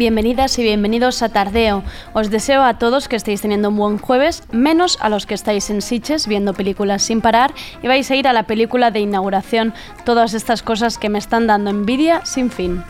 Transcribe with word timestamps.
Bienvenidas 0.00 0.58
y 0.58 0.62
bienvenidos 0.62 1.20
a 1.22 1.28
Tardeo. 1.28 1.82
Os 2.14 2.30
deseo 2.30 2.62
a 2.62 2.78
todos 2.78 3.06
que 3.06 3.16
estéis 3.16 3.42
teniendo 3.42 3.68
un 3.68 3.76
buen 3.76 3.98
jueves, 3.98 4.44
menos 4.50 4.96
a 5.02 5.10
los 5.10 5.26
que 5.26 5.34
estáis 5.34 5.68
en 5.68 5.82
Siches 5.82 6.26
viendo 6.26 6.54
películas 6.54 7.02
sin 7.02 7.20
parar 7.20 7.52
y 7.82 7.86
vais 7.86 8.10
a 8.10 8.16
ir 8.16 8.26
a 8.26 8.32
la 8.32 8.44
película 8.44 8.90
de 8.90 9.00
inauguración. 9.00 9.74
Todas 10.06 10.32
estas 10.32 10.62
cosas 10.62 10.96
que 10.96 11.10
me 11.10 11.18
están 11.18 11.46
dando 11.46 11.68
envidia 11.68 12.24
sin 12.24 12.50
fin. 12.50 12.82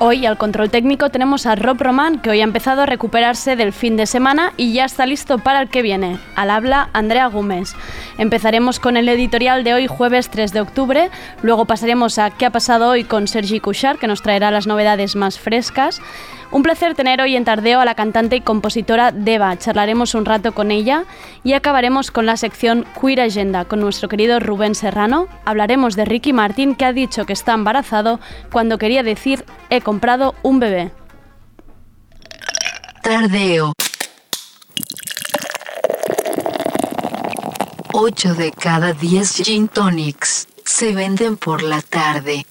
Hoy 0.00 0.26
al 0.26 0.38
control 0.38 0.70
técnico 0.70 1.10
tenemos 1.10 1.44
a 1.46 1.56
Rob 1.56 1.82
Roman, 1.82 2.20
que 2.20 2.30
hoy 2.30 2.40
ha 2.40 2.44
empezado 2.44 2.82
a 2.82 2.86
recuperarse 2.86 3.56
del 3.56 3.72
fin 3.72 3.96
de 3.96 4.06
semana 4.06 4.52
y 4.56 4.72
ya 4.72 4.84
está 4.84 5.06
listo 5.06 5.38
para 5.38 5.60
el 5.60 5.68
que 5.68 5.82
viene. 5.82 6.18
Al 6.36 6.50
habla 6.50 6.88
Andrea 6.92 7.26
Gómez. 7.26 7.74
Empezaremos 8.18 8.80
con 8.80 8.96
el 8.96 9.08
editorial 9.08 9.62
de 9.62 9.74
hoy, 9.74 9.86
jueves 9.86 10.28
3 10.28 10.52
de 10.52 10.60
octubre. 10.60 11.10
Luego 11.42 11.66
pasaremos 11.66 12.18
a 12.18 12.30
qué 12.30 12.46
ha 12.46 12.50
pasado 12.50 12.88
hoy 12.88 13.04
con 13.04 13.28
Sergi 13.28 13.60
Couchard, 13.60 13.98
que 13.98 14.08
nos 14.08 14.22
traerá 14.22 14.50
las 14.50 14.66
novedades 14.66 15.14
más 15.14 15.38
frescas. 15.38 16.00
Un 16.50 16.64
placer 16.64 16.94
tener 16.94 17.20
hoy 17.20 17.36
en 17.36 17.44
Tardeo 17.44 17.78
a 17.78 17.84
la 17.84 17.94
cantante 17.94 18.34
y 18.34 18.40
compositora 18.40 19.12
Deva. 19.12 19.56
Charlaremos 19.56 20.14
un 20.14 20.24
rato 20.24 20.52
con 20.52 20.72
ella 20.72 21.04
y 21.44 21.52
acabaremos 21.52 22.10
con 22.10 22.26
la 22.26 22.36
sección 22.36 22.86
Queer 23.00 23.20
Agenda 23.20 23.66
con 23.66 23.80
nuestro 23.80 24.08
querido 24.08 24.40
Rubén 24.40 24.74
Serrano. 24.74 25.28
Hablaremos 25.44 25.94
de 25.94 26.04
Ricky 26.04 26.32
Martin 26.32 26.74
que 26.74 26.86
ha 26.86 26.92
dicho 26.92 27.24
que 27.24 27.34
está 27.34 27.54
embarazado 27.54 28.18
cuando 28.50 28.78
quería 28.78 29.04
decir 29.04 29.44
he 29.70 29.80
comprado 29.80 30.34
un 30.42 30.58
bebé. 30.58 30.90
Tardeo. 33.02 33.74
8 38.00 38.34
de 38.34 38.52
cada 38.52 38.92
10 38.92 39.42
gin 39.42 39.66
tonics 39.66 40.46
se 40.64 40.94
venden 40.94 41.36
por 41.36 41.64
la 41.64 41.82
tarde. 41.82 42.46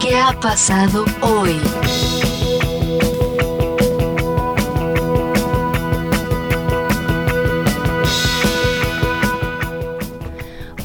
¿Qué 0.00 0.18
ha 0.18 0.32
pasado 0.40 1.04
hoy? 1.20 1.60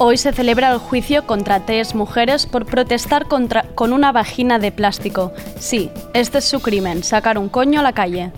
Hoy 0.01 0.15
se 0.15 0.31
celebra 0.31 0.71
el 0.71 0.77
juicio 0.77 1.27
contra 1.27 1.65
tres 1.65 1.93
mujeres 1.93 2.45
por 2.45 2.65
protestar 2.65 3.27
contra, 3.27 3.63
con 3.75 3.91
una 3.91 4.13
vagina 4.13 4.57
de 4.57 4.71
plástico. 4.71 5.33
Sí, 5.59 5.91
este 6.13 6.37
es 6.37 6.45
su 6.45 6.61
crimen, 6.61 7.03
sacar 7.03 7.37
un 7.37 7.49
coño 7.49 7.81
a 7.81 7.83
la 7.83 7.91
calle. 7.91 8.31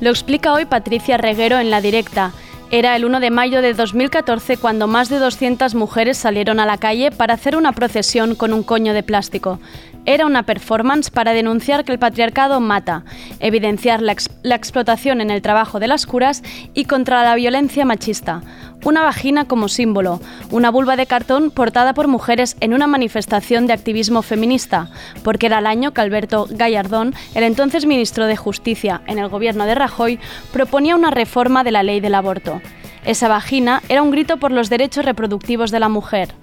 Lo 0.00 0.10
explica 0.10 0.52
hoy 0.52 0.64
Patricia 0.64 1.16
Reguero 1.16 1.60
en 1.60 1.70
La 1.70 1.80
Directa. 1.80 2.32
Era 2.70 2.96
el 2.96 3.06
1 3.06 3.20
de 3.20 3.30
mayo 3.30 3.62
de 3.62 3.72
2014 3.72 4.58
cuando 4.58 4.86
más 4.86 5.08
de 5.08 5.18
200 5.18 5.74
mujeres 5.74 6.18
salieron 6.18 6.60
a 6.60 6.66
la 6.66 6.76
calle 6.76 7.10
para 7.10 7.32
hacer 7.32 7.56
una 7.56 7.72
procesión 7.72 8.34
con 8.34 8.52
un 8.52 8.62
coño 8.62 8.92
de 8.92 9.02
plástico. 9.02 9.58
Era 10.04 10.26
una 10.26 10.42
performance 10.42 11.10
para 11.10 11.32
denunciar 11.32 11.84
que 11.84 11.92
el 11.92 11.98
patriarcado 11.98 12.60
mata, 12.60 13.04
evidenciar 13.40 14.00
la, 14.00 14.12
ex 14.12 14.30
la 14.42 14.54
explotación 14.54 15.20
en 15.20 15.30
el 15.30 15.42
trabajo 15.42 15.80
de 15.80 15.86
las 15.86 16.06
curas 16.06 16.42
y 16.74 16.84
contra 16.84 17.22
la 17.22 17.34
violencia 17.34 17.84
machista. 17.84 18.42
Una 18.84 19.02
vagina 19.02 19.44
como 19.46 19.68
símbolo, 19.68 20.20
una 20.50 20.70
vulva 20.70 20.96
de 20.96 21.06
cartón 21.06 21.50
portada 21.50 21.94
por 21.94 22.06
mujeres 22.06 22.56
en 22.60 22.74
una 22.74 22.86
manifestación 22.86 23.66
de 23.66 23.72
activismo 23.72 24.22
feminista, 24.22 24.88
porque 25.24 25.46
era 25.46 25.58
el 25.58 25.66
año 25.66 25.92
que 25.92 26.00
Alberto 26.00 26.46
Gallardón, 26.48 27.14
el 27.34 27.42
entonces 27.42 27.84
ministro 27.86 28.26
de 28.26 28.36
Justicia 28.36 29.02
en 29.06 29.18
el 29.18 29.28
gobierno 29.28 29.66
de 29.66 29.74
Rajoy, 29.74 30.20
proponía 30.52 30.94
una 30.94 31.10
reforma 31.10 31.64
de 31.64 31.72
la 31.72 31.82
ley 31.82 32.00
del 32.00 32.14
aborto. 32.14 32.57
Esa 33.08 33.26
vagina 33.26 33.80
era 33.88 34.02
un 34.02 34.10
grito 34.10 34.36
por 34.36 34.52
los 34.52 34.68
derechos 34.68 35.02
reproductivos 35.02 35.70
de 35.70 35.80
la 35.80 35.88
mujer. 35.88 36.34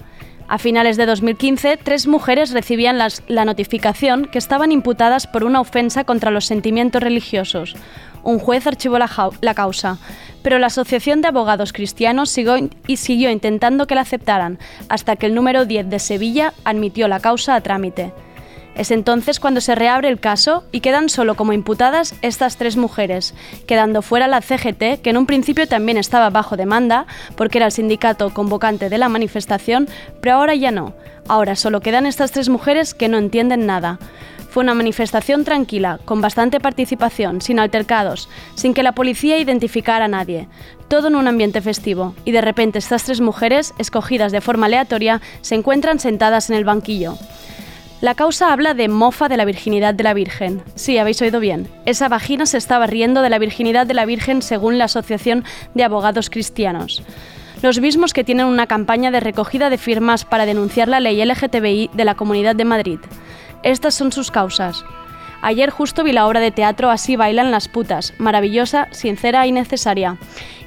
A 0.47 0.57
finales 0.57 0.97
de 0.97 1.05
2015, 1.05 1.77
tres 1.77 2.07
mujeres 2.07 2.49
recibían 2.49 2.97
la 2.97 3.45
notificación 3.45 4.25
que 4.25 4.39
estaban 4.39 4.71
imputadas 4.71 5.27
por 5.27 5.43
una 5.43 5.61
ofensa 5.61 6.05
contra 6.05 6.31
los 6.31 6.45
sentimientos 6.45 7.03
religiosos. 7.03 7.75
Un 8.23 8.39
juez 8.39 8.65
archivó 8.65 8.97
la, 8.97 9.53
causa, 9.53 9.99
pero 10.41 10.57
la 10.57 10.65
Asociación 10.65 11.21
de 11.21 11.27
Abogados 11.27 11.71
Cristianos 11.71 12.31
siguió, 12.31 12.55
siguió 12.95 13.29
intentando 13.29 13.85
que 13.85 13.93
la 13.93 14.01
aceptaran, 14.01 14.57
hasta 14.89 15.17
que 15.17 15.27
el 15.27 15.35
número 15.35 15.65
10 15.65 15.87
de 15.91 15.99
Sevilla 15.99 16.53
admitió 16.63 17.07
la 17.07 17.19
causa 17.19 17.53
a 17.53 17.61
trámite. 17.61 18.11
Es 18.75 18.91
entonces 18.91 19.39
cuando 19.39 19.61
se 19.61 19.73
reabre 19.73 20.09
el 20.09 20.19
caso 20.19 20.65
y 20.71 20.81
quedan 20.81 21.07
solo 21.07 21.35
como 21.35 21.53
imputadas 21.53 22.13
estas 22.21 22.57
tres 22.57 22.75
mujeres, 22.75 23.33
quedando 23.67 24.01
fuera 24.01 24.27
la 24.27 24.41
CGT, 24.41 25.01
que 25.01 25.09
en 25.09 25.17
un 25.17 25.25
principio 25.25 25.65
también 25.65 25.97
estaba 25.97 26.29
bajo 26.29 26.57
demanda, 26.57 27.05
porque 27.37 27.57
era 27.57 27.67
el 27.67 27.71
sindicato 27.71 28.33
convocante 28.33 28.89
de 28.89 28.97
la 28.97 29.07
manifestación, 29.07 29.87
pero 30.21 30.35
ahora 30.35 30.55
ya 30.55 30.71
no. 30.71 30.93
Ahora 31.27 31.55
solo 31.55 31.79
quedan 31.79 32.05
estas 32.05 32.31
tres 32.31 32.49
mujeres 32.49 32.93
que 32.93 33.07
no 33.07 33.17
entienden 33.17 33.65
nada. 33.65 33.97
Fue 34.49 34.63
una 34.63 34.73
manifestación 34.73 35.45
tranquila, 35.45 35.99
con 36.03 36.21
bastante 36.21 36.59
participación, 36.59 37.41
sin 37.41 37.59
altercados, 37.59 38.29
sin 38.55 38.73
que 38.73 38.83
la 38.83 38.93
policía 38.93 39.37
identificara 39.37 40.05
a 40.05 40.09
nadie. 40.09 40.47
Todo 40.89 41.07
en 41.07 41.15
un 41.15 41.27
ambiente 41.27 41.61
festivo, 41.61 42.13
y 42.25 42.31
de 42.31 42.41
repente 42.41 42.79
estas 42.79 43.03
tres 43.03 43.21
mujeres, 43.21 43.73
escogidas 43.79 44.31
de 44.31 44.41
forma 44.41 44.67
aleatoria, 44.67 45.21
se 45.41 45.55
encuentran 45.55 45.99
sentadas 45.99 46.49
en 46.49 46.57
el 46.57 46.65
banquillo. 46.65 47.17
La 48.01 48.13
causa 48.13 48.51
habla 48.51 48.73
de 48.73 48.89
mofa 48.89 49.29
de 49.29 49.37
la 49.37 49.45
virginidad 49.45 49.93
de 49.93 50.03
la 50.03 50.13
Virgen. 50.13 50.61
Sí, 50.75 50.97
habéis 50.97 51.21
oído 51.21 51.39
bien. 51.39 51.69
Esa 51.85 52.09
vagina 52.09 52.45
se 52.45 52.57
estaba 52.57 52.87
riendo 52.87 53.21
de 53.21 53.29
la 53.29 53.39
virginidad 53.39 53.87
de 53.87 53.93
la 53.93 54.05
Virgen 54.05 54.41
según 54.41 54.77
la 54.77 54.85
Asociación 54.85 55.45
de 55.73 55.85
Abogados 55.85 56.29
Cristianos. 56.29 57.03
Los 57.61 57.79
mismos 57.79 58.13
que 58.13 58.25
tienen 58.25 58.47
una 58.47 58.67
campaña 58.67 59.11
de 59.11 59.21
recogida 59.21 59.69
de 59.69 59.77
firmas 59.77 60.25
para 60.25 60.45
denunciar 60.45 60.89
la 60.89 60.99
ley 60.99 61.23
LGTBI 61.23 61.91
de 61.93 62.05
la 62.05 62.15
Comunidad 62.15 62.55
de 62.55 62.65
Madrid. 62.65 62.99
Estas 63.63 63.95
son 63.95 64.11
sus 64.11 64.29
causas. 64.29 64.83
Ayer 65.45 65.69
justo 65.69 66.03
vi 66.03 66.11
la 66.11 66.25
obra 66.25 66.39
de 66.39 66.49
teatro 66.49 66.89
Así 66.89 67.17
bailan 67.17 67.51
las 67.51 67.67
putas, 67.67 68.15
maravillosa, 68.17 68.87
sincera 68.89 69.45
y 69.45 69.51
necesaria. 69.51 70.17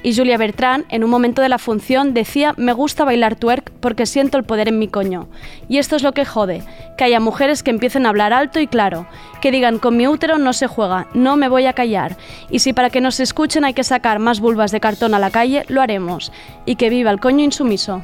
Y 0.03 0.15
Julia 0.15 0.37
Bertrand, 0.37 0.85
en 0.87 1.03
un 1.03 1.09
momento 1.09 1.41
de 1.41 1.49
la 1.49 1.57
función, 1.57 2.13
decía, 2.13 2.53
me 2.55 2.71
gusta 2.71 3.03
bailar 3.03 3.35
twerk 3.35 3.71
porque 3.81 4.05
siento 4.05 4.37
el 4.37 4.45
poder 4.45 4.69
en 4.69 4.79
mi 4.79 4.87
coño. 4.87 5.27
Y 5.67 5.79
esto 5.79 5.97
es 5.97 6.01
lo 6.01 6.13
que 6.13 6.23
jode, 6.23 6.63
que 6.97 7.03
haya 7.03 7.19
mujeres 7.19 7.61
que 7.61 7.71
empiecen 7.71 8.05
a 8.05 8.09
hablar 8.09 8.31
alto 8.31 8.61
y 8.61 8.67
claro, 8.67 9.05
que 9.41 9.51
digan, 9.51 9.79
con 9.79 9.97
mi 9.97 10.07
útero 10.07 10.37
no 10.37 10.53
se 10.53 10.67
juega, 10.67 11.07
no 11.13 11.35
me 11.35 11.49
voy 11.49 11.65
a 11.65 11.73
callar. 11.73 12.15
Y 12.49 12.59
si 12.59 12.71
para 12.71 12.89
que 12.89 13.01
nos 13.01 13.19
escuchen 13.19 13.65
hay 13.65 13.73
que 13.73 13.83
sacar 13.83 14.19
más 14.19 14.39
vulvas 14.39 14.71
de 14.71 14.79
cartón 14.79 15.13
a 15.13 15.19
la 15.19 15.29
calle, 15.29 15.65
lo 15.67 15.81
haremos. 15.81 16.31
Y 16.65 16.77
que 16.77 16.89
viva 16.89 17.11
el 17.11 17.19
coño 17.19 17.43
insumiso. 17.43 18.01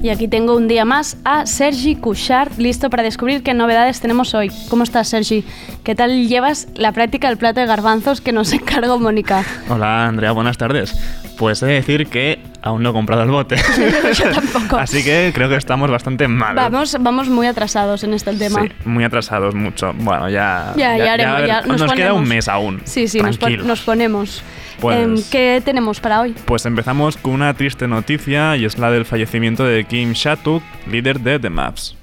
Y 0.00 0.10
aquí 0.10 0.28
tengo 0.28 0.56
un 0.56 0.68
día 0.68 0.84
más 0.84 1.16
a 1.24 1.44
Sergi 1.44 1.96
Couchard, 1.96 2.56
listo 2.56 2.88
para 2.88 3.02
descubrir 3.02 3.42
qué 3.42 3.52
novedades 3.52 4.00
tenemos 4.00 4.32
hoy. 4.32 4.48
¿Cómo 4.68 4.84
estás, 4.84 5.08
Sergi? 5.08 5.44
¿Qué 5.82 5.96
tal 5.96 6.28
llevas 6.28 6.68
la 6.76 6.92
práctica 6.92 7.26
del 7.28 7.36
plato 7.36 7.58
de 7.58 7.66
garbanzos 7.66 8.20
que 8.20 8.30
nos 8.30 8.52
encargó 8.52 9.00
Mónica? 9.00 9.44
Hola, 9.68 10.06
Andrea, 10.06 10.30
buenas 10.30 10.56
tardes. 10.56 10.94
Pues 11.36 11.62
he 11.64 11.66
de 11.66 11.72
decir 11.72 12.06
que 12.06 12.40
aún 12.62 12.82
no 12.82 12.90
he 12.90 12.92
comprado 12.92 13.22
el 13.22 13.30
bote. 13.30 13.56
Yo 14.18 14.30
tampoco. 14.30 14.76
Así 14.78 15.02
que 15.04 15.30
creo 15.34 15.48
que 15.48 15.56
estamos 15.56 15.90
bastante 15.90 16.26
mal. 16.28 16.54
Vamos, 16.54 16.96
vamos 17.00 17.28
muy 17.28 17.46
atrasados 17.46 18.04
en 18.04 18.14
este 18.14 18.32
tema. 18.34 18.62
Sí, 18.62 18.68
muy 18.84 19.04
atrasados, 19.04 19.54
mucho. 19.54 19.92
Bueno, 19.94 20.28
ya. 20.28 20.72
Ya, 20.76 20.96
ya, 20.96 21.12
haremos, 21.14 21.34
a 21.34 21.38
ver, 21.38 21.48
ya 21.48 21.60
nos, 21.62 21.80
nos 21.80 21.92
queda 21.92 22.12
un 22.14 22.28
mes 22.28 22.48
aún. 22.48 22.80
Sí, 22.84 23.08
sí, 23.08 23.20
nos, 23.20 23.38
pon- 23.38 23.66
nos 23.66 23.80
ponemos. 23.82 24.42
Pues- 24.80 24.96
Em, 24.98 25.16
¿Qué 25.30 25.60
tenemos 25.64 25.98
para 25.98 26.20
hoy? 26.20 26.34
Pues 26.44 26.64
empezamos 26.64 27.16
con 27.16 27.32
una 27.32 27.52
triste 27.54 27.88
noticia 27.88 28.56
y 28.56 28.64
es 28.64 28.78
la 28.78 28.90
del 28.92 29.04
fallecimiento 29.04 29.64
de 29.64 29.84
Kim 29.84 30.12
Shatuk, 30.12 30.62
líder 30.88 31.18
de 31.20 31.40
The 31.40 31.50
Maps. 31.50 31.96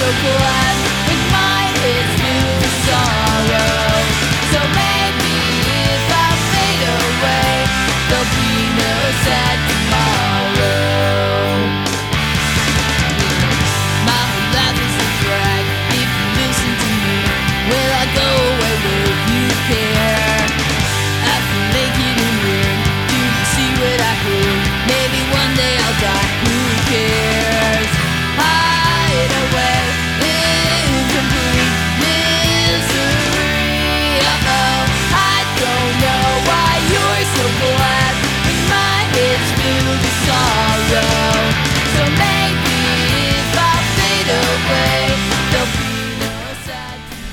So 0.00 0.06
glad. 0.06 0.69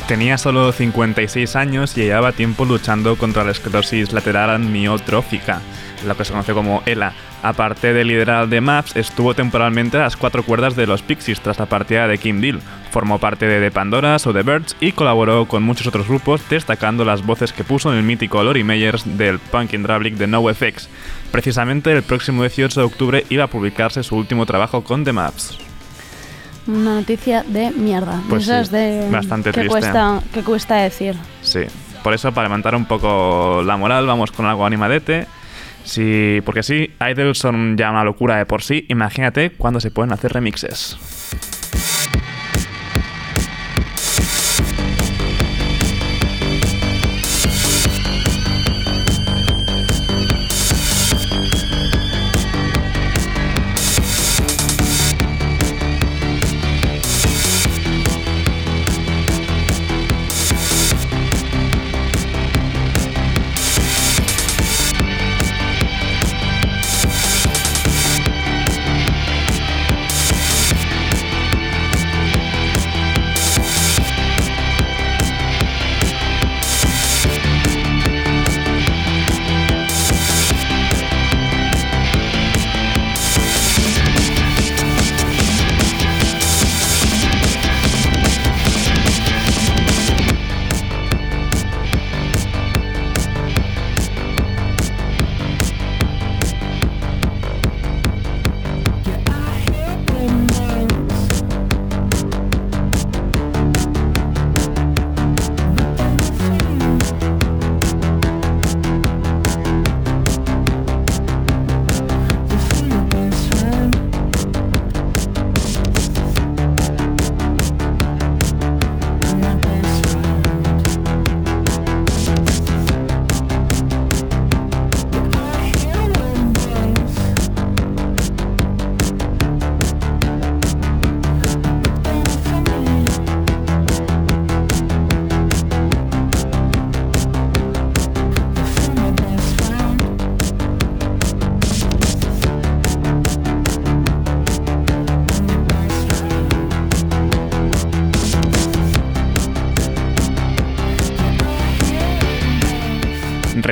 Tenía 0.07 0.37
solo 0.37 0.71
56 0.71 1.57
años 1.57 1.97
y 1.97 2.05
llevaba 2.05 2.31
tiempo 2.31 2.63
luchando 2.63 3.17
contra 3.17 3.43
la 3.43 3.51
esclerosis 3.51 4.13
lateral 4.13 4.51
amiotrófica, 4.51 5.59
lo 6.05 6.15
que 6.15 6.23
se 6.23 6.31
conoce 6.31 6.53
como 6.53 6.81
ELA. 6.85 7.11
Aparte 7.43 7.91
de 7.91 8.05
liderar 8.05 8.49
The 8.49 8.61
Maps, 8.61 8.95
estuvo 8.95 9.33
temporalmente 9.33 9.97
a 9.97 10.03
las 10.03 10.15
cuatro 10.15 10.43
cuerdas 10.43 10.77
de 10.77 10.87
los 10.87 11.01
Pixies 11.01 11.41
tras 11.41 11.59
la 11.59 11.65
partida 11.65 12.07
de 12.07 12.17
Kim 12.19 12.39
Deal. 12.39 12.61
Formó 12.89 13.19
parte 13.19 13.47
de 13.47 13.59
The 13.59 13.69
Pandoras 13.69 14.25
o 14.27 14.33
The 14.33 14.43
Birds 14.43 14.77
y 14.79 14.93
colaboró 14.93 15.45
con 15.45 15.63
muchos 15.63 15.87
otros 15.87 16.07
grupos, 16.07 16.41
destacando 16.49 17.03
las 17.03 17.25
voces 17.25 17.51
que 17.51 17.65
puso 17.65 17.91
en 17.91 17.97
el 17.97 18.03
mítico 18.03 18.41
Lori 18.41 18.63
Meyers 18.63 19.17
del 19.17 19.39
punk 19.39 19.73
and 19.73 19.85
Drablic 19.85 20.15
de 20.15 20.27
NoFX. 20.27 20.87
Precisamente 21.33 21.91
el 21.91 22.03
próximo 22.03 22.43
18 22.43 22.79
de 22.79 22.85
octubre 22.85 23.25
iba 23.27 23.43
a 23.43 23.47
publicarse 23.47 24.03
su 24.03 24.15
último 24.15 24.45
trabajo 24.45 24.85
con 24.85 25.03
The 25.03 25.11
Maps. 25.11 25.66
Una 26.67 26.95
noticia 26.95 27.43
de 27.43 27.71
mierda. 27.71 28.21
Pues 28.29 28.43
Esas 28.43 28.67
sí, 28.67 28.75
de 28.75 29.09
bastante 29.09 29.51
que 29.51 29.61
triste. 29.61 29.69
cuesta, 29.69 30.21
que 30.33 30.43
cuesta 30.43 30.75
decir. 30.75 31.15
Sí, 31.41 31.61
por 32.03 32.13
eso 32.13 32.31
para 32.33 32.47
levantar 32.47 32.75
un 32.75 32.85
poco 32.85 33.61
la 33.65 33.77
moral 33.77 34.05
vamos 34.05 34.31
con 34.31 34.45
algo 34.45 34.65
animadete. 34.65 35.27
Sí, 35.83 36.41
porque 36.45 36.63
sí, 36.63 36.91
idols 36.99 37.37
son 37.37 37.77
ya 37.77 37.89
una 37.89 38.03
locura 38.03 38.35
de 38.37 38.45
por 38.45 38.61
sí. 38.61 38.85
Imagínate 38.89 39.51
cuando 39.51 39.79
se 39.79 39.89
pueden 39.89 40.11
hacer 40.11 40.33
remixes. 40.33 40.97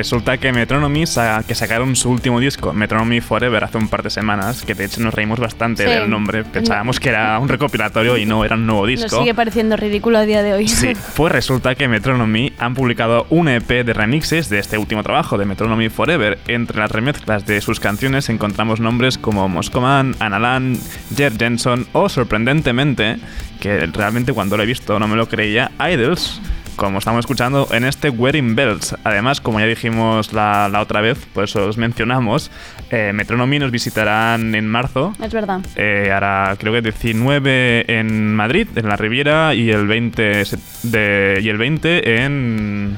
Resulta 0.06 0.38
que 0.38 0.52
Metronomy, 0.52 1.04
sa- 1.04 1.42
que 1.44 1.56
sacaron 1.56 1.96
su 1.96 2.08
último 2.10 2.38
disco, 2.38 2.72
Metronomy 2.72 3.20
Forever, 3.20 3.64
hace 3.64 3.76
un 3.76 3.88
par 3.88 4.04
de 4.04 4.10
semanas, 4.10 4.62
que 4.62 4.72
de 4.76 4.84
hecho 4.84 5.00
nos 5.00 5.12
reímos 5.12 5.40
bastante 5.40 5.82
Sí. 5.82 5.90
del 5.90 6.08
nombre. 6.08 6.44
Pensábamos 6.44 7.00
que 7.00 7.08
era 7.08 7.36
un 7.40 7.48
recopilatorio 7.48 8.16
y 8.16 8.24
no 8.24 8.44
era 8.44 8.54
un 8.54 8.66
nuevo 8.68 8.82
Nos 8.86 9.00
disco. 9.02 9.18
sigue 9.18 9.34
pareciendo 9.34 9.76
ridículo 9.76 10.18
a 10.18 10.22
día 10.22 10.44
de 10.44 10.52
hoy. 10.52 10.68
Sí, 10.68 10.92
pues 11.16 11.32
resulta 11.32 11.74
que 11.74 11.88
Metronomy 11.88 12.52
han 12.60 12.74
publicado 12.74 13.26
un 13.30 13.48
EP 13.48 13.82
de 13.82 13.92
remixes 13.92 14.48
de 14.48 14.60
este 14.60 14.78
último 14.78 15.02
trabajo, 15.02 15.38
de 15.38 15.44
Metronomy 15.44 15.88
Forever. 15.88 16.38
Entre 16.46 16.78
las 16.78 16.92
remezclas 16.92 17.44
de 17.44 17.60
sus 17.60 17.80
canciones 17.80 18.28
encontramos 18.28 18.78
nombres 18.78 19.18
como 19.18 19.48
Moscoman, 19.48 20.14
Analan, 20.20 20.78
Jer 21.16 21.36
Jenson 21.36 21.84
o, 21.92 22.08
sorprendentemente, 22.08 23.16
que 23.58 23.84
realmente 23.86 24.32
cuando 24.32 24.56
lo 24.56 24.62
he 24.62 24.66
visto 24.66 25.00
no 25.00 25.08
me 25.08 25.16
lo 25.16 25.28
creía, 25.28 25.72
Idols. 25.80 26.40
Como 26.76 26.98
estamos 26.98 27.20
escuchando 27.20 27.66
en 27.72 27.84
este 27.84 28.10
Wedding 28.10 28.54
Bells. 28.54 28.94
Además, 29.02 29.40
como 29.40 29.58
ya 29.60 29.66
dijimos 29.66 30.34
la, 30.34 30.68
la 30.70 30.80
otra 30.82 31.00
vez, 31.00 31.18
por 31.32 31.44
eso 31.44 31.66
os 31.66 31.78
mencionamos, 31.78 32.50
eh, 32.90 33.12
Metronomy 33.14 33.58
nos 33.58 33.70
visitarán 33.70 34.54
en 34.54 34.68
marzo 34.68 35.14
Es 35.22 35.32
verdad. 35.32 35.60
eh, 35.76 36.10
hará 36.14 36.54
creo 36.58 36.74
que 36.74 36.82
19 36.82 37.98
en 37.98 38.34
Madrid, 38.34 38.68
en 38.76 38.88
la 38.88 38.96
Riviera, 38.96 39.54
y 39.54 39.70
el 39.70 39.86
20, 39.86 40.44
se- 40.44 40.58
de, 40.82 41.40
y 41.42 41.48
el 41.48 41.56
20 41.56 42.22
en 42.24 42.96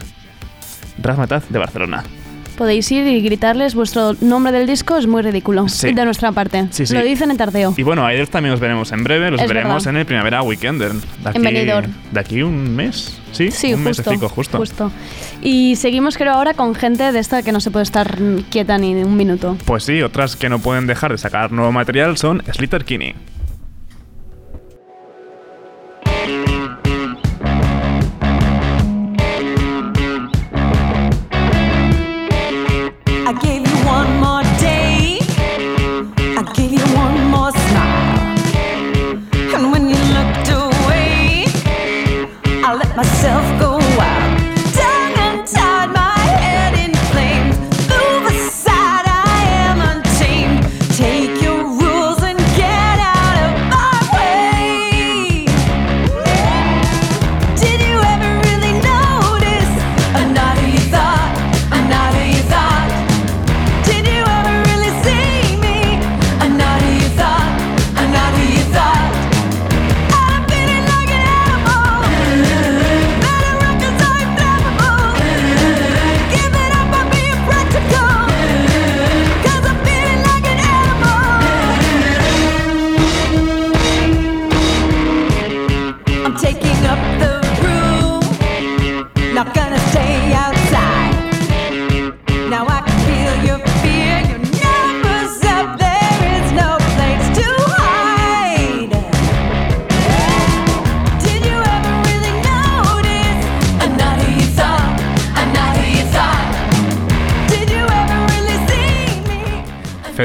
Razmataz 1.01 1.49
de 1.49 1.59
Barcelona. 1.61 2.03
Podéis 2.59 2.91
ir 2.91 3.07
y 3.07 3.21
gritarles 3.21 3.77
vuestro 3.77 4.17
nombre 4.21 4.51
del 4.51 4.67
disco, 4.67 4.97
es 4.97 5.07
muy 5.07 5.23
ridículo. 5.23 5.69
Sí. 5.69 5.93
De 5.93 6.05
nuestra 6.05 6.33
parte. 6.33 6.67
Sí, 6.71 6.87
sí. 6.87 6.95
Lo 6.95 7.03
dicen 7.05 7.31
en 7.31 7.37
tardeo. 7.37 7.73
Y 7.77 7.85
bueno, 7.85 8.05
a 8.05 8.13
ellos 8.13 8.31
también 8.31 8.51
los 8.51 8.59
veremos 8.59 8.91
en 8.91 9.05
breve, 9.05 9.31
los 9.31 9.41
Es 9.41 9.47
veremos 9.47 9.85
verdad. 9.85 9.91
en 9.95 10.01
el 10.01 10.07
Primavera 10.07 10.43
Weekender. 10.43 10.93
De 10.93 11.31
En 11.35 11.43
Benidorm. 11.43 11.93
De 12.11 12.19
aquí 12.19 12.43
un 12.43 12.75
mes, 12.75 13.17
¿sí? 13.31 13.53
Sí, 13.53 13.73
un 13.75 13.85
justo, 13.85 14.03
mesecico, 14.03 14.29
justo. 14.29 14.59
justo. 14.59 14.91
Y 15.41 15.77
seguimos, 15.77 16.17
creo, 16.19 16.33
ahora 16.33 16.55
con 16.55 16.75
gente 16.75 17.13
de 17.13 17.19
esta 17.21 17.45
que 17.45 17.53
no 17.53 17.61
se 17.61 17.71
puede 17.71 17.85
estar 17.85 18.19
quieta 18.51 18.77
ni 18.77 18.93
un 18.95 19.17
minuto. 19.17 19.57
Pues 19.65 19.85
sí, 19.85 20.03
otras 20.03 20.35
que 20.35 20.49
no 20.49 20.59
pueden 20.59 20.89
dejar 20.89 21.13
de 21.13 21.19
sacar 21.19 21.53
nuevo 21.53 21.71
material 21.71 22.17
son 22.19 22.43
Slater 22.53 22.85
Kinney. 22.85 23.15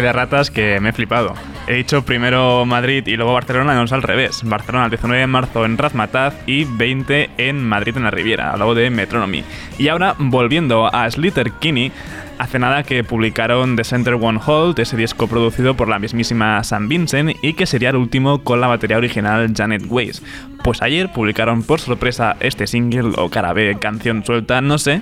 De 0.03 0.13
ratas 0.13 0.51
que 0.51 0.79
me 0.79 0.89
he 0.89 0.93
flipado. 0.93 1.33
He 1.65 1.74
dicho 1.75 2.03
primero 2.03 2.65
Madrid 2.65 3.07
y 3.07 3.15
luego 3.15 3.33
Barcelona, 3.33 3.74
no 3.74 3.83
es 3.83 3.93
al 3.93 4.03
revés. 4.03 4.41
Barcelona 4.43 4.86
el 4.86 4.91
19 4.91 5.22
de 5.22 5.27
marzo 5.27 5.65
en 5.65 5.77
Razmataz 5.77 6.36
y 6.45 6.65
20 6.65 7.29
en 7.38 7.63
Madrid 7.65 7.95
en 7.95 8.03
la 8.03 8.12
Riviera, 8.12 8.51
al 8.51 8.60
lado 8.60 8.75
de 8.75 8.89
Metronomy. 8.89 9.43
Y 9.77 9.88
ahora, 9.88 10.15
volviendo 10.19 10.93
a 10.93 11.10
Slater 11.10 11.51
Kinney, 11.53 11.91
hace 12.38 12.60
nada 12.60 12.83
que 12.83 13.03
publicaron 13.03 13.77
The 13.77 13.86
Center 13.86 14.15
One 14.15 14.39
Hold, 14.45 14.79
ese 14.79 14.98
disco 14.98 15.27
producido 15.27 15.75
por 15.75 15.88
la 15.88 16.00
mismísima 16.00 16.62
Sam 16.63 16.89
Vincent 16.89 17.38
y 17.41 17.53
que 17.53 17.65
sería 17.65 17.91
el 17.91 17.95
último 17.95 18.43
con 18.43 18.60
la 18.60 18.67
batería 18.67 18.98
original 18.98 19.53
Janet 19.55 19.83
Weiss. 19.88 20.22
Pues 20.63 20.81
ayer 20.81 21.12
publicaron 21.12 21.63
por 21.63 21.79
sorpresa 21.79 22.36
este 22.41 22.67
single 22.67 23.13
o 23.17 23.29
cara 23.29 23.53
B, 23.53 23.77
canción 23.79 24.25
suelta, 24.25 24.60
no 24.60 24.77
sé, 24.77 25.01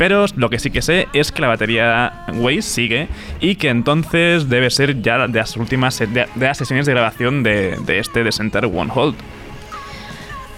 pero 0.00 0.24
lo 0.36 0.48
que 0.48 0.58
sí 0.58 0.70
que 0.70 0.80
sé 0.80 1.08
es 1.12 1.30
que 1.30 1.42
la 1.42 1.48
batería 1.48 2.24
Weiss 2.32 2.64
sigue 2.64 3.08
y 3.38 3.56
que 3.56 3.68
entonces 3.68 4.48
debe 4.48 4.70
ser 4.70 5.02
ya 5.02 5.28
de 5.28 5.38
las 5.38 5.58
últimas 5.58 5.98
de 5.98 6.26
las 6.36 6.56
sesiones 6.56 6.86
de 6.86 6.92
grabación 6.92 7.42
de, 7.42 7.76
de 7.84 7.98
este 7.98 8.24
The 8.24 8.32
Center 8.32 8.64
One 8.64 8.90
Hold. 8.94 9.16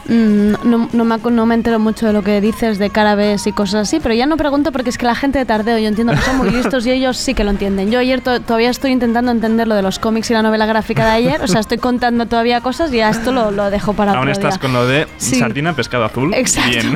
Mm, 0.08 0.52
no, 0.68 0.88
no 0.92 1.04
me, 1.04 1.14
acu- 1.14 1.30
no 1.30 1.46
me 1.46 1.54
entero 1.54 1.78
mucho 1.78 2.06
de 2.06 2.12
lo 2.12 2.22
que 2.22 2.40
dices 2.40 2.78
de 2.78 2.90
carabes 2.90 3.46
y 3.46 3.52
cosas 3.52 3.88
así, 3.88 4.00
pero 4.00 4.14
ya 4.14 4.26
no 4.26 4.36
pregunto 4.36 4.72
porque 4.72 4.90
es 4.90 4.98
que 4.98 5.06
la 5.06 5.14
gente 5.14 5.38
de 5.38 5.44
tardeo, 5.44 5.78
yo 5.78 5.86
entiendo 5.88 6.12
que 6.12 6.20
son 6.20 6.38
muy 6.38 6.50
listos 6.50 6.84
y 6.86 6.90
ellos 6.90 7.16
sí 7.16 7.34
que 7.34 7.44
lo 7.44 7.50
entienden. 7.50 7.90
Yo 7.90 8.00
ayer 8.00 8.20
to- 8.20 8.40
todavía 8.40 8.70
estoy 8.70 8.90
intentando 8.90 9.30
entender 9.30 9.68
lo 9.68 9.74
de 9.76 9.82
los 9.82 9.98
cómics 10.00 10.28
y 10.30 10.34
la 10.34 10.42
novela 10.42 10.66
gráfica 10.66 11.04
de 11.04 11.10
ayer, 11.12 11.40
o 11.42 11.46
sea, 11.46 11.60
estoy 11.60 11.78
contando 11.78 12.26
todavía 12.26 12.60
cosas 12.60 12.92
y 12.92 12.96
ya 12.96 13.10
esto 13.10 13.30
lo, 13.32 13.50
lo 13.52 13.70
dejo 13.70 13.92
para 13.92 14.12
Aún 14.12 14.22
otro 14.22 14.32
estás 14.32 14.54
día. 14.54 14.60
con 14.60 14.72
lo 14.72 14.86
de 14.86 15.06
Sí. 15.18 15.36
sardina, 15.38 15.72
pescado 15.74 16.04
azul. 16.04 16.34
Exacto. 16.34 16.70
Bien. 16.70 16.94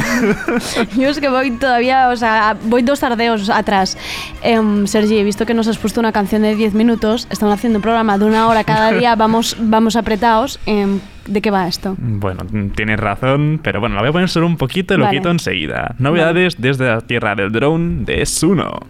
Yo 0.96 1.08
es 1.08 1.20
que 1.20 1.28
voy 1.28 1.52
todavía, 1.52 2.08
o 2.08 2.16
sea, 2.16 2.56
voy 2.64 2.82
dos 2.82 2.98
tardeos 3.00 3.50
atrás. 3.50 3.96
Em, 4.42 4.86
Sergi, 4.88 5.18
he 5.18 5.24
visto 5.24 5.46
que 5.46 5.54
nos 5.54 5.68
has 5.68 5.78
puesto 5.78 6.00
una 6.00 6.10
canción 6.12 6.42
de 6.42 6.54
10 6.56 6.74
minutos, 6.74 7.28
estamos 7.30 7.54
haciendo 7.54 7.78
un 7.78 7.82
programa 7.82 8.18
de 8.18 8.24
una 8.24 8.48
hora 8.48 8.64
cada 8.64 8.90
día, 8.92 9.14
vamos, 9.14 9.56
vamos 9.60 9.94
apretados. 9.96 10.58
Em, 10.66 10.98
¿De 11.26 11.42
qué 11.42 11.50
va 11.50 11.66
esto? 11.66 11.94
Bueno, 11.98 12.42
tienes 12.74 13.00
razón, 13.00 13.60
pero 13.62 13.80
bueno, 13.80 13.96
la 13.96 14.02
voy 14.02 14.10
a 14.10 14.12
poner 14.12 14.28
solo 14.28 14.46
un 14.46 14.56
poquito 14.56 14.94
y 14.94 14.96
lo 14.98 15.04
Vale. 15.04 15.18
quito 15.18 15.30
enseguida. 15.30 15.94
Novedades 15.98 16.56
desde 16.58 16.86
la 16.86 17.00
tierra 17.00 17.34
del 17.34 17.50
drone 17.52 18.04
de 18.04 18.24
Suno. 18.26 18.80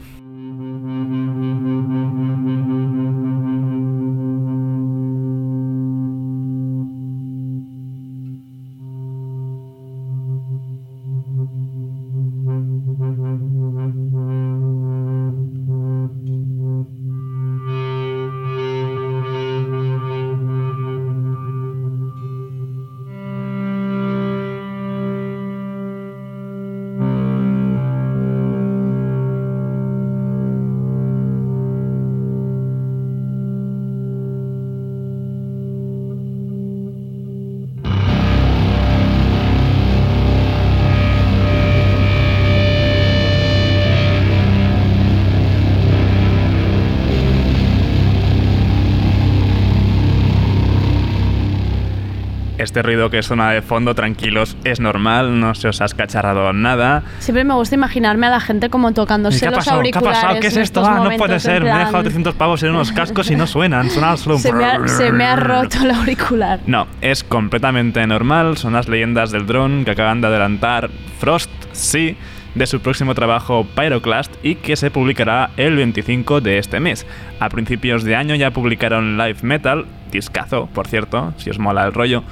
Este 52.77 52.83
ruido 52.83 53.09
que 53.09 53.23
suena 53.23 53.53
de 53.53 53.63
fondo, 53.63 53.95
tranquilos, 53.95 54.55
es 54.65 54.81
normal, 54.81 55.41
no 55.41 55.55
se 55.55 55.67
os 55.67 55.81
ha 55.81 55.87
escacharrado 55.87 56.53
nada. 56.53 57.05
Siempre 57.21 57.43
me 57.43 57.55
gusta 57.55 57.75
imaginarme 57.75 58.27
a 58.27 58.31
la 58.31 58.39
gente 58.39 58.69
como 58.69 58.93
tocándose 58.93 59.41
¿Qué 59.41 59.47
ha 59.47 59.51
los 59.51 59.65
pasado? 59.65 59.81
¿Qué 59.81 59.97
ha 59.97 60.01
pasado? 60.03 60.41
¿Qué 60.41 60.49
es 60.49 60.59
esto? 60.59 60.85
Ah, 60.85 61.01
no 61.03 61.17
puede 61.17 61.41
ser. 61.41 61.65
Me 61.65 61.71
he 61.71 61.79
dejado 61.79 62.03
300 62.03 62.35
pavos 62.35 62.63
en 62.65 62.73
unos 62.73 62.93
cascos 62.93 63.31
y 63.31 63.35
no 63.35 63.47
suenan. 63.47 63.89
Suena 63.89 64.15
solo 64.19 64.37
un... 64.37 64.43
Se 64.43 64.53
me, 64.53 64.67
ha, 64.67 64.87
se 64.89 65.11
me 65.11 65.25
ha 65.25 65.37
roto 65.37 65.79
el 65.85 65.91
auricular. 65.91 66.61
No, 66.67 66.87
es 67.01 67.25
completamente 67.25 68.07
normal. 68.07 68.59
Son 68.59 68.75
las 68.75 68.91
leyendas 68.91 69.31
del 69.31 69.47
drone 69.47 69.87
que 69.87 69.93
acaban 69.93 70.21
de 70.21 70.27
adelantar 70.27 70.91
Frost, 71.19 71.49
sí, 71.73 72.19
de 72.55 72.67
su 72.67 72.81
próximo 72.81 73.15
trabajo 73.15 73.67
Pyroclast 73.75 74.35
y 74.43 74.57
que 74.57 74.77
se 74.77 74.91
publicará 74.91 75.49
el 75.57 75.77
25 75.77 76.43
de 76.43 76.59
este 76.59 76.79
mes. 76.79 77.07
A 77.41 77.49
principios 77.49 78.05
de 78.05 78.17
año 78.17 78.35
ya 78.35 78.51
publicaron 78.51 79.17
Live 79.17 79.39
Metal, 79.41 79.87
discazo, 80.13 80.67
por 80.75 80.89
cierto, 80.89 81.33
si 81.39 81.49
os 81.49 81.59
mola 81.59 81.87
el 81.87 81.95
rollo. 81.95 82.23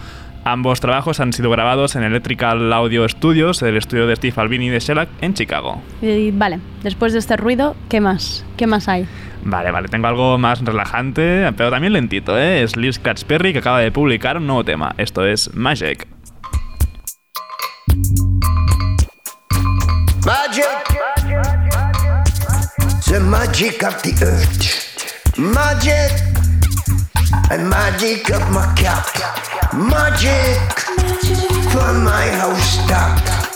Ambos 0.45 0.81
trabajos 0.81 1.21
han 1.21 1.33
sido 1.33 1.51
grabados 1.51 1.97
en 1.97 2.03
Electrical 2.03 2.71
Audio 2.71 3.09
Studios, 3.09 3.63
el 3.63 3.79
estudio 3.79 4.07
de 4.07 4.15
Steve 4.15 4.35
Albini 4.37 4.69
de 4.69 4.79
Shellac 4.79 5.09
en 5.23 5.33
Chicago. 5.33 5.81
Y 6.03 6.33
vale, 6.33 6.61
después 6.83 7.15
de 7.15 7.19
este 7.19 7.39
ruido, 7.39 7.75
¿qué 7.89 8.03
más? 8.03 8.45
¿Qué 8.59 8.67
más 8.67 8.87
hay? 8.87 9.07
Vale, 9.43 9.71
vale, 9.71 9.89
tengo 9.89 10.07
algo 10.07 10.37
más 10.37 10.61
relajante, 10.61 11.51
pero 11.57 11.71
también 11.71 11.95
lentito, 11.95 12.39
¿eh? 12.39 12.63
Es 12.63 12.77
Liz 12.77 13.01
Perry 13.27 13.55
que 13.55 13.61
acaba 13.61 13.81
de 13.81 13.91
publicar 13.91 14.37
un 14.37 14.47
nuevo 14.47 14.65
tema. 14.65 14.95
Esto 14.99 15.27
es 15.27 15.55
Magic. 15.55 16.07
Magic. 20.27 20.65
The 23.07 23.21
magic 23.21 23.83
of 23.83 24.03
the 24.03 24.25
earth. 24.25 25.39
Magic. 25.39 26.34
And 27.51 27.69
magic 27.69 28.31
up 28.31 28.51
my 28.51 28.67
cat. 28.75 29.07
Magic. 29.75 30.59
for 31.73 31.93
my 31.93 32.27
house 32.31 32.77
top. 32.87 33.54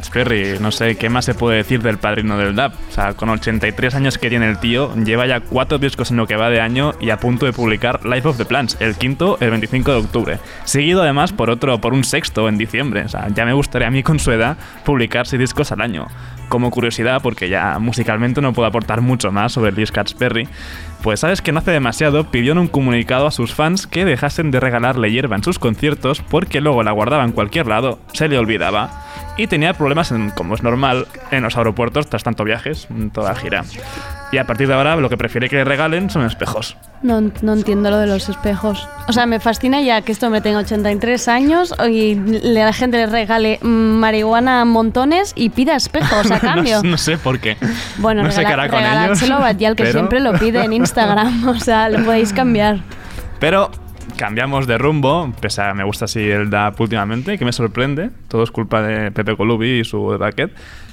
El 0.00 0.04
Lee 0.04 0.06
Scratch 0.06 0.10
Perry, 0.10 0.58
no 0.60 0.70
sé 0.70 0.96
qué 0.96 1.10
más 1.10 1.26
se 1.26 1.34
puede 1.34 1.58
decir 1.58 1.82
del 1.82 1.98
padrino 1.98 2.38
del 2.38 2.56
dub. 2.56 2.72
O 2.88 2.92
sea, 2.92 3.12
con 3.12 3.28
83 3.28 3.94
años 3.94 4.16
que 4.16 4.30
tiene 4.30 4.48
el 4.48 4.58
tío, 4.58 4.94
lleva 4.94 5.26
ya 5.26 5.40
cuatro 5.40 5.78
discos 5.78 6.10
en 6.10 6.16
lo 6.16 6.26
que 6.26 6.36
va 6.36 6.48
de 6.48 6.60
año 6.60 6.94
y 7.00 7.10
a 7.10 7.18
punto 7.18 7.44
de 7.44 7.52
publicar 7.52 8.06
Life 8.06 8.26
of 8.26 8.38
the 8.38 8.46
Plants, 8.46 8.78
el 8.80 8.96
quinto 8.96 9.36
el 9.40 9.50
25 9.50 9.90
de 9.90 9.98
octubre. 9.98 10.38
Seguido 10.64 11.02
además 11.02 11.32
por 11.32 11.50
otro, 11.50 11.80
por 11.80 11.92
un 11.92 12.04
sexto 12.04 12.48
en 12.48 12.56
diciembre. 12.56 13.02
O 13.04 13.08
sea, 13.08 13.28
ya 13.28 13.44
me 13.44 13.52
gustaría 13.52 13.88
a 13.88 13.90
mí 13.90 14.02
con 14.02 14.18
su 14.18 14.32
edad 14.32 14.56
publicar 14.84 15.26
seis 15.26 15.40
discos 15.40 15.70
al 15.72 15.82
año. 15.82 16.06
Como 16.48 16.70
curiosidad, 16.70 17.20
porque 17.22 17.48
ya 17.48 17.78
musicalmente 17.78 18.40
no 18.40 18.52
puedo 18.52 18.66
aportar 18.66 19.02
mucho 19.02 19.30
más 19.30 19.52
sobre 19.52 19.72
Lee 19.72 19.86
Scratch 19.86 20.14
Perry, 20.14 20.48
pues 21.02 21.20
sabes 21.20 21.40
que 21.42 21.52
no 21.52 21.58
hace 21.60 21.70
demasiado 21.70 22.30
pidió 22.30 22.52
en 22.52 22.58
un 22.58 22.68
comunicado 22.68 23.26
a 23.26 23.30
sus 23.30 23.54
fans 23.54 23.86
que 23.86 24.04
dejasen 24.04 24.50
de 24.50 24.60
regalarle 24.60 25.10
hierba 25.10 25.36
en 25.36 25.42
sus 25.44 25.58
conciertos 25.58 26.20
porque 26.22 26.60
luego 26.60 26.82
la 26.82 26.92
guardaba 26.92 27.24
en 27.24 27.32
cualquier 27.32 27.66
lado, 27.66 27.98
se 28.12 28.28
le 28.28 28.38
olvidaba 28.38 28.90
y 29.36 29.46
tenía 29.46 29.72
problemas, 29.74 30.10
en, 30.12 30.30
como 30.30 30.54
es 30.54 30.62
normal, 30.62 31.06
en 31.30 31.42
los 31.42 31.56
aeropuertos 31.56 32.08
tras 32.08 32.22
tanto 32.22 32.44
viajes, 32.44 32.88
en 32.90 33.10
toda 33.10 33.34
gira. 33.34 33.64
Y 34.32 34.38
a 34.38 34.44
partir 34.44 34.68
de 34.68 34.74
ahora 34.74 34.96
lo 34.96 35.08
que 35.08 35.16
prefiere 35.16 35.48
que 35.48 35.56
le 35.56 35.64
regalen 35.64 36.08
son 36.10 36.24
espejos. 36.24 36.76
No, 37.02 37.20
no 37.42 37.52
entiendo 37.54 37.90
lo 37.90 37.98
de 37.98 38.06
los 38.06 38.28
espejos. 38.28 38.86
O 39.08 39.12
sea, 39.12 39.26
me 39.26 39.40
fascina 39.40 39.80
ya 39.80 40.02
que 40.02 40.12
este 40.12 40.26
hombre 40.26 40.40
tenga 40.40 40.58
83 40.58 41.26
años 41.28 41.74
y 41.90 42.14
la 42.14 42.72
gente 42.72 42.98
le 42.98 43.06
regale 43.06 43.58
marihuana 43.62 44.60
a 44.60 44.64
montones 44.66 45.32
y 45.34 45.48
pida 45.50 45.74
espejos 45.74 46.30
a 46.30 46.38
cambio. 46.40 46.82
No, 46.84 46.90
no 46.90 46.98
sé 46.98 47.18
por 47.18 47.40
qué. 47.40 47.56
Bueno, 47.98 48.22
no 48.22 48.30
sé 48.30 48.42
qué 48.42 48.52
hará 48.52 48.68
con 48.68 48.78
ellos. 48.80 49.22
a 49.30 49.38
Batial, 49.38 49.74
que 49.74 49.82
pero- 49.84 49.94
siempre 49.98 50.20
lo 50.20 50.32
pide 50.34 50.62
en 50.64 50.74
Instagram. 50.74 50.89
O 51.46 51.54
sea, 51.58 51.88
lo 51.88 52.04
podéis 52.04 52.32
cambiar. 52.32 52.80
Pero 53.38 53.70
cambiamos 54.16 54.66
de 54.66 54.78
rumbo, 54.78 55.32
pese 55.40 55.62
a 55.62 55.74
me 55.74 55.84
gusta 55.84 56.04
así 56.04 56.20
el 56.20 56.50
DAP 56.50 56.80
últimamente, 56.80 57.38
que 57.38 57.44
me 57.44 57.52
sorprende. 57.52 58.10
Todo 58.28 58.42
es 58.42 58.50
culpa 58.50 58.82
de 58.82 59.10
Pepe 59.10 59.36
Colubi 59.36 59.80
y 59.80 59.84
su 59.84 60.18
baquet. 60.18 60.52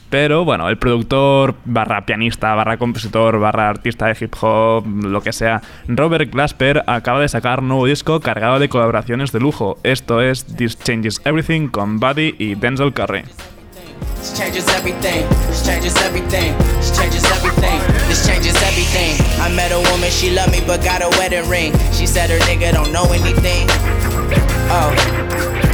Pero 0.09 0.45
bueno, 0.45 0.69
el 0.69 0.77
productor, 0.77 1.55
barra 1.65 2.05
pianista, 2.05 2.55
barra 2.55 2.77
compositor, 2.77 3.39
barra 3.39 3.67
artista 3.67 4.05
de 4.05 4.15
hip 4.17 4.33
hop, 4.39 4.85
lo 5.03 5.21
que 5.21 5.33
sea, 5.33 5.61
Robert 5.89 6.31
Glasper 6.31 6.83
acaba 6.87 7.19
de 7.19 7.27
sacar 7.27 7.59
un 7.59 7.67
nuevo 7.67 7.85
disco 7.85 8.21
cargado 8.21 8.57
de 8.59 8.69
colaboraciones 8.69 9.33
de 9.33 9.41
lujo. 9.41 9.77
Esto 9.83 10.21
es 10.21 10.45
This 10.45 10.79
Changes 10.79 11.21
Everything 11.25 11.67
con 11.67 11.99
Buddy 11.99 12.35
y 12.39 12.55
Denzel 12.55 12.93
Curry. 12.93 13.23
This 14.27 14.37
changes 14.37 14.67
everything. 14.75 15.29
This 15.47 15.65
changes 15.65 15.95
everything. 16.03 16.57
This 16.75 16.91
changes 16.91 17.23
everything. 17.31 17.79
This 18.09 18.27
changes 18.27 18.55
everything. 18.61 19.15
I 19.39 19.47
met 19.55 19.71
a 19.71 19.79
woman, 19.89 20.11
she 20.11 20.31
loved 20.31 20.51
me, 20.51 20.59
but 20.67 20.83
got 20.83 21.01
a 21.01 21.07
wedding 21.17 21.47
ring. 21.47 21.71
She 21.93 22.05
said 22.05 22.29
her 22.29 22.39
nigga 22.39 22.73
don't 22.73 22.91
know 22.91 23.05
anything. 23.13 23.67
Oh, 24.69 24.91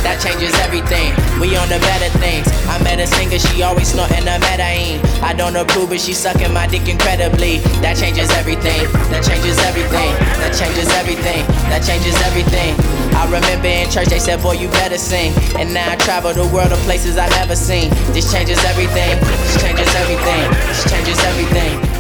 that 0.06 0.22
changes 0.22 0.54
everything. 0.62 1.16
We 1.42 1.56
on 1.58 1.66
the 1.70 1.80
better 1.82 2.12
things. 2.20 2.46
I 2.70 2.78
met 2.84 3.00
a 3.00 3.08
singer, 3.08 3.40
she 3.40 3.64
always 3.64 3.90
snorting 3.90 4.28
a 4.28 4.38
Medellin. 4.38 5.02
I 5.24 5.34
don't 5.34 5.56
approve, 5.56 5.90
but 5.90 6.00
she 6.00 6.14
sucking 6.14 6.54
my 6.54 6.68
dick 6.68 6.88
incredibly. 6.88 7.58
That 7.82 7.98
changes 7.98 8.30
everything. 8.38 8.86
That 9.10 9.26
changes 9.26 9.58
everything. 9.66 10.12
That 10.44 10.54
changes 10.54 10.90
everything. 10.94 11.42
That 11.72 11.82
changes 11.82 12.16
everything. 12.22 12.76
I 13.16 13.26
remember 13.26 13.68
in 13.68 13.90
church 13.90 14.10
they 14.10 14.20
said, 14.20 14.42
boy, 14.42 14.60
you 14.62 14.70
better 14.70 14.98
sing. 14.98 15.34
And 15.58 15.74
now 15.74 15.90
I 15.92 15.96
travel 15.98 16.34
the 16.34 16.46
world 16.54 16.70
to 16.70 16.78
places 16.86 17.18
I've 17.18 17.32
never 17.32 17.56
seen. 17.56 17.90
This 18.14 18.32
changes 18.32 18.60
everything. 18.66 19.18
This 19.20 19.62
changes 19.62 19.90
everything. 19.96 20.44
This 20.70 20.84
changes 20.86 21.20
everything. 21.24 21.93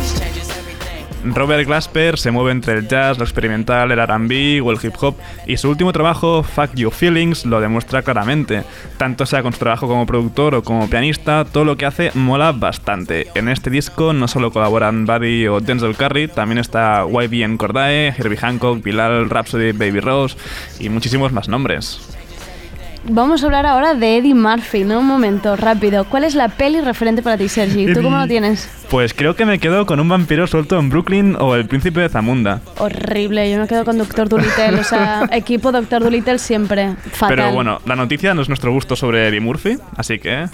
Robert 1.23 1.65
Glasper 1.65 2.17
se 2.17 2.31
mueve 2.31 2.51
entre 2.51 2.73
el 2.73 2.88
jazz, 2.88 3.17
lo 3.17 3.23
experimental, 3.23 3.91
el 3.91 3.99
RB 3.99 4.65
o 4.65 4.71
el 4.71 4.79
hip 4.81 4.93
hop 4.99 5.15
y 5.47 5.57
su 5.57 5.69
último 5.69 5.93
trabajo, 5.93 6.43
Fuck 6.43 6.75
Your 6.75 6.93
Feelings, 6.93 7.45
lo 7.45 7.62
demuestra 7.62 8.01
claramente. 8.01 8.63
Tanto 8.97 9.25
sea 9.25 9.41
con 9.41 9.53
su 9.53 9.59
trabajo 9.59 9.88
como 9.88 10.05
productor 10.05 10.55
o 10.55 10.63
como 10.63 10.89
pianista, 10.89 11.45
todo 11.45 11.65
lo 11.65 11.77
que 11.77 11.86
hace 11.86 12.12
mola 12.13 12.51
bastante. 12.51 13.27
En 13.36 13.47
este 13.47 13.69
disco 13.69 14.13
no 14.13 14.27
solo 14.27 14.51
colaboran 14.51 15.05
Buddy 15.05 15.47
o 15.47 15.59
Denzel 15.59 15.95
Curry, 15.95 16.27
también 16.27 16.59
está 16.59 17.05
YBN 17.05 17.57
Cordae, 17.57 18.13
Herbie 18.17 18.38
Hancock, 18.38 18.83
Bilal, 18.83 19.29
Rhapsody, 19.29 19.71
Baby 19.71 19.99
Rose 19.99 20.38
y 20.79 20.89
muchísimos 20.89 21.31
más 21.31 21.47
nombres. 21.47 22.01
Vamos 23.05 23.43
a 23.43 23.47
hablar 23.47 23.65
ahora 23.65 23.95
de 23.95 24.17
Eddie 24.17 24.33
Murphy, 24.33 24.85
¿no? 24.85 24.99
Un 24.99 25.07
momento, 25.07 25.57
rápido. 25.57 26.05
¿Cuál 26.05 26.23
es 26.23 26.35
la 26.35 26.47
peli 26.47 26.79
referente 26.79 27.21
para 27.21 27.37
ti, 27.37 27.49
Sergi? 27.49 27.93
¿Tú 27.93 28.01
cómo 28.01 28.17
lo 28.17 28.27
tienes? 28.27 28.69
Pues 28.89 29.13
creo 29.13 29.35
que 29.35 29.45
me 29.45 29.59
quedo 29.59 29.85
con 29.85 29.99
un 29.99 30.07
vampiro 30.07 30.47
suelto 30.47 30.79
en 30.79 30.89
Brooklyn 30.89 31.35
o 31.37 31.55
el 31.55 31.65
príncipe 31.65 31.99
de 31.99 32.09
Zamunda. 32.09 32.61
Horrible, 32.77 33.51
yo 33.51 33.59
me 33.59 33.67
quedo 33.67 33.83
con 33.83 33.97
Doctor 33.97 34.29
Dolittle, 34.29 34.79
o 34.79 34.83
sea, 34.83 35.27
equipo 35.31 35.71
Doctor 35.71 36.01
Dolittle 36.01 36.39
siempre. 36.39 36.95
Fatal. 37.11 37.35
Pero 37.35 37.53
bueno, 37.53 37.81
la 37.85 37.95
noticia 37.95 38.33
no 38.33 38.41
es 38.41 38.47
nuestro 38.47 38.71
gusto 38.71 38.95
sobre 38.95 39.27
Eddie 39.27 39.41
Murphy, 39.41 39.77
así 39.97 40.19
que 40.19 40.47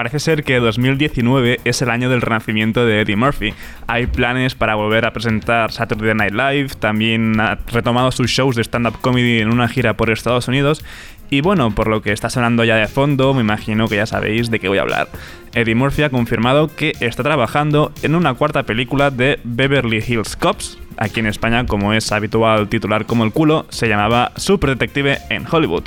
Parece 0.00 0.18
ser 0.18 0.44
que 0.44 0.60
2019 0.60 1.60
es 1.62 1.82
el 1.82 1.90
año 1.90 2.08
del 2.08 2.22
renacimiento 2.22 2.86
de 2.86 3.02
Eddie 3.02 3.16
Murphy. 3.16 3.52
Hay 3.86 4.06
planes 4.06 4.54
para 4.54 4.74
volver 4.74 5.04
a 5.04 5.12
presentar 5.12 5.72
Saturday 5.72 6.14
Night 6.14 6.32
Live, 6.32 6.68
también 6.78 7.38
ha 7.38 7.58
retomado 7.70 8.10
sus 8.10 8.30
shows 8.30 8.56
de 8.56 8.64
stand-up 8.64 8.98
comedy 9.02 9.40
en 9.40 9.52
una 9.52 9.68
gira 9.68 9.98
por 9.98 10.10
Estados 10.10 10.48
Unidos. 10.48 10.82
Y 11.28 11.42
bueno, 11.42 11.74
por 11.74 11.86
lo 11.86 12.00
que 12.00 12.12
está 12.12 12.30
sonando 12.30 12.64
ya 12.64 12.76
de 12.76 12.88
fondo, 12.88 13.34
me 13.34 13.42
imagino 13.42 13.88
que 13.88 13.96
ya 13.96 14.06
sabéis 14.06 14.50
de 14.50 14.58
qué 14.58 14.68
voy 14.68 14.78
a 14.78 14.82
hablar. 14.82 15.08
Eddie 15.52 15.74
Murphy 15.74 16.04
ha 16.04 16.08
confirmado 16.08 16.74
que 16.74 16.94
está 17.00 17.22
trabajando 17.22 17.92
en 18.00 18.14
una 18.14 18.32
cuarta 18.32 18.62
película 18.62 19.10
de 19.10 19.38
Beverly 19.44 20.02
Hills 20.08 20.34
Cops. 20.34 20.78
Aquí 20.96 21.20
en 21.20 21.26
España, 21.26 21.66
como 21.66 21.92
es 21.92 22.10
habitual 22.10 22.70
titular 22.70 23.04
como 23.04 23.24
el 23.24 23.32
culo, 23.32 23.66
se 23.68 23.86
llamaba 23.86 24.32
Super 24.36 24.70
Detective 24.70 25.18
en 25.28 25.44
Hollywood. 25.46 25.84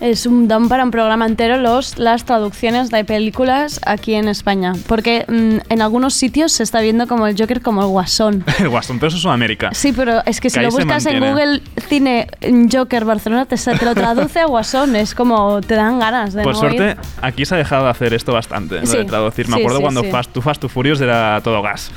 Es 0.00 0.26
un 0.26 0.46
don 0.46 0.68
para 0.68 0.84
un 0.84 0.90
programa 0.90 1.24
entero 1.24 1.56
los, 1.56 1.98
las 1.98 2.24
traducciones 2.24 2.90
de 2.90 3.04
películas 3.04 3.80
aquí 3.86 4.14
en 4.14 4.28
España. 4.28 4.74
Porque 4.86 5.24
mm, 5.26 5.72
en 5.72 5.82
algunos 5.82 6.12
sitios 6.12 6.52
se 6.52 6.62
está 6.62 6.82
viendo 6.82 7.06
como 7.06 7.26
el 7.26 7.36
Joker 7.38 7.62
como 7.62 7.80
el 7.80 7.88
guasón. 7.88 8.44
El 8.58 8.68
Guasón, 8.68 8.98
pero 8.98 9.08
eso 9.08 9.16
es 9.16 9.22
Sudamérica. 9.22 9.70
Sí, 9.72 9.92
pero 9.92 10.22
es 10.26 10.40
que 10.40 10.50
si 10.50 10.60
lo 10.60 10.70
buscas 10.70 11.06
en. 11.06 11.20
Google 11.20 11.62
Cine 11.88 12.26
Joker 12.70 13.04
Barcelona, 13.04 13.46
te, 13.46 13.56
te 13.56 13.84
lo 13.84 13.94
traduce 13.94 14.40
a 14.40 14.46
guasón. 14.46 14.96
Es 14.96 15.14
como 15.14 15.60
te 15.60 15.74
dan 15.74 15.98
ganas 15.98 16.34
de 16.34 16.42
Por 16.42 16.54
no 16.54 16.60
suerte, 16.60 16.90
ir. 16.90 16.96
aquí 17.22 17.44
se 17.44 17.54
ha 17.54 17.58
dejado 17.58 17.84
de 17.84 17.90
hacer 17.90 18.12
esto 18.12 18.32
bastante, 18.32 18.80
lo 18.82 18.90
de 18.90 19.04
traducir. 19.04 19.48
Me 19.48 19.56
sí, 19.56 19.60
acuerdo 19.60 19.78
sí, 19.78 19.82
cuando. 19.82 20.04
Fast, 20.04 20.32
to 20.32 20.42
Fast 20.42 20.60
to 20.60 20.68
Furious 20.68 21.00
era 21.00 21.40
todo 21.42 21.62
gas. 21.62 21.90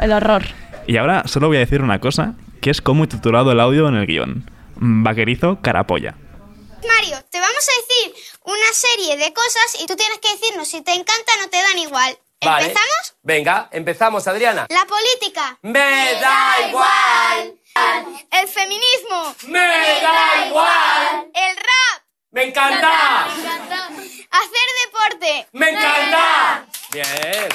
El 0.00 0.12
horror. 0.12 0.42
Y 0.86 0.98
ahora 0.98 1.22
solo 1.24 1.48
voy 1.48 1.56
a 1.56 1.60
decir 1.60 1.80
una 1.80 1.98
cosa, 1.98 2.34
que 2.60 2.68
es 2.68 2.82
cómo 2.82 3.04
he 3.04 3.06
titulado 3.06 3.50
el 3.52 3.60
audio 3.60 3.88
en 3.88 3.94
el 3.94 4.06
guion. 4.06 4.44
Vaquerizo 4.76 5.60
carapolla. 5.62 6.14
Te 7.10 7.40
vamos 7.40 7.68
a 7.68 7.80
decir 7.82 8.24
una 8.44 8.72
serie 8.72 9.16
de 9.16 9.32
cosas 9.34 9.76
y 9.80 9.86
tú 9.86 9.94
tienes 9.94 10.18
que 10.20 10.32
decirnos 10.32 10.68
si 10.68 10.80
te 10.80 10.92
encantan 10.92 11.42
o 11.44 11.50
te 11.50 11.60
dan 11.60 11.78
igual. 11.78 12.18
Vale. 12.40 12.66
¿Empezamos? 12.66 13.14
Venga, 13.22 13.68
empezamos, 13.72 14.26
Adriana. 14.26 14.66
La 14.70 14.86
política. 14.86 15.58
Me 15.62 16.14
da 16.14 16.68
igual. 16.68 17.58
El 18.30 18.48
feminismo. 18.48 19.34
Me 19.48 19.58
da 19.60 20.46
igual. 20.46 21.30
El 21.34 21.56
rap. 21.56 22.02
Me 22.30 22.44
encanta. 22.44 23.26
Hacer 23.26 24.68
deporte. 24.84 25.46
Me 25.52 25.70
encanta. 25.70 26.66
Bien. 26.90 27.48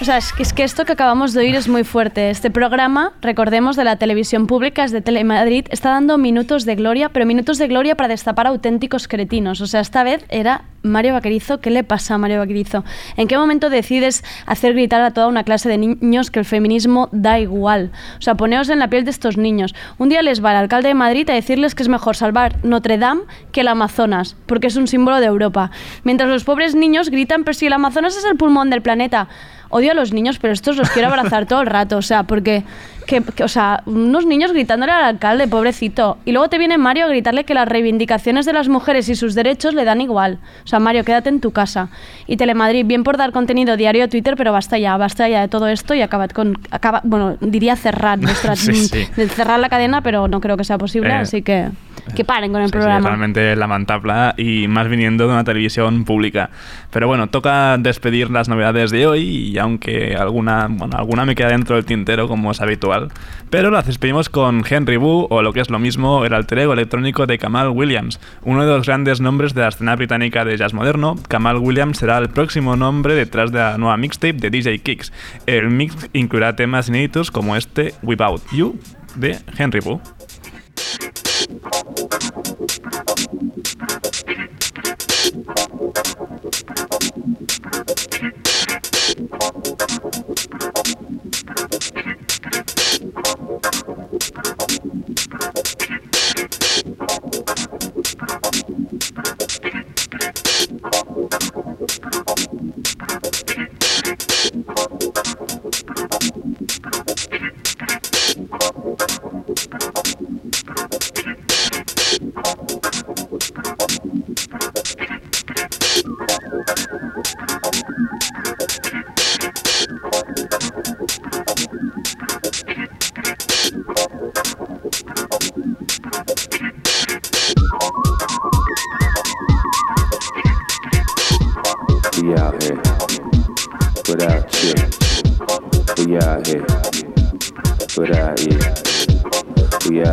O 0.00 0.04
sea, 0.04 0.16
es 0.16 0.32
que, 0.32 0.44
es 0.44 0.52
que 0.52 0.62
esto 0.62 0.84
que 0.84 0.92
acabamos 0.92 1.32
de 1.32 1.40
oír 1.40 1.56
es 1.56 1.68
muy 1.68 1.82
fuerte. 1.82 2.30
Este 2.30 2.52
programa, 2.52 3.14
recordemos, 3.20 3.74
de 3.74 3.82
la 3.82 3.96
televisión 3.96 4.46
pública, 4.46 4.84
es 4.84 4.92
de 4.92 5.00
Telemadrid, 5.00 5.66
está 5.70 5.90
dando 5.90 6.18
minutos 6.18 6.64
de 6.64 6.76
gloria, 6.76 7.08
pero 7.08 7.26
minutos 7.26 7.58
de 7.58 7.66
gloria 7.66 7.96
para 7.96 8.08
destapar 8.08 8.46
auténticos 8.46 9.08
cretinos. 9.08 9.60
O 9.60 9.66
sea, 9.66 9.80
esta 9.80 10.04
vez 10.04 10.24
era 10.28 10.62
Mario 10.84 11.14
Vaquerizo. 11.14 11.60
¿Qué 11.60 11.70
le 11.70 11.82
pasa 11.82 12.14
a 12.14 12.18
Mario 12.18 12.38
Vaquerizo? 12.38 12.84
¿En 13.16 13.26
qué 13.26 13.36
momento 13.36 13.70
decides 13.70 14.22
hacer 14.46 14.74
gritar 14.74 15.02
a 15.02 15.10
toda 15.10 15.26
una 15.26 15.42
clase 15.42 15.68
de 15.68 15.78
niños 15.78 16.30
que 16.30 16.38
el 16.38 16.44
feminismo 16.44 17.08
da 17.10 17.40
igual? 17.40 17.90
O 18.18 18.22
sea, 18.22 18.36
poneos 18.36 18.68
en 18.68 18.78
la 18.78 18.88
piel 18.88 19.04
de 19.04 19.10
estos 19.10 19.36
niños. 19.36 19.74
Un 19.98 20.10
día 20.10 20.22
les 20.22 20.44
va 20.44 20.52
el 20.52 20.58
alcalde 20.58 20.88
de 20.88 20.94
Madrid 20.94 21.28
a 21.28 21.34
decirles 21.34 21.74
que 21.74 21.82
es 21.82 21.88
mejor 21.88 22.14
salvar 22.14 22.54
Notre 22.62 22.98
Dame 22.98 23.22
que 23.50 23.62
el 23.62 23.68
Amazonas, 23.68 24.36
porque 24.46 24.68
es 24.68 24.76
un 24.76 24.86
símbolo 24.86 25.18
de 25.18 25.26
Europa. 25.26 25.72
Mientras 26.04 26.28
los 26.30 26.44
pobres 26.44 26.76
niños 26.76 27.10
gritan, 27.10 27.42
pero 27.42 27.54
si 27.54 27.66
el 27.66 27.72
Amazonas 27.72 28.16
es 28.16 28.24
el 28.24 28.36
pulmón 28.36 28.70
del 28.70 28.80
planeta. 28.80 29.28
Odio 29.70 29.92
a 29.92 29.94
los 29.94 30.12
niños, 30.12 30.38
pero 30.38 30.52
estos 30.52 30.76
los 30.76 30.88
quiero 30.90 31.08
abrazar 31.08 31.46
todo 31.46 31.60
el 31.60 31.66
rato, 31.66 31.98
o 31.98 32.02
sea, 32.02 32.22
porque 32.22 32.64
que, 33.06 33.22
que, 33.22 33.42
o 33.42 33.48
sea, 33.48 33.82
unos 33.86 34.26
niños 34.26 34.52
gritándole 34.52 34.92
al 34.92 35.02
alcalde, 35.02 35.48
pobrecito. 35.48 36.18
Y 36.26 36.32
luego 36.32 36.48
te 36.48 36.58
viene 36.58 36.76
Mario 36.76 37.06
a 37.06 37.08
gritarle 37.08 37.44
que 37.44 37.54
las 37.54 37.66
reivindicaciones 37.66 38.44
de 38.44 38.52
las 38.52 38.68
mujeres 38.68 39.08
y 39.08 39.14
sus 39.14 39.34
derechos 39.34 39.74
le 39.74 39.84
dan 39.84 40.00
igual. 40.02 40.38
O 40.64 40.66
sea, 40.66 40.78
Mario, 40.78 41.04
quédate 41.04 41.30
en 41.30 41.40
tu 41.40 41.50
casa. 41.50 41.88
Y 42.26 42.36
Telemadrid, 42.36 42.84
bien 42.84 43.04
por 43.04 43.16
dar 43.16 43.32
contenido 43.32 43.76
diario 43.78 44.04
a 44.04 44.08
Twitter, 44.08 44.36
pero 44.36 44.52
basta 44.52 44.78
ya, 44.78 44.96
basta 44.98 45.26
ya 45.28 45.40
de 45.40 45.48
todo 45.48 45.68
esto 45.68 45.94
y 45.94 46.02
acabad 46.02 46.28
con. 46.30 46.58
Acaba, 46.70 47.00
bueno, 47.02 47.36
diría 47.40 47.76
cerrar 47.76 48.18
nuestra. 48.20 48.56
Sí, 48.56 48.74
sí. 48.74 49.06
cerrar 49.28 49.58
la 49.58 49.70
cadena, 49.70 50.02
pero 50.02 50.28
no 50.28 50.40
creo 50.40 50.58
que 50.58 50.64
sea 50.64 50.76
posible, 50.76 51.08
Eh, 51.08 51.14
así 51.14 51.42
que. 51.42 51.68
Que 52.14 52.24
paren 52.24 52.52
con 52.52 52.60
el 52.62 52.68
Sí, 52.68 52.72
sí, 52.72 52.78
programa. 52.78 53.08
realmente 53.08 53.54
lamentable 53.56 54.32
y 54.36 54.68
más 54.68 54.88
viniendo 54.88 55.26
de 55.26 55.32
una 55.32 55.44
televisión 55.44 56.04
pública. 56.04 56.50
Pero 56.90 57.06
bueno, 57.06 57.28
toca 57.28 57.76
despedir 57.78 58.30
las 58.30 58.48
novedades 58.48 58.90
de 58.90 59.06
hoy 59.06 59.20
y 59.22 59.58
aunque 59.58 60.16
alguna, 60.16 60.66
bueno, 60.70 60.96
alguna 60.96 61.24
me 61.24 61.34
queda 61.34 61.48
dentro 61.48 61.76
del 61.76 61.84
tintero 61.84 62.28
como 62.28 62.50
es 62.50 62.60
habitual, 62.60 63.08
pero 63.50 63.70
las 63.70 63.86
despedimos 63.86 64.28
con 64.28 64.62
Henry 64.68 64.96
Wu 64.96 65.26
o 65.30 65.42
lo 65.42 65.52
que 65.52 65.60
es 65.60 65.70
lo 65.70 65.78
mismo, 65.78 66.24
el 66.24 66.34
alter 66.34 66.60
ego 66.60 66.72
electrónico 66.74 67.26
de 67.26 67.38
Kamal 67.38 67.68
Williams, 67.70 68.20
uno 68.42 68.64
de 68.64 68.76
los 68.76 68.86
grandes 68.86 69.20
nombres 69.20 69.54
de 69.54 69.62
la 69.62 69.68
escena 69.68 69.96
británica 69.96 70.44
de 70.44 70.56
jazz 70.56 70.74
moderno. 70.74 71.16
Kamal 71.28 71.56
Williams 71.58 71.98
será 71.98 72.18
el 72.18 72.28
próximo 72.28 72.76
nombre 72.76 73.14
detrás 73.14 73.52
de 73.52 73.58
la 73.58 73.78
nueva 73.78 73.96
mixtape 73.96 74.34
de 74.34 74.50
DJ 74.50 74.78
Kicks. 74.80 75.12
El 75.46 75.70
mix 75.70 76.08
incluirá 76.12 76.56
temas 76.56 76.88
inéditos 76.88 77.30
como 77.30 77.56
este 77.56 77.94
Without 78.02 78.42
You 78.52 78.78
de 79.16 79.38
Henry 79.56 79.80
Wu. 79.80 80.00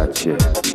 We 0.05 0.74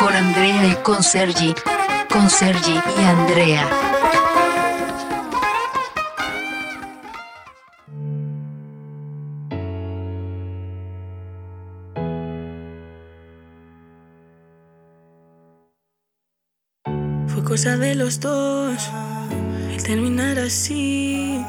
Con 0.00 0.14
Andrea 0.14 0.66
y 0.66 0.74
con 0.76 1.02
Sergi. 1.02 1.54
Con 2.10 2.30
Sergi 2.30 2.72
y 2.72 3.02
Andrea. 3.02 3.68
Fue 17.28 17.44
cosa 17.44 17.76
de 17.76 17.94
los 17.94 18.20
dos 18.20 18.90
el 19.70 19.82
terminar 19.82 20.38
así. 20.38 21.44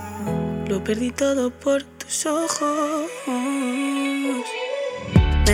Lo 0.68 0.84
perdí 0.84 1.12
todo 1.12 1.52
por 1.52 1.84
tus 1.84 2.26
ojos. 2.26 3.10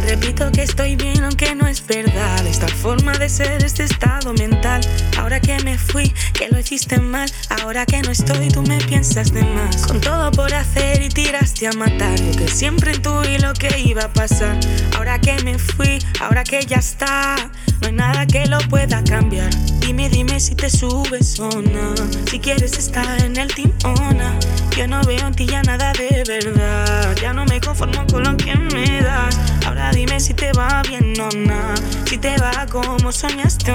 Repito 0.07 0.49
que 0.53 0.63
estoy 0.63 0.95
bien 0.95 1.21
aunque 1.25 1.53
no 1.53 1.67
es 1.67 1.85
verdad. 1.85 2.47
Esta 2.47 2.69
forma 2.69 3.11
de 3.17 3.27
ser, 3.27 3.61
este 3.61 3.83
estado 3.83 4.33
mental. 4.33 4.79
Ahora 5.17 5.41
que 5.41 5.59
me 5.65 5.77
fui, 5.77 6.13
que 6.33 6.47
lo 6.47 6.57
hiciste 6.57 6.97
mal. 6.97 7.29
Ahora 7.61 7.85
que 7.85 8.01
no 8.01 8.11
estoy, 8.11 8.47
tú 8.47 8.61
me 8.61 8.77
piensas 8.77 9.33
de 9.33 9.43
más. 9.43 9.85
Con 9.85 9.99
todo 9.99 10.31
por 10.31 10.53
hacer 10.53 11.01
y 11.01 11.09
tiraste 11.09 11.67
a 11.67 11.73
matar. 11.73 12.17
Lo 12.21 12.31
que 12.37 12.47
siempre 12.47 12.93
intuí 12.95 13.37
lo 13.39 13.53
que 13.53 13.79
iba 13.79 14.03
a 14.03 14.13
pasar. 14.13 14.57
Ahora 14.95 15.19
que 15.19 15.43
me 15.43 15.59
fui, 15.59 15.99
ahora 16.21 16.45
que 16.45 16.65
ya 16.65 16.77
está 16.77 17.35
No 17.81 17.87
hay 17.87 17.93
nada 17.93 18.25
que 18.25 18.45
lo 18.45 18.59
pueda 18.69 19.03
cambiar 19.03 19.49
Dime, 19.87 20.09
dime 20.09 20.37
si 20.37 20.53
te 20.53 20.69
subes 20.69 21.39
o 21.39 21.47
no. 21.47 21.95
Si 22.29 22.41
quieres 22.41 22.77
estar 22.77 23.21
en 23.21 23.37
el 23.37 23.47
team 23.55 23.71
o 23.85 23.93
no. 24.11 24.37
Yo 24.75 24.85
no 24.85 25.01
veo 25.03 25.25
en 25.25 25.33
ti 25.33 25.45
ya 25.45 25.61
nada 25.61 25.93
de 25.93 26.25
verdad. 26.27 27.15
Ya 27.21 27.31
no 27.31 27.45
me 27.45 27.61
conformo 27.61 28.05
con 28.11 28.23
lo 28.23 28.35
que 28.35 28.53
me 28.53 29.01
das. 29.01 29.39
Ahora 29.65 29.91
dime 29.91 30.19
si 30.19 30.33
te 30.33 30.51
va 30.51 30.81
bien 30.81 31.13
o 31.21 31.29
no. 31.37 31.73
Si 32.05 32.17
te 32.17 32.35
va 32.35 32.65
como 32.69 33.13
soñaste 33.13 33.73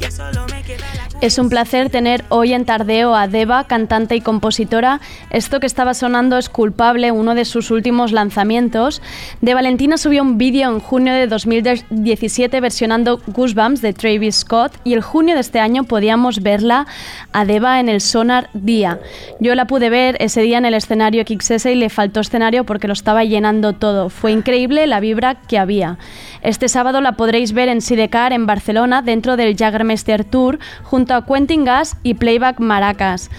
Ya 0.00 0.10
solo 0.10 0.44
me 0.50 0.60
queda 0.64 0.92
la 0.96 1.07
Es 1.20 1.36
un 1.36 1.48
placer 1.48 1.90
tener 1.90 2.24
hoy 2.28 2.52
en 2.52 2.64
Tardeo 2.64 3.12
a 3.16 3.26
Deva, 3.26 3.64
cantante 3.64 4.14
y 4.14 4.20
compositora. 4.20 5.00
Esto 5.30 5.58
que 5.58 5.66
estaba 5.66 5.92
sonando 5.92 6.38
es 6.38 6.48
Culpable, 6.48 7.10
uno 7.10 7.34
de 7.34 7.44
sus 7.44 7.72
últimos 7.72 8.12
lanzamientos. 8.12 9.02
De 9.40 9.52
Valentina 9.52 9.98
subió 9.98 10.22
un 10.22 10.38
vídeo 10.38 10.70
en 10.70 10.78
junio 10.78 11.12
de 11.12 11.26
2017 11.26 12.60
versionando 12.60 13.20
Goosebumps 13.26 13.82
de 13.82 13.94
Travis 13.94 14.36
Scott 14.36 14.74
y 14.84 14.92
el 14.92 15.02
junio 15.02 15.34
de 15.34 15.40
este 15.40 15.58
año 15.58 15.82
podíamos 15.82 16.40
verla 16.40 16.86
a 17.32 17.44
Deva 17.44 17.80
en 17.80 17.88
el 17.88 18.00
Sonar 18.00 18.48
Día. 18.54 19.00
Yo 19.40 19.56
la 19.56 19.66
pude 19.66 19.90
ver 19.90 20.16
ese 20.20 20.42
día 20.42 20.58
en 20.58 20.66
el 20.66 20.74
escenario 20.74 21.24
XS 21.26 21.66
y 21.66 21.74
le 21.74 21.90
faltó 21.90 22.20
escenario 22.20 22.62
porque 22.62 22.86
lo 22.86 22.92
estaba 22.92 23.24
llenando 23.24 23.72
todo. 23.72 24.08
Fue 24.08 24.30
increíble 24.30 24.86
la 24.86 25.00
vibra 25.00 25.34
que 25.34 25.58
había. 25.58 25.98
Este 26.42 26.68
sábado 26.68 27.00
la 27.00 27.12
podréis 27.12 27.52
ver 27.52 27.68
en 27.68 27.80
Sidecar 27.80 28.32
en 28.32 28.46
Barcelona 28.46 29.02
dentro 29.02 29.36
del 29.36 29.56
Jagermeister 29.56 30.24
Tour 30.24 30.58
junto 30.82 31.14
a 31.14 31.24
Quentin 31.24 31.64
Gas 31.64 31.96
y 32.02 32.14
Playback 32.14 32.60
Maracas. 32.60 33.30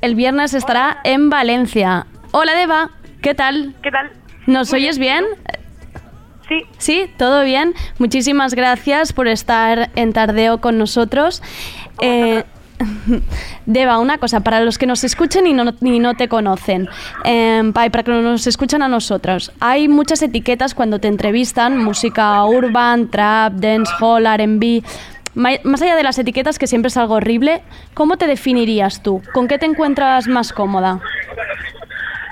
El 0.00 0.14
viernes 0.14 0.54
estará 0.54 0.98
en 1.04 1.30
Valencia. 1.30 2.06
Hola 2.32 2.54
Deva, 2.54 2.90
¿qué 3.22 3.34
tal? 3.34 3.74
¿Qué 3.82 3.90
tal? 3.90 4.10
¿Nos 4.46 4.72
oyes 4.72 4.98
bien? 4.98 5.24
Sí. 6.48 6.62
Sí, 6.78 7.10
todo 7.16 7.42
bien. 7.42 7.74
Muchísimas 7.98 8.54
gracias 8.54 9.12
por 9.12 9.26
estar 9.26 9.90
en 9.96 10.12
Tardeo 10.12 10.60
con 10.60 10.78
nosotros. 10.78 11.42
Eh, 12.00 12.44
Deva, 13.66 13.98
una 13.98 14.18
cosa, 14.18 14.40
para 14.40 14.60
los 14.60 14.78
que 14.78 14.86
nos 14.86 15.04
escuchen 15.04 15.46
y 15.46 15.54
no, 15.54 16.14
te 16.14 16.28
conocen, 16.28 16.88
y 17.24 17.72
para 17.72 18.02
que 18.02 18.10
nos 18.10 18.46
escuchan 18.46 18.82
a 18.82 18.88
nosotros, 18.88 19.52
hay 19.60 19.88
muchas 19.88 20.22
etiquetas 20.22 20.74
cuando 20.74 20.98
te 20.98 21.08
entrevistan, 21.08 21.78
música 21.78 22.44
urban, 22.44 23.10
trap, 23.10 23.54
dancehall, 23.54 24.26
R&B. 24.26 24.82
Más 25.34 25.82
allá 25.82 25.96
de 25.96 26.02
las 26.02 26.18
etiquetas, 26.18 26.58
que 26.58 26.66
siempre 26.66 26.88
es 26.88 26.96
algo 26.96 27.14
horrible, 27.14 27.62
¿cómo 27.94 28.16
te 28.16 28.26
definirías 28.26 29.02
tú? 29.02 29.22
¿Con 29.34 29.48
qué 29.48 29.58
te 29.58 29.66
encuentras 29.66 30.28
más 30.28 30.52
cómoda? 30.52 31.00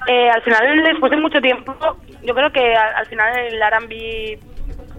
Eh, 0.07 0.31
al 0.31 0.43
final, 0.43 0.83
después 0.85 1.11
de 1.11 1.19
mucho 1.19 1.41
tiempo, 1.41 1.75
yo 2.23 2.35
creo 2.35 2.51
que 2.53 2.75
al, 2.75 2.95
al 2.97 3.07
final 3.07 3.39
el 3.39 3.61
R&B 3.61 4.39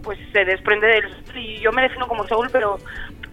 pues 0.06 0.20
se 0.32 0.46
desprende 0.46 0.88
del 0.88 1.04
y 1.36 1.60
yo 1.60 1.72
me 1.72 1.82
defino 1.82 2.08
como 2.08 2.26
soul, 2.28 2.48
pero, 2.52 2.78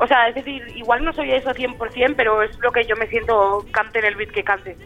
o 0.03 0.07
sea, 0.07 0.29
es 0.29 0.35
decir, 0.35 0.63
igual 0.75 1.05
no 1.05 1.13
soy 1.13 1.31
eso 1.31 1.51
100%, 1.51 2.15
pero 2.17 2.43
es 2.43 2.59
lo 2.61 2.73
que 2.73 2.85
yo 2.85 2.97
me 2.97 3.07
siento 3.07 3.65
cante 3.71 4.01
en 4.01 4.05
el 4.07 4.17
beat 4.17 4.31
que 4.31 4.43
cante. 4.43 4.77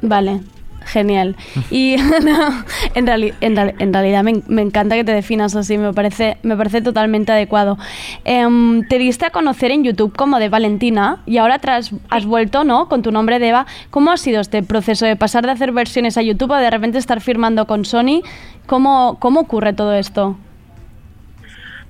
Vale, 0.00 0.40
genial. 0.86 1.36
Y 1.70 1.96
no, 2.24 2.64
en, 2.94 3.06
reali- 3.06 3.34
en, 3.40 3.56
real- 3.56 3.74
en 3.78 3.92
realidad 3.92 4.22
me 4.24 4.62
encanta 4.62 4.94
que 4.94 5.04
te 5.04 5.12
definas 5.12 5.54
así, 5.56 5.76
me 5.76 5.92
parece, 5.92 6.38
me 6.42 6.56
parece 6.56 6.80
totalmente 6.82 7.32
adecuado. 7.32 7.76
Em, 8.24 8.86
te 8.88 8.98
diste 8.98 9.26
a 9.26 9.30
conocer 9.30 9.70
en 9.72 9.84
YouTube 9.84 10.16
como 10.16 10.38
de 10.38 10.48
Valentina 10.48 11.20
y 11.26 11.38
ahora 11.38 11.58
tras, 11.58 11.90
has 12.10 12.24
vuelto, 12.26 12.64
¿no? 12.64 12.88
Con 12.88 13.02
tu 13.02 13.10
nombre 13.12 13.38
de 13.38 13.48
Eva. 13.48 13.66
¿Cómo 13.90 14.10
ha 14.12 14.16
sido 14.16 14.40
este 14.40 14.62
proceso 14.62 15.04
de 15.04 15.16
pasar 15.16 15.44
de 15.44 15.52
hacer 15.52 15.72
versiones 15.72 16.16
a 16.16 16.22
YouTube 16.22 16.52
a 16.52 16.60
de 16.60 16.70
repente 16.70 16.98
estar 16.98 17.20
firmando 17.20 17.66
con 17.66 17.84
Sony? 17.84 18.22
¿Cómo, 18.66 19.18
cómo 19.18 19.40
ocurre 19.40 19.72
todo 19.72 19.94
esto? 19.94 20.38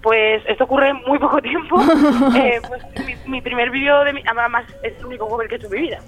Pues 0.02 0.42
esto 0.46 0.64
ocurre 0.64 0.90
en 0.90 1.02
muy 1.06 1.18
poco 1.18 1.40
tiempo. 1.40 1.76
Eh, 2.36 2.60
pues 2.66 2.82
mi, 3.06 3.16
mi 3.26 3.40
primer 3.40 3.70
vídeo 3.70 4.04
de 4.04 4.12
mi, 4.12 4.22
además 4.24 4.64
es 4.82 4.96
el 4.98 5.06
único 5.06 5.28
cover 5.28 5.48
que 5.48 5.54
he 5.54 5.58
hecho 5.58 5.66
en 5.66 5.72
mi 5.72 5.80
vida. 5.80 5.98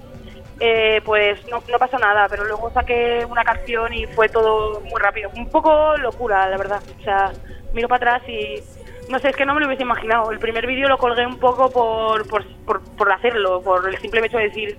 Eh, 0.59 1.01
pues 1.03 1.39
no, 1.49 1.61
no 1.69 1.79
pasó 1.79 1.97
nada, 1.97 2.27
pero 2.29 2.45
luego 2.45 2.69
saqué 2.69 3.25
una 3.27 3.43
canción 3.43 3.91
y 3.93 4.05
fue 4.05 4.29
todo 4.29 4.79
muy 4.81 5.01
rápido. 5.01 5.31
Un 5.35 5.49
poco 5.49 5.97
locura, 5.97 6.47
la 6.49 6.57
verdad. 6.57 6.81
O 6.99 7.03
sea, 7.03 7.31
miro 7.73 7.87
para 7.87 8.15
atrás 8.15 8.29
y 8.29 8.61
no 9.09 9.19
sé, 9.19 9.29
es 9.29 9.35
que 9.35 9.45
no 9.45 9.55
me 9.55 9.59
lo 9.59 9.65
hubiese 9.65 9.83
imaginado. 9.83 10.31
El 10.31 10.39
primer 10.39 10.67
vídeo 10.67 10.87
lo 10.87 10.97
colgué 10.97 11.25
un 11.25 11.39
poco 11.39 11.69
por, 11.71 12.27
por, 12.27 12.45
por, 12.65 12.81
por 12.95 13.11
hacerlo, 13.11 13.61
por 13.61 13.87
el 13.89 13.97
simple 13.97 14.25
hecho 14.25 14.37
de 14.37 14.43
decir, 14.43 14.77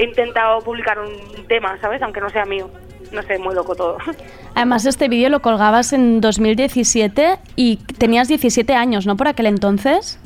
he 0.00 0.04
intentado 0.04 0.60
publicar 0.60 0.98
un 0.98 1.46
tema, 1.46 1.78
¿sabes? 1.80 2.00
Aunque 2.02 2.20
no 2.20 2.30
sea 2.30 2.44
mío. 2.44 2.70
No 3.12 3.22
sé, 3.22 3.38
muy 3.38 3.54
loco 3.54 3.74
todo. 3.74 3.98
Además, 4.54 4.86
este 4.86 5.08
vídeo 5.08 5.28
lo 5.28 5.40
colgabas 5.40 5.92
en 5.92 6.20
2017 6.20 7.38
y 7.56 7.76
tenías 7.98 8.28
17 8.28 8.74
años, 8.74 9.06
¿no? 9.06 9.16
Por 9.16 9.28
aquel 9.28 9.46
entonces. 9.46 10.18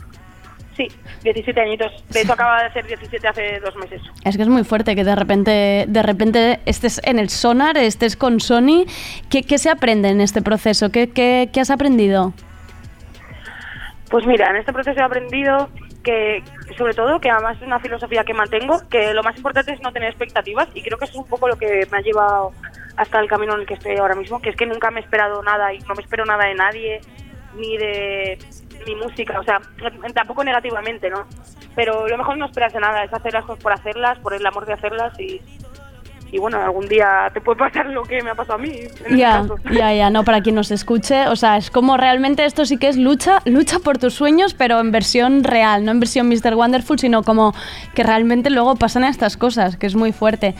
Sí, 0.76 0.88
17 1.22 1.60
añitos. 1.60 1.92
De 2.10 2.20
hecho, 2.20 2.32
acaba 2.32 2.62
de 2.64 2.72
ser 2.72 2.86
17 2.86 3.26
hace 3.26 3.60
dos 3.60 3.74
meses. 3.76 4.02
Es 4.24 4.36
que 4.36 4.42
es 4.42 4.48
muy 4.48 4.64
fuerte 4.64 4.94
que 4.94 5.04
de 5.04 5.14
repente, 5.14 5.84
de 5.88 6.02
repente 6.02 6.60
estés 6.66 7.00
en 7.04 7.18
el 7.18 7.30
sonar, 7.30 7.78
estés 7.78 8.16
con 8.16 8.40
Sony. 8.40 8.84
¿Qué, 9.30 9.42
qué 9.42 9.58
se 9.58 9.70
aprende 9.70 10.10
en 10.10 10.20
este 10.20 10.42
proceso? 10.42 10.90
¿Qué, 10.90 11.10
qué, 11.10 11.48
qué 11.52 11.60
has 11.60 11.70
aprendido? 11.70 12.32
Pues 14.10 14.26
mira, 14.26 14.50
en 14.50 14.56
este 14.56 14.72
proceso 14.72 15.00
he 15.00 15.02
aprendido 15.02 15.68
que, 16.04 16.44
sobre 16.78 16.94
todo, 16.94 17.18
que 17.18 17.30
además 17.30 17.56
es 17.56 17.66
una 17.66 17.80
filosofía 17.80 18.22
que 18.24 18.34
mantengo, 18.34 18.80
que 18.88 19.12
lo 19.12 19.24
más 19.24 19.36
importante 19.36 19.72
es 19.72 19.80
no 19.80 19.92
tener 19.92 20.10
expectativas 20.10 20.68
y 20.74 20.82
creo 20.82 20.98
que 20.98 21.06
es 21.06 21.14
un 21.14 21.26
poco 21.26 21.48
lo 21.48 21.56
que 21.56 21.88
me 21.90 21.98
ha 21.98 22.00
llevado 22.00 22.52
hasta 22.96 23.18
el 23.18 23.28
camino 23.28 23.54
en 23.54 23.60
el 23.60 23.66
que 23.66 23.74
estoy 23.74 23.96
ahora 23.96 24.14
mismo, 24.14 24.40
que 24.40 24.50
es 24.50 24.56
que 24.56 24.66
nunca 24.66 24.90
me 24.90 25.00
he 25.00 25.02
esperado 25.02 25.42
nada 25.42 25.72
y 25.72 25.78
no 25.80 25.94
me 25.94 26.02
espero 26.02 26.24
nada 26.24 26.44
de 26.44 26.54
nadie, 26.54 27.00
ni 27.56 27.76
de 27.76 28.38
mi 28.86 28.94
música, 28.94 29.40
o 29.40 29.44
sea, 29.44 29.60
tampoco 30.14 30.44
negativamente, 30.44 31.10
¿no? 31.10 31.26
Pero 31.74 32.06
lo 32.06 32.18
mejor 32.18 32.36
no 32.36 32.46
esperarse 32.46 32.78
nada, 32.78 33.02
es 33.02 33.12
hacer 33.12 33.32
las 33.32 33.44
cosas 33.44 33.62
por 33.62 33.72
hacerlas, 33.72 34.18
por 34.18 34.34
el 34.34 34.46
amor 34.46 34.66
de 34.66 34.74
hacerlas 34.74 35.18
y, 35.18 35.40
y 36.34 36.38
bueno, 36.38 36.60
algún 36.60 36.88
día 36.88 37.30
te 37.32 37.40
puede 37.40 37.58
pasar 37.60 37.86
lo 37.86 38.02
que 38.02 38.20
me 38.20 38.30
ha 38.30 38.34
pasado 38.34 38.58
a 38.58 38.62
mí. 38.62 38.70
En 38.70 38.86
este 38.86 39.16
Ya, 39.16 39.42
caso. 39.42 39.54
ya, 39.72 39.94
ya, 39.94 40.10
no, 40.10 40.24
para 40.24 40.40
quien 40.42 40.56
nos 40.56 40.72
escuche, 40.72 41.28
o 41.28 41.36
sea, 41.36 41.56
es 41.56 41.70
como 41.70 41.96
realmente 41.96 42.44
esto 42.44 42.64
sí 42.66 42.76
que 42.76 42.88
es 42.88 42.96
lucha, 42.96 43.38
lucha 43.44 43.78
por 43.78 43.98
tus 43.98 44.14
sueños, 44.14 44.52
pero 44.52 44.80
en 44.80 44.90
versión 44.90 45.44
real, 45.44 45.84
no 45.84 45.92
en 45.92 46.00
versión 46.00 46.28
Mr. 46.28 46.56
Wonderful, 46.56 46.98
sino 46.98 47.22
como 47.22 47.54
que 47.94 48.02
realmente 48.02 48.50
luego 48.50 48.74
pasan 48.74 49.04
estas 49.04 49.36
cosas, 49.36 49.76
que 49.76 49.86
es 49.86 49.94
muy 49.94 50.10
fuerte. 50.10 50.56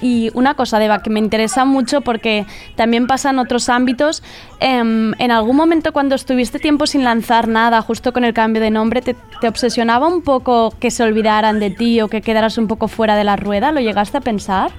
Y 0.00 0.30
una 0.34 0.54
cosa, 0.54 0.78
Deva, 0.78 1.02
que 1.02 1.10
me 1.10 1.20
interesa 1.20 1.64
mucho 1.66 2.00
porque 2.00 2.46
también 2.74 3.06
pasa 3.06 3.30
en 3.30 3.38
otros 3.38 3.68
ámbitos, 3.68 4.22
em, 4.60 5.12
en 5.18 5.30
algún 5.30 5.56
momento 5.56 5.92
cuando 5.92 6.14
estuviste 6.14 6.58
tiempo 6.58 6.86
sin 6.86 7.04
lanzar 7.04 7.48
nada, 7.48 7.82
justo 7.82 8.12
con 8.14 8.24
el 8.24 8.32
cambio 8.32 8.62
de 8.62 8.70
nombre, 8.70 9.02
te, 9.02 9.14
te 9.42 9.46
obsesionaba 9.48 10.08
un 10.08 10.22
poco 10.22 10.72
que 10.80 10.90
se 10.90 11.02
olvidaran 11.04 11.60
de 11.60 11.70
ti 11.70 12.00
o 12.00 12.08
que 12.08 12.22
quedaras 12.22 12.56
un 12.56 12.66
poco 12.66 12.88
fuera 12.88 13.14
de 13.14 13.24
la 13.24 13.36
rueda? 13.36 13.72
¿Lo 13.72 13.80
llegaste 13.80 14.16
a 14.16 14.20
pensar? 14.22 14.70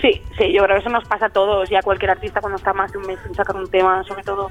Sí, 0.00 0.22
sí, 0.36 0.52
yo 0.52 0.62
creo 0.64 0.76
que 0.76 0.80
eso 0.80 0.90
nos 0.90 1.06
pasa 1.06 1.26
a 1.26 1.30
todos 1.30 1.70
y 1.70 1.76
a 1.76 1.82
cualquier 1.82 2.10
artista 2.10 2.40
cuando 2.40 2.56
está 2.56 2.72
más 2.72 2.92
de 2.92 2.98
un 2.98 3.06
mes 3.06 3.18
sin 3.24 3.34
sacar 3.34 3.56
un 3.56 3.70
tema, 3.70 4.02
sobre 4.04 4.22
todo, 4.22 4.50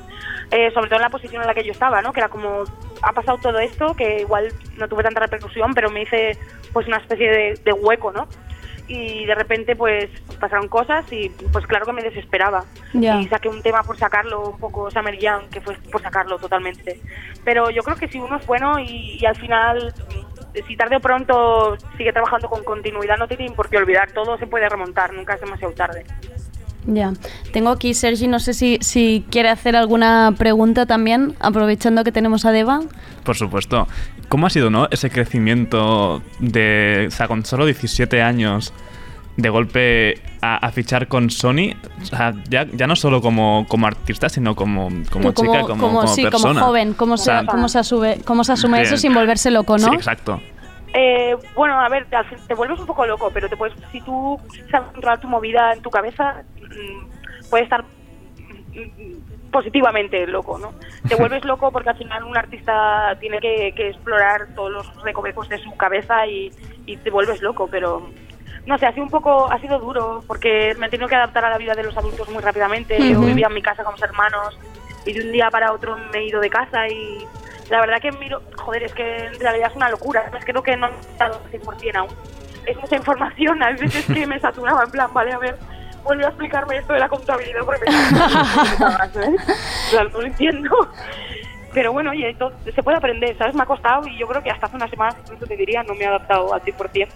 eh, 0.51 0.71
sobre 0.71 0.87
todo 0.87 0.97
en 0.97 1.03
la 1.03 1.09
posición 1.09 1.41
en 1.41 1.47
la 1.47 1.53
que 1.53 1.63
yo 1.63 1.71
estaba, 1.71 2.01
¿no? 2.01 2.13
Que 2.13 2.19
era 2.19 2.29
como, 2.29 2.63
ha 3.01 3.11
pasado 3.13 3.37
todo 3.39 3.59
esto, 3.59 3.93
que 3.95 4.21
igual 4.21 4.51
no 4.77 4.87
tuve 4.87 5.03
tanta 5.03 5.19
repercusión, 5.19 5.73
pero 5.73 5.89
me 5.89 6.03
hice 6.03 6.37
pues 6.71 6.87
una 6.87 6.97
especie 6.97 7.29
de, 7.29 7.59
de 7.63 7.73
hueco, 7.73 8.11
¿no? 8.11 8.27
Y 8.87 9.25
de 9.25 9.35
repente 9.35 9.75
pues 9.75 10.09
pasaron 10.39 10.67
cosas 10.67 11.05
y 11.11 11.29
pues 11.51 11.65
claro 11.67 11.85
que 11.85 11.93
me 11.93 12.03
desesperaba. 12.03 12.65
Y 12.93 13.27
saqué 13.27 13.47
un 13.47 13.61
tema 13.61 13.81
por 13.83 13.97
sacarlo, 13.97 14.49
un 14.49 14.59
poco 14.59 14.91
Summer 14.91 15.17
Young, 15.17 15.49
que 15.49 15.61
fue 15.61 15.75
por 15.91 16.01
sacarlo 16.01 16.37
totalmente. 16.37 16.99
Pero 17.45 17.69
yo 17.69 17.81
creo 17.81 17.95
que 17.95 18.09
si 18.09 18.19
uno 18.19 18.35
es 18.37 18.45
bueno 18.45 18.77
y, 18.79 19.17
y 19.21 19.25
al 19.25 19.37
final 19.37 19.93
si 20.67 20.77
tarde 20.77 20.97
o 20.97 20.99
pronto 20.99 21.77
sigue 21.97 22.13
trabajando 22.13 22.49
con 22.49 22.63
continuidad, 22.63 23.17
no 23.17 23.27
tiene 23.27 23.49
por 23.51 23.69
qué 23.69 23.77
olvidar, 23.77 24.11
todo 24.11 24.37
se 24.37 24.47
puede 24.47 24.69
remontar, 24.69 25.13
nunca 25.13 25.33
es 25.33 25.41
demasiado 25.41 25.73
tarde. 25.73 26.05
Ya. 26.85 27.13
Tengo 27.51 27.69
aquí, 27.69 27.93
Sergi, 27.93 28.27
no 28.27 28.39
sé 28.39 28.53
si, 28.53 28.77
si 28.81 29.25
quiere 29.31 29.49
hacer 29.49 29.75
alguna 29.75 30.33
pregunta 30.37 30.85
también, 30.85 31.35
aprovechando 31.39 32.03
que 32.03 32.11
tenemos 32.11 32.45
a 32.45 32.51
Deva. 32.51 32.81
Por 33.23 33.35
supuesto. 33.35 33.87
¿Cómo 34.27 34.47
ha 34.47 34.49
sido, 34.49 34.69
no? 34.69 34.87
Ese 34.91 35.09
crecimiento 35.09 36.21
de. 36.39 37.05
O 37.07 37.11
sea, 37.11 37.27
con 37.27 37.45
solo 37.45 37.65
17 37.65 38.21
años 38.21 38.73
de 39.37 39.49
golpe 39.49 40.21
a, 40.41 40.57
a 40.57 40.71
fichar 40.71 41.07
con 41.07 41.29
Sony. 41.29 41.73
O 42.01 42.05
sea, 42.05 42.33
ya, 42.49 42.65
ya 42.71 42.87
no 42.87 42.95
solo 42.95 43.21
como, 43.21 43.65
como 43.67 43.87
artista, 43.87 44.29
sino 44.29 44.55
como, 44.55 44.89
como 45.11 45.31
chica, 45.31 45.61
como, 45.61 45.81
como 45.81 46.07
sí, 46.07 46.23
persona. 46.23 46.53
como 46.53 46.65
joven, 46.67 46.93
cómo, 46.93 47.17
sea, 47.17 47.41
se, 47.41 47.45
cómo, 47.47 47.67
se 47.67 47.79
asume, 47.79 48.17
cómo 48.25 48.43
se 48.43 48.53
asume 48.53 48.77
Bien. 48.79 48.87
eso 48.87 48.97
sin 48.97 49.13
volverse 49.13 49.51
loco, 49.51 49.77
¿no? 49.77 49.89
Sí, 49.89 49.95
exacto. 49.95 50.41
Eh, 50.93 51.35
bueno, 51.55 51.79
a 51.79 51.89
ver, 51.89 52.05
te 52.47 52.53
vuelves 52.53 52.79
un 52.79 52.85
poco 52.85 53.05
loco, 53.07 53.31
pero 53.33 53.49
te 53.49 53.57
puedes, 53.57 53.75
si 53.91 53.99
tú 54.01 54.39
sabes 54.69 54.91
controlar 54.91 55.19
tu 55.19 55.27
movida 55.27 55.73
en 55.73 55.81
tu 55.81 55.89
cabeza, 55.89 56.43
mm, 56.61 57.49
puedes 57.49 57.63
estar 57.63 57.83
mm, 57.83 59.51
positivamente 59.51 60.27
loco, 60.27 60.59
¿no? 60.59 60.73
Te 61.07 61.15
vuelves 61.19 61.43
loco 61.45 61.71
porque 61.71 61.89
al 61.89 61.97
final 61.97 62.23
un 62.23 62.37
artista 62.37 63.17
tiene 63.19 63.39
que, 63.39 63.73
que 63.75 63.89
explorar 63.89 64.49
todos 64.53 64.71
los 64.71 65.03
recovecos 65.03 65.49
de 65.49 65.57
su 65.57 65.75
cabeza 65.75 66.27
y, 66.27 66.51
y 66.85 66.97
te 66.97 67.09
vuelves 67.09 67.41
loco, 67.41 67.67
pero 67.71 68.11
no 68.65 68.77
sé, 68.77 68.85
ha 68.85 68.93
sido 68.93 69.03
un 69.03 69.09
poco, 69.09 69.51
ha 69.51 69.59
sido 69.59 69.79
duro 69.79 70.23
porque 70.27 70.73
me 70.77 70.87
he 70.87 70.89
tenido 70.89 71.09
que 71.09 71.15
adaptar 71.15 71.43
a 71.45 71.49
la 71.49 71.57
vida 71.57 71.73
de 71.73 71.83
los 71.83 71.97
adultos 71.97 72.29
muy 72.29 72.41
rápidamente. 72.41 72.97
Yo 72.97 73.19
vivía 73.19 73.47
en 73.47 73.53
mi 73.53 73.61
casa 73.61 73.83
con 73.83 73.93
mis 73.93 74.03
hermanos 74.03 74.57
y 75.05 75.13
de 75.13 75.21
un 75.21 75.31
día 75.31 75.49
para 75.51 75.73
otro 75.73 75.97
me 76.11 76.19
he 76.19 76.27
ido 76.27 76.39
de 76.39 76.49
casa 76.49 76.87
y 76.87 77.27
la 77.69 77.81
verdad 77.81 78.01
que 78.01 78.11
miro, 78.13 78.41
joder, 78.57 78.83
es 78.83 78.93
que 78.93 79.25
en 79.25 79.39
realidad 79.39 79.69
es 79.71 79.75
una 79.75 79.89
locura. 79.89 80.23
Es 80.37 80.45
que 80.45 80.51
creo 80.51 80.63
que 80.63 80.77
no 80.77 80.87
he 80.87 80.99
estado 81.11 81.41
al 81.43 81.61
100% 81.61 81.95
aún. 81.95 82.09
Es 82.65 82.77
mucha 82.77 82.95
información, 82.95 83.61
a 83.61 83.71
veces 83.71 84.05
que 84.05 84.25
me 84.25 84.39
saturaba 84.39 84.83
en 84.83 84.91
plan, 84.91 85.13
vale, 85.13 85.33
a 85.33 85.37
ver, 85.37 85.57
vuelve 86.03 86.25
a 86.25 86.29
explicarme 86.29 86.77
esto 86.77 86.93
de 86.93 86.99
la 86.99 87.09
contabilidad 87.09 87.61
porque 87.65 87.89
me 87.89 88.11
¿sabes? 88.11 89.41
O 89.87 89.89
sea, 89.89 90.03
no 90.03 90.21
lo 90.21 90.25
entiendo. 90.25 90.89
Pero 91.73 91.91
bueno, 91.91 92.11
oye, 92.11 92.35
se 92.73 92.83
puede 92.83 92.97
aprender, 92.97 93.35
¿sabes? 93.37 93.55
Me 93.55 93.63
ha 93.63 93.65
costado 93.65 94.07
y 94.07 94.17
yo 94.17 94.27
creo 94.27 94.43
que 94.43 94.51
hasta 94.51 94.67
hace 94.67 94.75
unas 94.75 94.89
semanas 94.89 95.15
incluso 95.23 95.47
te 95.47 95.57
diría 95.57 95.83
no 95.83 95.95
me 95.95 96.03
he 96.03 96.07
adaptado 96.07 96.53
al 96.53 96.61
100%. 96.61 97.07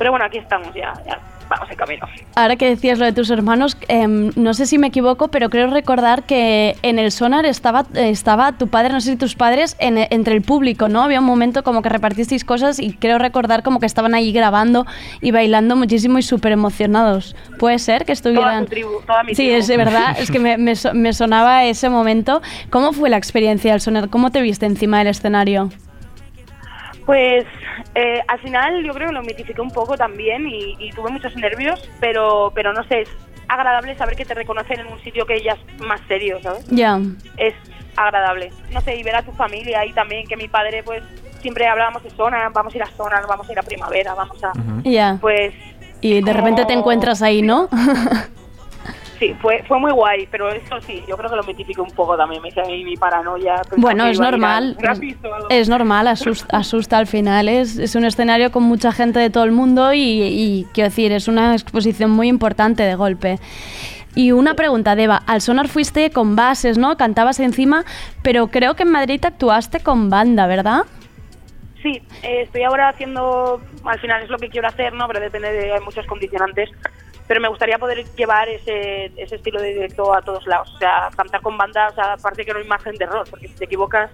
Pero 0.00 0.12
bueno, 0.12 0.24
aquí 0.24 0.38
estamos 0.38 0.74
ya, 0.74 0.94
ya 1.06 1.20
vamos 1.50 1.68
en 1.70 1.76
camino. 1.76 2.06
Ahora 2.36 2.56
que 2.56 2.64
decías 2.66 2.98
lo 2.98 3.04
de 3.04 3.12
tus 3.12 3.28
hermanos, 3.28 3.76
em, 3.88 4.30
no 4.34 4.54
sé 4.54 4.64
si 4.64 4.78
me 4.78 4.86
equivoco, 4.86 5.28
pero 5.28 5.50
creo 5.50 5.66
recordar 5.66 6.22
que 6.22 6.74
en 6.82 6.98
el 6.98 7.12
sonar 7.12 7.44
estaba, 7.44 7.84
eh, 7.92 8.08
estaba 8.08 8.52
tu 8.52 8.68
padre, 8.68 8.94
no 8.94 9.00
sé 9.02 9.10
si 9.10 9.16
tus 9.18 9.34
padres, 9.34 9.76
en- 9.78 9.98
entre 9.98 10.32
el 10.34 10.40
público, 10.40 10.88
¿no? 10.88 11.02
Había 11.02 11.20
un 11.20 11.26
momento 11.26 11.62
como 11.62 11.82
que 11.82 11.90
repartisteis 11.90 12.44
cosas 12.46 12.78
y 12.78 12.94
creo 12.94 13.18
recordar 13.18 13.62
como 13.62 13.78
que 13.78 13.84
estaban 13.84 14.14
ahí 14.14 14.32
grabando 14.32 14.86
y 15.20 15.32
bailando 15.32 15.76
muchísimo 15.76 16.18
y 16.18 16.22
súper 16.22 16.52
emocionados. 16.52 17.36
¿Puede 17.58 17.78
ser 17.78 18.06
que 18.06 18.12
estuvieran...? 18.12 18.64
tu 18.64 18.70
tribu, 18.70 18.92
toda 19.06 19.22
mi 19.24 19.34
sí, 19.34 19.42
tribu. 19.42 19.58
es 19.58 19.66
de 19.66 19.76
verdad, 19.76 20.16
es 20.18 20.30
que 20.30 20.38
me, 20.38 20.56
me 20.56 20.72
me 20.94 21.12
sonaba 21.12 21.64
ese 21.64 21.90
momento. 21.90 22.40
¿Cómo 22.70 22.92
fue 22.94 23.10
la 23.10 23.18
experiencia 23.18 23.72
del 23.72 23.82
sonar? 23.82 24.08
¿Cómo 24.08 24.30
te 24.30 24.40
viste 24.40 24.64
encima 24.64 24.98
del 25.00 25.08
escenario? 25.08 25.68
Pues 27.10 27.44
eh, 27.96 28.20
al 28.28 28.38
final 28.38 28.84
yo 28.84 28.94
creo 28.94 29.08
que 29.08 29.14
lo 29.14 29.22
mitifiqué 29.22 29.60
un 29.60 29.72
poco 29.72 29.96
también 29.96 30.46
y, 30.46 30.76
y 30.78 30.92
tuve 30.92 31.10
muchos 31.10 31.34
nervios, 31.34 31.90
pero, 31.98 32.52
pero 32.54 32.72
no 32.72 32.84
sé, 32.84 33.00
es 33.00 33.08
agradable 33.48 33.96
saber 33.96 34.14
que 34.14 34.24
te 34.24 34.32
reconocen 34.32 34.78
en 34.78 34.86
un 34.86 35.00
sitio 35.00 35.26
que 35.26 35.42
ya 35.42 35.54
es 35.54 35.80
más 35.80 36.00
serio, 36.06 36.38
¿sabes? 36.40 36.64
Ya. 36.68 37.00
Es 37.36 37.54
agradable. 37.96 38.52
No 38.72 38.80
sé, 38.82 38.94
y 38.94 39.02
ver 39.02 39.16
a 39.16 39.22
tu 39.24 39.32
familia 39.32 39.84
y 39.84 39.92
también 39.92 40.24
que 40.28 40.36
mi 40.36 40.46
padre, 40.46 40.84
pues 40.84 41.02
siempre 41.40 41.66
hablábamos 41.66 42.04
de 42.04 42.10
zona, 42.10 42.48
vamos 42.50 42.74
a 42.74 42.76
ir 42.76 42.82
a 42.84 42.86
zona, 42.86 43.20
vamos 43.28 43.48
a 43.48 43.52
ir 43.52 43.58
a 43.58 43.62
primavera, 43.64 44.14
vamos 44.14 44.44
a... 44.44 44.52
Ya. 44.84 45.18
Pues 45.20 45.52
Y 46.00 46.22
de 46.22 46.32
repente 46.32 46.64
te 46.64 46.74
encuentras 46.74 47.22
ahí, 47.22 47.42
¿no? 47.42 47.68
sí, 49.20 49.36
fue, 49.40 49.62
fue 49.68 49.78
muy 49.78 49.92
guay, 49.92 50.26
pero 50.30 50.48
eso 50.48 50.80
sí, 50.80 51.04
yo 51.06 51.16
creo 51.16 51.30
que 51.30 51.36
lo 51.36 51.44
mitifiqué 51.44 51.80
un 51.80 51.90
poco 51.90 52.16
también, 52.16 52.42
me 52.42 52.48
hice 52.48 52.62
ahí 52.62 52.82
mi 52.82 52.96
paranoia. 52.96 53.62
Bueno, 53.76 54.06
es 54.06 54.18
normal. 54.18 54.76
Es, 55.50 55.68
normal, 55.68 56.08
asusta, 56.08 56.56
asusta 56.56 56.98
al 56.98 57.06
final. 57.06 57.48
Es, 57.48 57.78
es 57.78 57.94
un 57.94 58.04
escenario 58.04 58.50
con 58.50 58.64
mucha 58.64 58.90
gente 58.90 59.20
de 59.20 59.30
todo 59.30 59.44
el 59.44 59.52
mundo 59.52 59.92
y, 59.92 60.00
y, 60.00 60.66
quiero 60.72 60.88
decir, 60.88 61.12
es 61.12 61.28
una 61.28 61.52
exposición 61.52 62.10
muy 62.10 62.28
importante 62.28 62.82
de 62.82 62.94
golpe. 62.94 63.38
Y 64.16 64.32
una 64.32 64.54
pregunta, 64.54 64.96
Deva. 64.96 65.22
Al 65.26 65.40
sonar 65.40 65.68
fuiste 65.68 66.10
con 66.10 66.34
bases, 66.34 66.78
¿no? 66.78 66.96
Cantabas 66.96 67.38
encima, 67.38 67.84
pero 68.22 68.48
creo 68.48 68.74
que 68.74 68.82
en 68.82 68.90
Madrid 68.90 69.20
actuaste 69.24 69.80
con 69.80 70.10
banda, 70.10 70.48
¿verdad? 70.48 70.82
Sí, 71.82 72.02
eh, 72.22 72.42
estoy 72.42 72.62
ahora 72.64 72.88
haciendo, 72.88 73.60
al 73.84 74.00
final 74.00 74.22
es 74.22 74.28
lo 74.28 74.38
que 74.38 74.48
quiero 74.48 74.66
hacer, 74.66 74.92
¿no? 74.94 75.06
Pero 75.06 75.20
depende 75.20 75.52
de 75.52 75.72
hay 75.72 75.80
muchos 75.80 76.06
condicionantes. 76.06 76.70
Pero 77.30 77.40
me 77.40 77.46
gustaría 77.48 77.78
poder 77.78 78.04
llevar 78.16 78.48
ese, 78.48 79.12
ese 79.16 79.36
estilo 79.36 79.62
de 79.62 79.68
directo 79.72 80.12
a 80.12 80.20
todos 80.20 80.44
lados. 80.48 80.68
O 80.74 80.78
sea, 80.78 81.10
cantar 81.16 81.40
con 81.40 81.56
banda, 81.56 81.86
o 81.86 81.94
sea, 81.94 82.14
aparte 82.14 82.44
que 82.44 82.52
no 82.52 82.58
hay 82.58 82.66
margen 82.66 82.96
de 82.96 83.04
error, 83.04 83.24
porque 83.30 83.46
si 83.46 83.54
te 83.54 83.66
equivocas, 83.66 84.10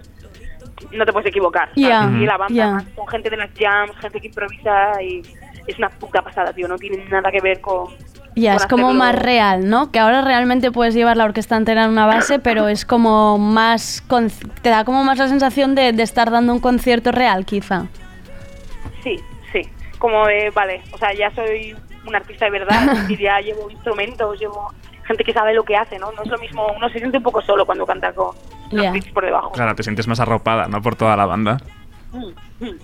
no 0.93 1.03
te 1.07 1.13
puedes 1.15 1.27
equivocar. 1.31 1.71
Y 1.75 1.87
la 1.87 2.37
banda, 2.37 2.85
con 2.95 3.09
gente 3.09 3.31
de 3.31 3.39
las 3.39 3.49
jams, 3.59 3.97
gente 4.03 4.21
que 4.21 4.27
improvisa 4.27 5.01
y 5.03 5.23
es 5.67 5.79
una 5.79 5.89
puta 5.89 6.21
pasada, 6.21 6.53
tío. 6.53 6.69
No 6.69 6.77
tiene 6.77 7.07
nada 7.07 7.31
que 7.33 7.41
ver 7.41 7.63
con, 7.63 7.87
Ya, 8.35 8.55
es 8.55 8.67
como 8.67 8.93
más 8.93 9.15
real, 9.15 9.67
¿no? 9.71 9.91
Que 9.91 9.99
ahora 9.99 10.21
realmente 10.21 10.71
puedes 10.71 10.93
llevar 10.93 11.17
la 11.17 11.25
orquesta 11.25 11.57
entera 11.57 11.85
en 11.85 11.93
una 11.93 12.05
base, 12.05 12.39
pero 12.47 12.69
es 12.69 12.85
como 12.85 13.39
más. 13.39 14.03
con- 14.09 14.29
te 14.61 14.69
da 14.69 14.85
como 14.85 15.05
más 15.05 15.17
la 15.17 15.29
sensación 15.29 15.75
de, 15.75 15.95
de 15.95 16.03
estar 16.03 16.31
dando 16.31 16.53
un 16.53 16.61
concierto 16.61 17.13
real, 17.13 17.47
quizá. 17.47 17.87
Sí, 19.03 19.17
sí. 19.55 19.63
Como 19.99 20.27
de, 20.27 20.51
vale, 20.51 20.83
o 20.93 20.99
sea, 20.99 21.15
ya 21.15 21.31
soy 21.35 21.75
un 22.07 22.15
artista 22.17 22.45
de 22.47 22.51
verdad, 22.53 22.97
y 23.09 23.17
ya 23.17 23.41
llevo 23.41 23.71
instrumentos, 23.71 24.39
llevo 24.39 24.73
gente 25.05 25.23
que 25.25 25.33
sabe 25.33 25.55
lo 25.55 25.65
que 25.65 25.77
hace, 25.77 25.99
¿no? 25.99 26.11
No 26.13 26.23
es 26.23 26.29
lo 26.29 26.39
mismo, 26.39 26.67
uno 26.77 26.89
se 26.89 26.99
siente 26.99 27.19
un 27.19 27.23
poco 27.23 27.41
solo 27.43 27.65
cuando 27.65 27.87
canta 27.87 28.13
con 28.13 28.35
los 28.73 28.93
beats 28.93 29.09
por 29.13 29.25
debajo. 29.25 29.53
Claro, 29.53 29.75
te 29.75 29.83
sientes 29.83 30.09
más 30.09 30.19
arropada, 30.21 30.67
¿no? 30.67 30.83
Por 30.83 30.97
toda 30.97 31.17
la 31.17 31.27
banda. 31.27 31.59
Mm, 32.13 32.65
mm. 32.65 32.79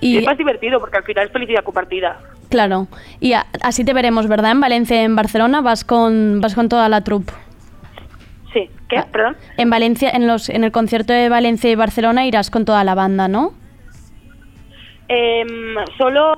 Y- 0.00 0.14
Y 0.14 0.18
es 0.18 0.24
más 0.24 0.38
divertido 0.38 0.80
porque 0.80 0.96
al 0.96 1.04
final 1.04 1.26
es 1.26 1.32
felicidad 1.32 1.62
compartida. 1.62 2.18
Claro. 2.48 2.88
Y 3.20 3.34
a- 3.34 3.46
así 3.62 3.84
te 3.84 3.92
veremos, 3.94 4.26
¿verdad? 4.28 4.50
En 4.52 4.60
Valencia 4.60 5.00
y 5.00 5.04
en 5.04 5.14
Barcelona 5.16 5.60
vas 5.60 5.84
con, 5.84 6.40
vas 6.40 6.54
con 6.54 6.68
toda 6.68 6.88
la 6.88 7.02
troupe. 7.02 7.32
Sí, 8.52 8.68
¿qué? 8.88 8.98
Ah. 8.98 9.06
Perdón. 9.12 9.36
En 9.56 9.70
Valencia, 9.70 10.10
en 10.10 10.26
los, 10.26 10.48
en 10.48 10.64
el 10.64 10.72
concierto 10.72 11.12
de 11.12 11.28
Valencia 11.28 11.70
y 11.70 11.74
Barcelona 11.74 12.26
irás 12.26 12.50
con 12.50 12.64
toda 12.64 12.82
la 12.84 12.94
banda, 12.94 13.28
¿no? 13.28 13.52
Em, 15.08 15.74
solo 15.98 16.34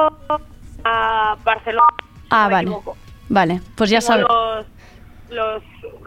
a 0.85 1.37
Barcelona. 1.45 1.95
Ah, 2.31 2.45
no 2.45 2.51
vale. 2.51 2.69
equivoco. 2.69 2.97
Vale, 3.29 3.61
pues 3.75 3.91
ya 3.91 4.01
sabes. 4.01 4.27
Los, 4.29 4.67
los, 5.31 5.63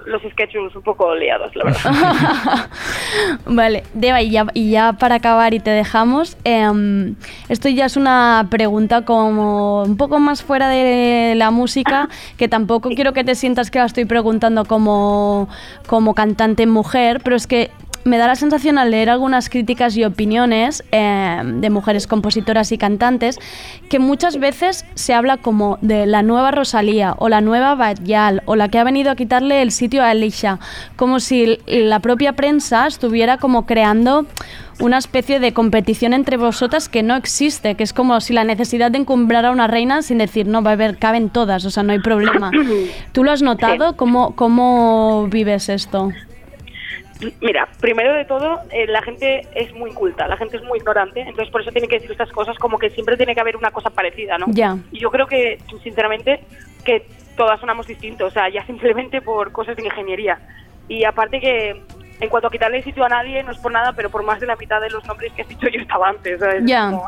los 0.06 0.22
sketches 0.32 0.76
un 0.76 0.82
poco 0.82 1.14
liados, 1.16 1.56
la 1.56 1.66
verdad. 1.66 2.70
Vale, 3.46 3.84
Deva, 3.94 4.22
y 4.22 4.30
ya, 4.32 4.46
y 4.54 4.72
ya 4.72 4.94
para 4.94 5.16
acabar 5.16 5.54
y 5.54 5.60
te 5.60 5.72
dejamos, 5.72 6.38
em, 6.44 7.16
esto 7.50 7.70
ya 7.70 7.86
es 7.86 7.98
una 7.98 8.48
pregunta 8.50 9.04
como 9.04 9.84
un 9.84 9.98
poco 9.98 10.20
más 10.20 10.44
fuera 10.44 10.70
de 10.70 11.34
la 11.36 11.52
música, 11.52 12.10
que 12.38 12.48
tampoco 12.48 12.90
quiero 12.90 13.14
que 13.14 13.24
te 13.24 13.36
sientas 13.36 13.72
que 13.72 13.80
la 13.80 13.86
estoy 13.86 14.06
preguntando 14.06 14.66
como, 14.66 15.50
como 15.88 16.14
cantante 16.14 16.66
mujer, 16.68 17.22
pero 17.24 17.36
es 17.36 17.48
que 17.48 17.72
me 18.08 18.18
da 18.18 18.28
la 18.28 18.36
sensación 18.36 18.78
al 18.78 18.92
leer 18.92 19.10
algunas 19.10 19.50
críticas 19.50 19.96
y 19.98 20.04
opiniones 20.04 20.84
em, 20.92 21.62
de 21.62 21.70
mujeres 21.70 22.08
compositoras 22.08 22.72
y 22.72 22.78
cantantes 22.78 23.40
que 23.90 24.00
muchas 24.00 24.40
veces 24.40 24.86
se 24.96 25.14
habla 25.14 25.38
como 25.38 25.78
de 25.82 26.06
la 26.06 26.24
nueva 26.24 26.52
Rosalía 26.52 27.16
o 27.18 27.30
la 27.30 27.42
nueva 27.42 27.76
Bayal 27.76 28.42
o 28.46 28.56
la 28.56 28.70
que 28.70 28.80
ha 28.80 28.84
venido 28.84 29.12
a 29.12 29.16
quitarle 29.16 29.62
el 29.62 29.72
sitio 29.72 30.04
a 30.04 30.10
Alicia, 30.10 30.60
como 30.96 31.20
si 31.20 31.60
la 31.68 32.00
propia 32.00 32.34
prensa 32.34 32.88
estuviera 32.88 33.38
como 33.38 33.66
creando 33.66 34.26
una 34.80 34.98
especie 34.98 35.40
de 35.40 35.54
competición 35.54 36.14
entre 36.14 36.38
vosotras 36.38 36.88
que 36.88 37.04
no 37.04 37.16
existe, 37.16 37.76
que 37.76 37.84
es 37.84 37.94
como 37.94 38.22
si 38.22 38.34
la 38.34 38.44
necesidad 38.44 38.92
de 38.92 39.00
encumbrar 39.00 39.46
a 39.46 39.52
una 39.52 39.68
reina 39.68 40.02
sin 40.02 40.20
decir, 40.20 40.48
no, 40.48 40.62
va 40.62 40.72
a 40.72 40.74
haber, 40.74 40.98
caben 40.98 41.30
todas, 41.30 41.66
o 41.66 41.72
sea, 41.72 41.84
no 41.84 41.94
hay 41.94 42.00
problema. 42.00 42.52
¿Tú 43.12 43.24
lo 43.24 43.32
has 43.32 43.42
notado? 43.42 43.96
¿Cómo, 43.98 44.36
cómo 44.36 45.28
vives 45.32 45.70
esto? 45.70 46.12
Mira, 47.42 47.68
primero 47.80 48.14
de 48.14 48.26
todo, 48.26 48.62
eh, 48.72 48.86
la 48.88 49.02
gente 49.02 49.42
es 49.56 49.74
muy 49.74 49.92
culta, 49.92 50.28
la 50.28 50.38
gente 50.38 50.58
es 50.58 50.64
muy 50.64 50.78
ignorante, 50.80 51.22
entonces 51.22 51.50
por 51.50 51.62
eso 51.62 51.72
tiene 51.72 51.88
que 51.88 51.96
decir 51.96 52.12
estas 52.12 52.32
cosas 52.32 52.58
como 52.58 52.78
que 52.78 52.90
siempre 52.92 53.18
tiene 53.18 53.34
que 53.34 53.42
haber 53.42 53.58
una 53.58 53.72
cosa 53.72 53.90
parecida, 53.90 54.38
¿no? 54.38 54.46
Ya. 54.50 54.78
Y 54.92 55.00
yo 55.00 55.10
creo 55.10 55.26
que, 55.26 55.60
sinceramente, 55.84 56.42
que 56.84 57.06
todas 57.36 57.60
sonamos 57.60 57.88
distintos, 57.88 58.28
o 58.28 58.32
sea, 58.32 58.50
ya 58.50 58.66
simplemente 58.68 59.22
por 59.22 59.52
cosas 59.52 59.76
de 59.76 59.84
ingeniería. 59.84 60.40
Y 60.88 61.04
aparte 61.04 61.40
que, 61.40 61.82
en 62.20 62.30
cuanto 62.30 62.48
a 62.48 62.52
quitarle 62.52 62.82
sitio 62.84 63.04
a 63.06 63.10
nadie, 63.10 63.44
no 63.44 63.52
es 63.52 63.58
por 63.60 63.72
nada, 63.72 63.94
pero 63.94 64.10
por 64.10 64.24
más 64.24 64.40
de 64.40 64.48
la 64.48 64.56
mitad 64.56 64.82
de 64.82 64.90
los 64.90 65.06
nombres 65.06 65.32
que 65.34 65.44
has 65.44 65.48
dicho 65.48 65.68
yo 65.68 65.80
estaba 65.82 66.10
antes, 66.10 66.40
¿sabes? 66.40 66.64
Ya. 66.66 66.90
Como- 66.92 67.08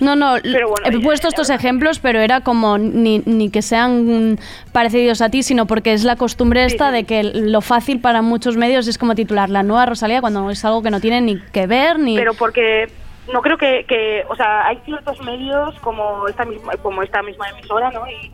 No, 0.00 0.16
no, 0.16 0.34
Pero 0.42 0.68
bueno, 0.68 0.86
he 0.88 0.92
ya, 0.92 1.00
puesto 1.00 1.28
estos 1.28 1.50
ejemplos, 1.50 1.98
pero 1.98 2.20
era 2.20 2.40
como 2.40 2.76
ni, 2.78 3.20
ni 3.26 3.48
que 3.50 3.62
sean 3.62 4.38
parecidos 4.72 5.22
a 5.22 5.30
ti, 5.30 5.42
sino 5.42 5.66
porque 5.66 5.92
es 5.92 6.04
la 6.04 6.16
costumbre 6.16 6.64
esta 6.64 6.90
de 6.90 7.04
que 7.04 7.22
lo 7.22 7.60
fácil 7.60 8.00
para 8.00 8.20
muchos 8.20 8.56
medios 8.56 8.86
es 8.88 8.98
como 8.98 9.14
titular 9.14 9.48
la 9.50 9.62
nueva 9.62 9.86
Rosalía 9.86 10.20
cuando 10.20 10.50
es 10.50 10.64
algo 10.64 10.82
que 10.82 10.90
no 10.90 11.00
tiene 11.00 11.20
ni 11.20 11.40
que 11.40 11.66
ver 11.66 11.98
ni... 11.98 12.16
pero 12.16 12.34
porque 12.34 12.88
no 13.32 13.40
creo 13.40 13.56
que, 13.56 13.86
que, 13.88 14.24
o 14.28 14.36
sea, 14.36 14.66
hay 14.66 14.78
ciertos 14.84 15.18
medios 15.22 15.74
como 15.80 16.28
esta 16.28 16.44
misma, 16.44 16.72
como 16.82 17.02
esta 17.02 17.22
misma 17.22 17.48
emisora, 17.50 17.90
¿no? 17.90 18.02
Y, 18.06 18.30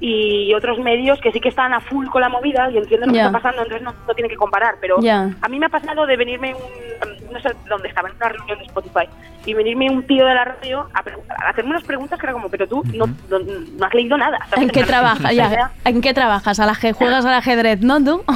y 0.00 0.54
otros 0.54 0.78
medios 0.78 1.20
que 1.20 1.30
sí 1.30 1.40
que 1.40 1.50
están 1.50 1.74
a 1.74 1.80
full 1.80 2.06
con 2.06 2.22
la 2.22 2.30
movida 2.30 2.70
y 2.70 2.78
entienden 2.78 3.08
lo 3.08 3.12
que 3.12 3.20
está 3.20 3.32
pasando, 3.32 3.62
entonces 3.62 3.82
no, 3.82 3.94
no 4.08 4.14
tienen 4.14 4.30
que 4.30 4.36
comparar. 4.36 4.76
Pero 4.80 4.96
a 4.98 5.48
mí 5.48 5.58
me 5.58 5.66
ha 5.66 5.68
pasado 5.68 6.06
de 6.06 6.16
venirme 6.16 6.54
un, 6.54 7.32
no 7.32 7.40
sé 7.40 7.50
dónde 7.68 7.88
estaba, 7.88 8.08
en 8.08 8.16
una 8.16 8.28
reunión 8.30 8.58
de 8.58 8.64
Spotify, 8.64 9.08
y 9.44 9.54
venirme 9.54 9.90
un 9.90 10.06
tío 10.06 10.24
de 10.24 10.34
la 10.34 10.44
radio 10.44 10.88
a, 10.94 11.48
hacerme 11.50 11.70
unas 11.70 11.84
preguntas 11.84 12.18
que 12.18 12.26
era 12.26 12.32
como, 12.32 12.48
pero 12.48 12.66
tú 12.66 12.82
no, 12.94 13.06
no, 13.28 13.38
no 13.38 13.86
has 13.86 13.94
leído 13.94 14.16
nada. 14.16 14.38
¿sabes? 14.48 14.64
¿En 14.64 14.70
qué 14.70 14.84
trabajas? 14.84 15.32
¿En 15.84 16.00
qué 16.00 16.14
trabajas? 16.14 16.60
¿A 16.60 16.66
la 16.66 16.74
que 16.74 16.92
juegas 16.92 17.24
al 17.26 17.34
ajedrez, 17.34 17.80
no 17.82 18.02
tú? 18.02 18.24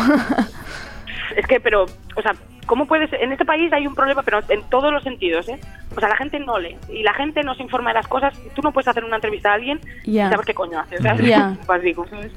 Es 1.37 1.47
que, 1.47 1.61
pero, 1.61 1.85
o 2.17 2.23
sea, 2.23 2.33
¿cómo 2.67 2.87
puedes...? 2.87 3.13
En 3.15 3.33
este 3.33 3.45
país 3.45 3.73
hay 3.73 3.87
un 3.87 3.95
problema, 3.95 4.23
pero 4.23 4.41
en 4.49 4.63
todos 4.71 4.93
los 4.93 5.03
sentidos, 5.03 5.49
¿eh? 5.49 5.59
O 5.97 6.01
sea, 6.01 6.09
la 6.09 6.17
gente 6.17 6.39
no 6.41 6.59
lee 6.59 6.77
y 6.89 7.03
la 7.03 7.15
gente 7.15 7.43
no 7.43 7.55
se 7.55 7.63
informa 7.63 7.91
de 7.91 7.95
las 7.95 8.09
cosas. 8.09 8.35
Tú 8.55 8.63
no 8.63 8.73
puedes 8.73 8.89
hacer 8.89 9.05
una 9.05 9.17
entrevista 9.17 9.51
a 9.51 9.55
alguien 9.55 9.81
Ya. 10.05 10.27
y 10.27 10.31
saber 10.31 10.47
qué 10.47 10.55
coño 10.55 10.81
hace. 10.81 10.97
Ya. 11.23 11.57
Básico, 11.67 12.07
¿sabes? 12.09 12.33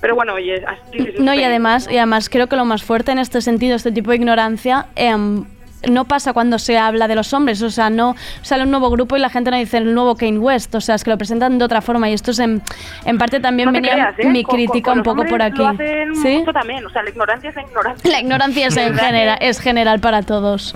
Pero 0.00 0.14
bueno, 0.14 0.34
oye, 0.34 0.64
así 0.66 1.14
No, 1.18 1.34
y 1.34 1.42
además, 1.42 1.88
y 1.90 1.96
además 1.96 2.28
creo 2.28 2.46
que 2.48 2.56
lo 2.56 2.64
más 2.64 2.82
fuerte 2.82 3.12
en 3.12 3.18
este 3.18 3.40
sentido, 3.40 3.76
este 3.76 3.92
tipo 3.92 4.10
de 4.10 4.16
ignorancia, 4.16 4.86
em, 4.96 5.44
no 5.88 6.04
pasa 6.06 6.32
cuando 6.32 6.58
se 6.58 6.76
habla 6.78 7.06
de 7.08 7.14
los 7.14 7.32
hombres, 7.32 7.62
o 7.62 7.70
sea, 7.70 7.90
no 7.90 8.16
sale 8.42 8.64
un 8.64 8.70
nuevo 8.70 8.90
grupo 8.90 9.16
y 9.16 9.20
la 9.20 9.30
gente 9.30 9.50
no 9.50 9.56
dice 9.56 9.76
el 9.78 9.94
nuevo 9.94 10.16
Kane 10.16 10.38
West, 10.38 10.74
o 10.74 10.80
sea, 10.80 10.94
es 10.96 11.04
que 11.04 11.10
lo 11.10 11.18
presentan 11.18 11.58
de 11.58 11.64
otra 11.64 11.80
forma 11.82 12.08
y 12.10 12.14
esto 12.14 12.30
es 12.32 12.38
en, 12.40 12.62
en 13.04 13.18
parte 13.18 13.40
también 13.40 13.66
No 13.68 13.72
venía 13.72 13.92
creas, 13.92 14.18
¿eh? 14.18 14.26
mi 14.26 14.42
Con- 14.42 14.56
crítica 14.56 14.90
con- 14.90 14.98
un 14.98 15.04
poco 15.04 15.24
por 15.24 15.40
aquí. 15.42 15.58
Lo 15.58 15.68
hacen 15.68 16.14
¿Sí? 16.16 16.38
mucho 16.38 16.52
también, 16.52 16.84
o 16.84 16.90
sea, 16.90 17.02
la 17.02 17.10
ignorancia 17.10 17.50
es 17.50 17.56
la 17.56 17.62
ignorancia. 17.62 18.10
La 18.10 18.20
ignorancia 18.20 18.66
es, 18.66 18.76
en 18.76 18.92
¿Verdad? 18.94 19.06
genera- 19.06 19.34
es 19.34 19.60
general 19.60 20.00
para 20.00 20.22
todos. 20.22 20.74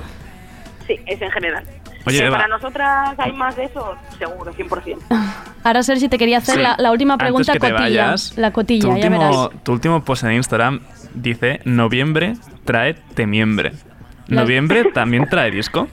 Sí, 0.86 0.96
es 1.06 1.20
en 1.22 1.30
general. 1.30 1.64
Oye, 2.04 2.28
para 2.30 2.48
nosotras 2.48 3.14
hay 3.18 3.32
más 3.32 3.54
de 3.54 3.64
eso, 3.66 3.94
seguro, 4.18 4.52
100%. 4.52 4.96
Ahora, 5.64 5.82
Sergi, 5.84 6.08
te 6.08 6.18
quería 6.18 6.38
hacer 6.38 6.56
Sí. 6.56 6.60
la, 6.60 6.74
la 6.76 6.90
última 6.90 7.14
Antes 7.14 7.24
pregunta 7.26 7.52
que 7.52 7.60
te 7.60 7.70
cotilla. 7.70 7.78
vayas, 8.06 8.36
la 8.36 8.50
cotilla, 8.52 8.80
tu 8.82 8.88
ya 8.88 8.94
último, 8.94 9.18
verás. 9.20 9.62
Tu 9.62 9.72
último 9.72 10.04
post 10.04 10.24
en 10.24 10.32
Instagram 10.32 10.80
dice 11.14 11.60
noviembre 11.64 12.34
trae 12.64 12.94
temiembre. 13.14 13.72
¿Noviembre 14.34 14.84
también 14.92 15.28
trae 15.28 15.50
disco? 15.50 15.88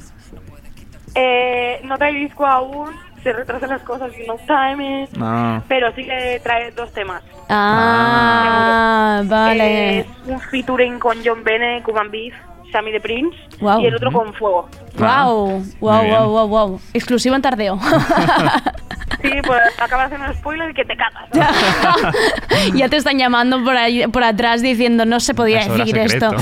Eh, 1.15 1.81
no 1.83 1.97
trae 1.97 2.13
disco 2.13 2.45
aún, 2.45 2.89
se 3.23 3.33
retrasan 3.33 3.69
las 3.69 3.81
cosas 3.81 4.11
y 4.17 4.25
no 4.27 4.35
time 4.37 5.03
it, 5.03 5.17
No. 5.17 5.63
pero 5.67 5.93
sí 5.95 6.03
que 6.05 6.39
trae 6.43 6.71
dos 6.71 6.91
temas. 6.93 7.21
Ah, 7.49 9.21
vale. 9.25 9.99
Es 9.99 10.07
un 10.25 10.39
featuring 10.39 10.99
con 10.99 11.17
John 11.25 11.43
Bene, 11.43 11.81
Cuban 11.83 12.09
Beef, 12.11 12.33
Sammy 12.71 12.91
the 12.91 12.99
Prince 13.01 13.35
y 13.81 13.85
el 13.85 13.95
otro 13.95 14.11
con 14.11 14.33
Fuego. 14.35 14.69
Wow, 14.97 15.63
wow, 15.79 16.03
wow, 16.07 16.29
wow, 16.29 16.47
wow. 16.47 16.81
Exclusivo 16.93 17.35
en 17.35 17.41
tardeo. 17.41 17.79
Sí, 19.21 19.31
pues 19.45 19.61
acaba 19.77 20.07
de 20.07 20.15
hacer 20.15 20.29
un 20.29 20.35
spoiler 20.35 20.73
que 20.73 20.85
te 20.85 20.95
cagas. 20.95 21.29
¿no? 21.33 22.75
ya 22.77 22.87
te 22.89 22.97
están 22.97 23.17
llamando 23.17 23.63
por 23.63 23.75
ahí, 23.75 24.07
por 24.07 24.23
atrás 24.23 24.61
diciendo 24.61 25.05
no 25.05 25.19
se 25.19 25.33
podía 25.33 25.59
Eso 25.59 25.77
decir 25.77 25.97
esto. 25.97 26.31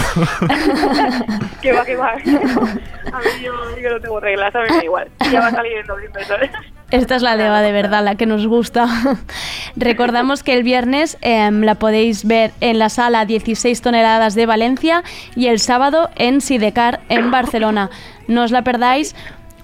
que 1.61 1.73
va, 1.73 1.86
que 1.86 1.95
va. 1.95 2.11
A 2.11 2.15
mí 2.15 3.43
yo, 3.43 3.53
yo 3.82 3.89
no 3.89 3.99
tengo 3.99 4.19
reglas, 4.19 4.53
a 4.55 4.59
mí 4.59 4.65
me 4.69 4.78
da 4.78 4.84
igual. 4.84 5.07
Ya 5.32 5.39
va 5.39 5.47
a 5.47 5.51
salir 5.51 5.78
en 5.78 5.88
noviembre, 5.88 6.23
¿sabes? 6.25 6.51
Esta 6.89 7.17
es 7.17 7.21
la 7.21 7.36
Deva 7.36 7.61
de 7.61 7.73
verdad, 7.73 8.01
la 8.01 8.15
que 8.15 8.25
nos 8.25 8.47
gusta. 8.47 8.88
Recordamos 9.75 10.41
que 10.41 10.53
el 10.53 10.63
viernes 10.63 11.17
em, 11.19 11.61
la 11.63 11.75
podéis 11.75 12.25
ver 12.25 12.51
en 12.61 12.80
la 12.80 12.88
sala 12.88 13.25
16 13.25 13.82
toneladas 13.82 14.36
de 14.36 14.45
Valencia 14.45 15.03
y 15.36 15.47
el 15.47 15.59
sábado 15.59 16.09
en 16.15 16.39
Sidecar 16.39 17.01
en 17.09 17.30
Barcelona. 17.30 17.89
No 18.30 18.43
os 18.43 18.51
la 18.51 18.61
perdáis. 18.61 19.15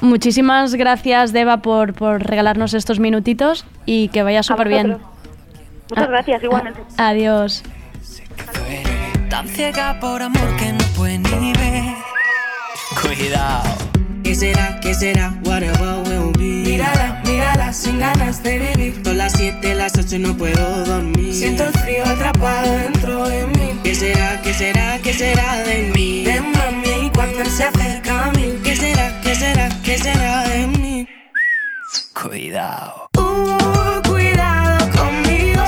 Muchísimas 0.03 0.75
gracias, 0.75 1.31
Deva, 1.31 1.61
por, 1.61 1.93
por 1.93 2.21
regalarnos 2.21 2.73
estos 2.73 2.99
minutitos 2.99 3.65
y 3.85 4.09
que 4.09 4.21
vaya 4.21 4.43
súper 4.43 4.67
bien. 4.67 4.97
Muchas 5.89 6.09
gracias, 6.09 6.43
igualmente. 6.43 6.81
Adiós. 6.97 7.63
Tan 9.29 9.47
ciega 9.47 9.97
por 10.01 10.21
amor 10.21 10.57
que 10.57 10.73
no 10.73 10.83
puede 10.97 11.19
ni 11.19 11.53
ver. 11.53 11.95
Cuidado. 13.01 13.63
¿Qué 14.25 14.35
será? 14.35 14.77
¿Qué 14.81 14.93
será? 14.93 15.35
Whatever 15.45 16.03
will 16.05 16.33
be. 16.37 16.69
Mírala, 16.69 17.21
mírala, 17.25 17.71
sin 17.71 17.97
ganas 17.99 18.43
de 18.43 18.59
vivir. 18.59 19.01
Son 19.05 19.17
las 19.17 19.31
7, 19.37 19.73
las 19.73 19.97
8 19.97 20.19
no 20.19 20.35
puedo 20.35 20.83
dormir. 20.83 21.33
Siento 21.33 21.63
el 21.63 21.73
frío 21.73 22.05
atrapado 22.05 22.73
dentro 22.73 23.29
de 23.29 23.47
mí. 23.47 23.79
¿Qué 23.83 23.95
será? 23.95 24.41
¿Qué 24.41 24.53
será? 24.53 24.99
¿Qué 25.01 25.13
será 25.13 25.63
de 25.63 25.93
mí? 25.95 26.25
De 26.25 26.41
mami 26.41 27.09
cuando 27.15 27.45
se 27.45 27.63
acerca 27.63 28.25
a 28.25 28.31
mí. 28.31 28.62
¿Qué 29.33 29.39
será? 29.39 29.69
¿Qué 29.83 29.97
será? 29.97 30.03
¿Qué 30.03 30.19
será 30.19 30.43
de 30.43 30.67
mí? 30.67 31.07
Cuidado. 32.13 33.09
Uh, 33.17 34.07
cuidado 34.07 34.91
conmigo. 34.91 35.63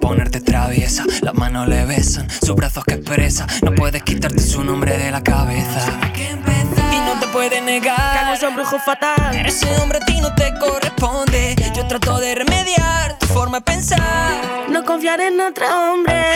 Ponerte 0.00 0.40
traviesa. 0.40 1.04
Las 1.22 1.34
manos 1.34 1.68
le 1.68 1.84
besan, 1.84 2.28
sus 2.30 2.54
brazos 2.54 2.84
que 2.84 2.94
expresa. 2.94 3.46
No 3.62 3.74
puedes 3.74 4.02
quitarte 4.02 4.40
su 4.40 4.64
nombre 4.64 4.96
de 4.96 5.10
la 5.10 5.22
cabeza. 5.22 5.86
Y 6.92 6.98
no 7.00 7.18
te 7.20 7.26
puedes 7.28 7.62
negar 7.62 8.38
que 8.38 8.46
un 8.46 8.54
brujo 8.54 8.78
fatal. 8.78 9.46
Ese 9.46 9.66
hombre 9.76 9.98
a 10.02 10.04
ti 10.04 10.20
no 10.20 10.34
te 10.34 10.52
corresponde. 10.58 11.54
Yo 11.74 11.86
trato 11.86 12.18
de 12.18 12.34
remediar 12.34 13.18
tu 13.18 13.26
forma 13.26 13.58
de 13.58 13.64
pensar. 13.64 14.68
No 14.68 14.84
confiar 14.84 15.20
en 15.20 15.40
otro 15.40 15.66
hombre, 15.66 16.34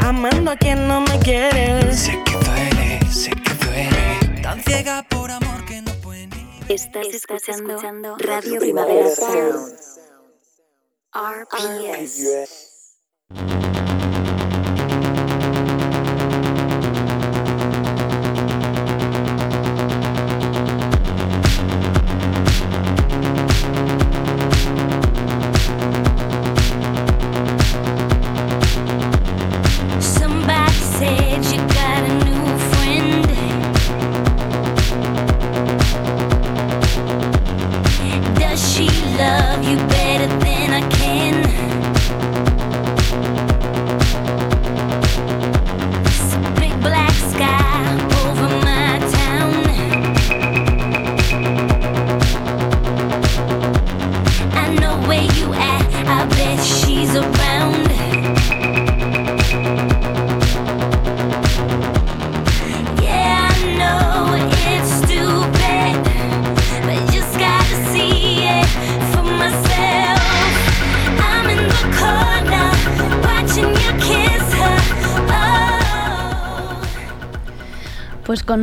amando 0.00 0.50
a 0.50 0.56
quien 0.56 0.86
no 0.88 1.00
me 1.00 1.18
quiere. 1.20 1.92
Sé 1.94 2.18
que 2.24 2.32
duele, 2.32 3.00
sé 3.10 3.30
que 3.30 3.54
duele. 3.64 4.40
Tan 4.42 4.62
ciega 4.62 5.04
por 5.08 5.30
amor 5.30 5.64
que 5.64 5.80
no 5.82 5.92
puede 6.02 6.26
ni 6.26 6.46
Estás, 6.68 7.06
escuchando, 7.12 8.16
Radio 8.18 8.60
Primavera 8.60 9.08
Sound. 9.14 9.99
RPS. 11.14 12.20
RPS. 12.20 13.89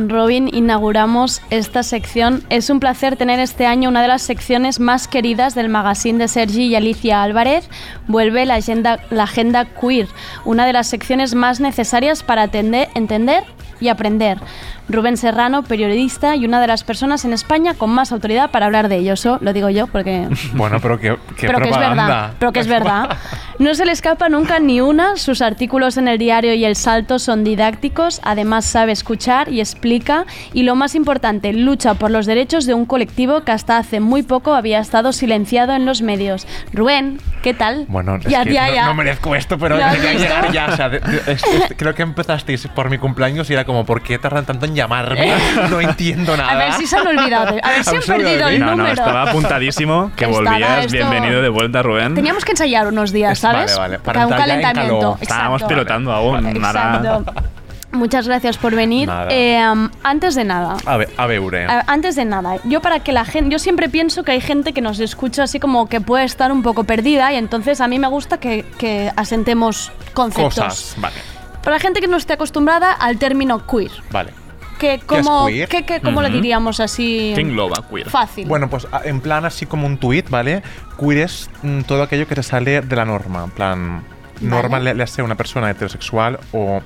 Robin 0.08 0.48
inauguramos 0.52 1.42
esta 1.50 1.82
sección. 1.82 2.42
Es 2.50 2.70
un 2.70 2.80
placer 2.80 3.16
tener 3.16 3.38
este 3.38 3.66
año 3.66 3.88
una 3.88 4.02
de 4.02 4.08
las 4.08 4.22
secciones 4.22 4.80
más 4.80 5.06
queridas 5.06 5.54
del 5.54 5.68
magazine 5.68 6.18
de 6.18 6.28
Sergi 6.28 6.64
y 6.64 6.74
Alicia 6.74 7.22
Álvarez. 7.22 7.68
Vuelve 8.06 8.46
la 8.46 8.54
agenda, 8.54 9.00
la 9.10 9.24
agenda 9.24 9.66
queer, 9.66 10.08
una 10.44 10.66
de 10.66 10.72
las 10.72 10.86
secciones 10.86 11.34
más 11.34 11.60
necesarias 11.60 12.22
para 12.22 12.44
entender 12.44 13.44
y 13.80 13.88
aprender. 13.88 14.38
Rubén 14.88 15.16
Serrano, 15.16 15.62
periodista 15.62 16.34
y 16.36 16.44
una 16.44 16.60
de 16.60 16.66
las 16.66 16.82
personas 16.84 17.24
en 17.24 17.32
España 17.32 17.74
con 17.74 17.90
más 17.90 18.12
autoridad 18.12 18.50
para 18.50 18.66
hablar 18.66 18.88
de 18.88 18.96
ello. 18.96 19.12
Eso 19.14 19.38
lo 19.40 19.52
digo 19.52 19.68
yo 19.70 19.86
porque 19.86 20.28
Bueno, 20.54 20.78
pero 20.80 20.98
que, 20.98 21.16
que 21.36 21.46
pero 21.46 21.60
que 21.60 21.68
es 21.70 21.78
verdad, 21.78 22.32
pero 22.38 22.52
que 22.52 22.60
es 22.60 22.66
verdad. 22.68 23.16
No 23.58 23.74
se 23.74 23.84
le 23.84 23.92
escapa 23.92 24.28
nunca 24.28 24.60
ni 24.60 24.80
una, 24.80 25.16
sus 25.16 25.42
artículos 25.42 25.96
en 25.96 26.06
el 26.08 26.16
diario 26.18 26.54
y 26.54 26.64
el 26.64 26.76
salto 26.76 27.18
son 27.18 27.42
didácticos, 27.42 28.20
además 28.22 28.64
sabe 28.64 28.92
escuchar 28.92 29.48
y 29.48 29.60
explica 29.60 30.26
y 30.52 30.62
lo 30.62 30.76
más 30.76 30.94
importante, 30.94 31.52
lucha 31.52 31.94
por 31.94 32.10
los 32.12 32.24
derechos 32.26 32.66
de 32.66 32.74
un 32.74 32.86
colectivo 32.86 33.42
que 33.42 33.50
hasta 33.52 33.76
hace 33.78 33.98
muy 33.98 34.22
poco 34.22 34.54
había 34.54 34.78
estado 34.78 35.12
silenciado 35.12 35.74
en 35.74 35.86
los 35.86 36.02
medios. 36.02 36.46
Rubén, 36.72 37.18
¿qué 37.42 37.52
tal? 37.52 37.86
Bueno, 37.88 38.16
es 38.16 38.26
Ya, 38.26 38.44
que 38.44 38.52
ya, 38.52 38.68
no, 38.68 38.74
ya. 38.74 38.86
no 38.86 38.94
merezco 38.94 39.34
esto, 39.34 39.58
pero 39.58 39.76
llegar 39.76 40.52
ya. 40.52 40.66
O 40.72 40.76
sea, 40.76 40.88
de- 40.88 41.00
de- 41.00 41.36
creo 41.76 41.94
que 41.96 42.02
empezasteis 42.02 42.68
por 42.68 42.88
mi 42.90 42.98
cumpleaños 42.98 43.50
y 43.50 43.54
era 43.54 43.64
como, 43.64 43.84
¿por 43.84 44.02
qué 44.02 44.18
tardan 44.18 44.46
tanto 44.46 44.66
en 44.66 44.74
llamarme? 44.78 45.32
No 45.70 45.80
entiendo 45.80 46.36
nada. 46.36 46.50
A 46.52 46.56
ver 46.56 46.72
si 46.74 46.86
se 46.86 46.96
han 46.96 47.06
olvidado, 47.06 47.56
a 47.62 47.70
ver 47.70 47.84
si 47.84 47.90
han 47.90 47.96
¿Han 47.96 48.10
olvidado 48.10 48.22
perdido 48.24 48.48
el? 48.48 48.60
No, 48.60 48.66
no, 48.66 48.76
número. 48.76 48.92
estaba 48.94 49.22
apuntadísimo 49.22 50.10
que 50.16 50.24
Estaba 50.24 50.50
volvías. 50.50 50.78
esto- 50.86 50.92
Bienvenido 50.92 51.42
de 51.42 51.48
vuelta, 51.48 51.82
Rubén. 51.82 52.14
Teníamos 52.14 52.44
que 52.44 52.52
ensayar 52.52 52.86
unos 52.88 53.12
días, 53.12 53.38
¿sabes? 53.38 53.76
Vale, 53.76 53.96
vale, 53.96 53.98
para 53.98 54.24
Para 54.24 54.26
un 54.26 54.42
calentamiento. 54.42 55.18
Estábamos 55.20 55.62
pilotando 55.64 56.12
aún. 56.12 56.46
Exacto. 56.48 57.24
Muchas 57.90 58.28
gracias 58.28 58.58
por 58.58 58.74
venir. 58.74 59.10
Eh, 59.30 59.58
um, 59.72 59.88
antes 60.02 60.34
de 60.34 60.44
nada, 60.44 60.76
A 60.84 60.98
ver, 60.98 61.08
a 61.16 61.26
veure. 61.26 61.64
A- 61.66 61.84
Antes 61.86 62.16
de 62.16 62.26
nada, 62.26 62.56
yo 62.64 62.80
para 62.82 63.00
que 63.00 63.12
la 63.12 63.24
gente, 63.24 63.50
yo 63.50 63.58
siempre 63.58 63.88
pienso 63.88 64.24
que 64.24 64.32
hay 64.32 64.42
gente 64.42 64.74
que 64.74 64.82
nos 64.82 65.00
escucha 65.00 65.44
así 65.44 65.58
como 65.58 65.88
que 65.88 66.00
puede 66.02 66.24
estar 66.24 66.52
un 66.52 66.62
poco 66.62 66.84
perdida 66.84 67.32
y 67.32 67.36
entonces 67.36 67.80
a 67.80 67.88
mí 67.88 67.98
me 67.98 68.06
gusta 68.08 68.38
que, 68.38 68.66
que 68.76 69.10
asentemos 69.16 69.90
conceptos. 70.12 70.54
Cosas. 70.54 70.94
Vale, 70.98 71.14
Para 71.64 71.76
la 71.76 71.80
gente 71.80 72.00
que 72.02 72.08
no 72.08 72.18
esté 72.18 72.34
acostumbrada 72.34 72.92
al 72.92 73.16
término 73.18 73.66
queer, 73.66 73.90
vale. 74.10 74.32
Que 74.78 75.00
como, 75.04 75.46
queer? 75.46 75.68
que- 75.68 75.84
que- 75.84 76.00
¿cómo 76.00 76.22
le 76.22 76.30
diríamos 76.30 76.80
así? 76.80 77.32
¿Qué 77.34 77.40
engloba 77.42 77.84
queer? 77.90 78.08
Fácil. 78.08 78.46
Bueno, 78.46 78.70
pues 78.70 78.86
a- 78.92 79.02
en 79.04 79.20
plan 79.20 79.44
así 79.44 79.66
como 79.66 79.86
un 79.86 79.98
tweet, 79.98 80.24
¿vale? 80.30 80.62
Queer 80.98 81.18
es 81.18 81.50
mm, 81.62 81.80
todo 81.82 82.02
aquello 82.02 82.26
que 82.26 82.34
te 82.34 82.42
sale 82.42 82.80
de 82.80 82.96
la 82.96 83.04
norma. 83.04 83.44
En 83.44 83.50
plan, 83.50 84.02
norma 84.40 84.78
Vale. 84.78 84.84
le, 84.90 84.94
le 84.94 85.02
hace 85.02 85.22
una 85.22 85.34
persona 85.34 85.68
heterosexual 85.70 86.38
o 86.52 86.80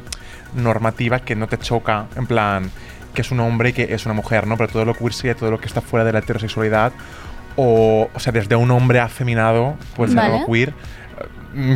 normativa 0.54 1.20
que 1.20 1.34
no 1.36 1.46
te 1.46 1.58
choca, 1.58 2.06
en 2.16 2.26
plan, 2.26 2.70
que 3.14 3.22
es 3.22 3.30
un 3.30 3.40
hombre 3.40 3.70
y 3.70 3.72
que 3.72 3.94
es 3.94 4.04
una 4.06 4.14
mujer, 4.14 4.46
¿no? 4.46 4.56
Pero 4.56 4.72
todo 4.72 4.84
lo 4.84 4.94
queer 4.94 5.12
sería 5.12 5.34
todo 5.34 5.50
lo 5.50 5.60
que 5.60 5.66
está 5.66 5.80
fuera 5.80 6.04
de 6.04 6.12
la 6.12 6.18
heterosexualidad 6.20 6.92
o, 7.56 8.08
o 8.14 8.18
sea, 8.20 8.32
desde 8.32 8.56
un 8.56 8.70
hombre 8.70 9.00
afeminado, 9.00 9.76
pues 9.96 10.14
Vale. 10.14 10.34
algo 10.34 10.46
queer, 10.50 10.72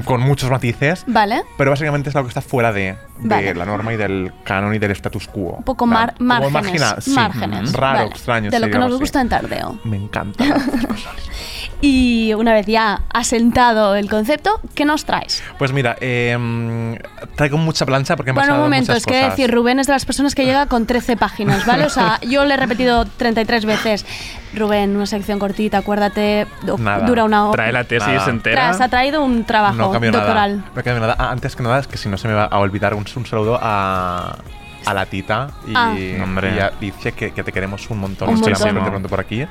con 0.05 0.21
muchos 0.21 0.51
matices. 0.51 1.05
Vale. 1.07 1.43
Pero 1.59 1.71
básicamente 1.71 2.11
es 2.11 2.17
algo 2.17 2.27
que 2.29 2.31
está 2.39 2.41
fuera 2.41 2.73
de, 2.73 2.97
de 3.19 3.29
Vale. 3.29 3.55
la 3.55 3.65
norma 3.65 3.93
y 3.93 3.97
del 3.97 4.33
canon 4.45 4.75
y 4.75 4.79
del 4.79 4.91
status 4.93 5.27
quo. 5.29 5.57
Un 5.59 5.65
poco 5.65 5.87
mar- 5.87 6.15
márgenes. 6.19 6.53
marginal, 6.53 7.03
sí. 7.03 7.11
márgenes, 7.13 7.73
Raro, 7.73 7.99
vale, 7.99 8.11
extraño. 8.11 8.51
De 8.51 8.61
lo 8.61 8.69
que 8.71 8.79
nos 8.79 8.99
gusta 8.99 9.21
en 9.21 9.29
Tardeo. 9.29 9.79
Me 9.85 9.97
encanta. 9.97 10.45
Y 11.89 12.35
una 12.35 12.53
vez 12.53 12.67
ya 12.67 13.03
asentado 13.15 13.95
el 13.95 14.11
concepto, 14.11 14.61
¿qué 14.75 14.85
nos 14.85 15.05
traes? 15.05 15.41
Pues 15.57 15.73
mira, 15.73 15.97
eh, 16.01 16.99
traigo 17.37 17.59
mucha 17.59 17.87
plancha 17.87 18.17
porque 18.17 18.31
han 18.31 18.35
Bueno, 18.35 18.55
un 18.55 18.57
pasado 18.57 18.65
momento, 18.65 18.93
muchas 18.93 19.07
es 19.07 19.07
que 19.07 19.25
decir, 19.31 19.51
Rubén 19.55 19.79
es 19.79 19.87
de 19.87 19.93
las 19.93 20.05
personas 20.05 20.35
que 20.35 20.45
llega 20.45 20.67
con 20.67 20.85
13 20.87 21.17
páginas, 21.17 21.65
¿vale? 21.65 21.85
O 21.85 21.91
sea, 21.91 22.19
yo 22.29 22.45
le 22.45 22.55
he 22.55 22.57
repetido 22.57 23.05
33 23.05 23.65
veces. 23.67 24.05
Rubén, 24.53 24.97
una 24.97 25.07
sección 25.07 25.39
cortita, 25.39 25.79
acuérdate, 25.79 26.47
Nada. 26.79 27.07
dura 27.07 27.23
una 27.25 27.45
hora. 27.47 27.53
Trae 27.63 27.73
la 27.73 27.85
tesis 27.85 28.09
Nada. 28.09 28.31
entera. 28.31 28.63
Tras, 28.71 28.81
ha 28.81 28.89
traído 28.89 29.23
un 29.23 29.45
trabajo 29.45 29.77
no 29.77 29.93
cambio 29.93 30.11
doctoral. 30.11 30.57
nada. 30.59 30.71
No 30.75 30.83
cambio 30.83 31.01
nada. 31.01 31.17
Ah, 31.19 31.31
antes 31.31 31.55
que 31.55 31.63
nada, 31.63 31.79
es 31.79 31.87
que 31.87 31.97
si 31.99 32.09
no 32.09 32.17
se 32.17 32.27
me 32.27 32.35
va 32.35 32.47
a 32.47 32.59
olvidar 32.59 32.95
un, 32.95 33.05
un 33.15 33.27
saludo 33.27 33.59
a, 33.63 34.39
a 34.85 34.95
la 34.95 35.07
tita 35.07 35.51
y, 35.69 35.73
Ah. 35.75 35.95
Hombre. 36.23 36.57
y 36.57 36.59
a 36.59 36.67
Alicia, 36.77 37.13
que, 37.13 37.33
que 37.33 37.45
te 37.45 37.53
queremos 37.53 37.89
un 37.91 37.99
montón. 37.99 38.29
Un 38.31 38.41
montón. 38.41 38.85
pronto 38.87 39.09
por 39.09 39.21
aquí. 39.21 39.47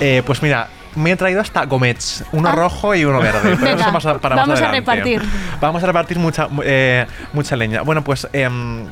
Eh, 0.00 0.22
pues 0.26 0.42
mira, 0.42 0.68
me 0.96 1.12
he 1.12 1.16
traído 1.16 1.40
hasta 1.40 1.64
gomets, 1.66 2.24
uno 2.32 2.50
rojo 2.52 2.94
y 2.94 3.04
uno 3.04 3.20
verde. 3.20 3.40
Pero 3.42 3.56
Ah. 3.56 3.60
Venga, 3.64 3.82
eso 3.82 3.92
más 3.92 4.06
a- 4.06 4.18
para 4.18 4.34
más 4.36 4.46
vamos 4.48 4.60
a 4.62 4.70
repartir. 4.72 5.22
Vamos 5.60 5.82
a 5.82 5.86
repartir 5.86 6.18
mucha, 6.18 6.48
eh, 6.64 7.06
mucha 7.32 7.54
leña. 7.56 7.82
Bueno, 7.82 8.02
pues 8.02 8.26
em, 8.32 8.84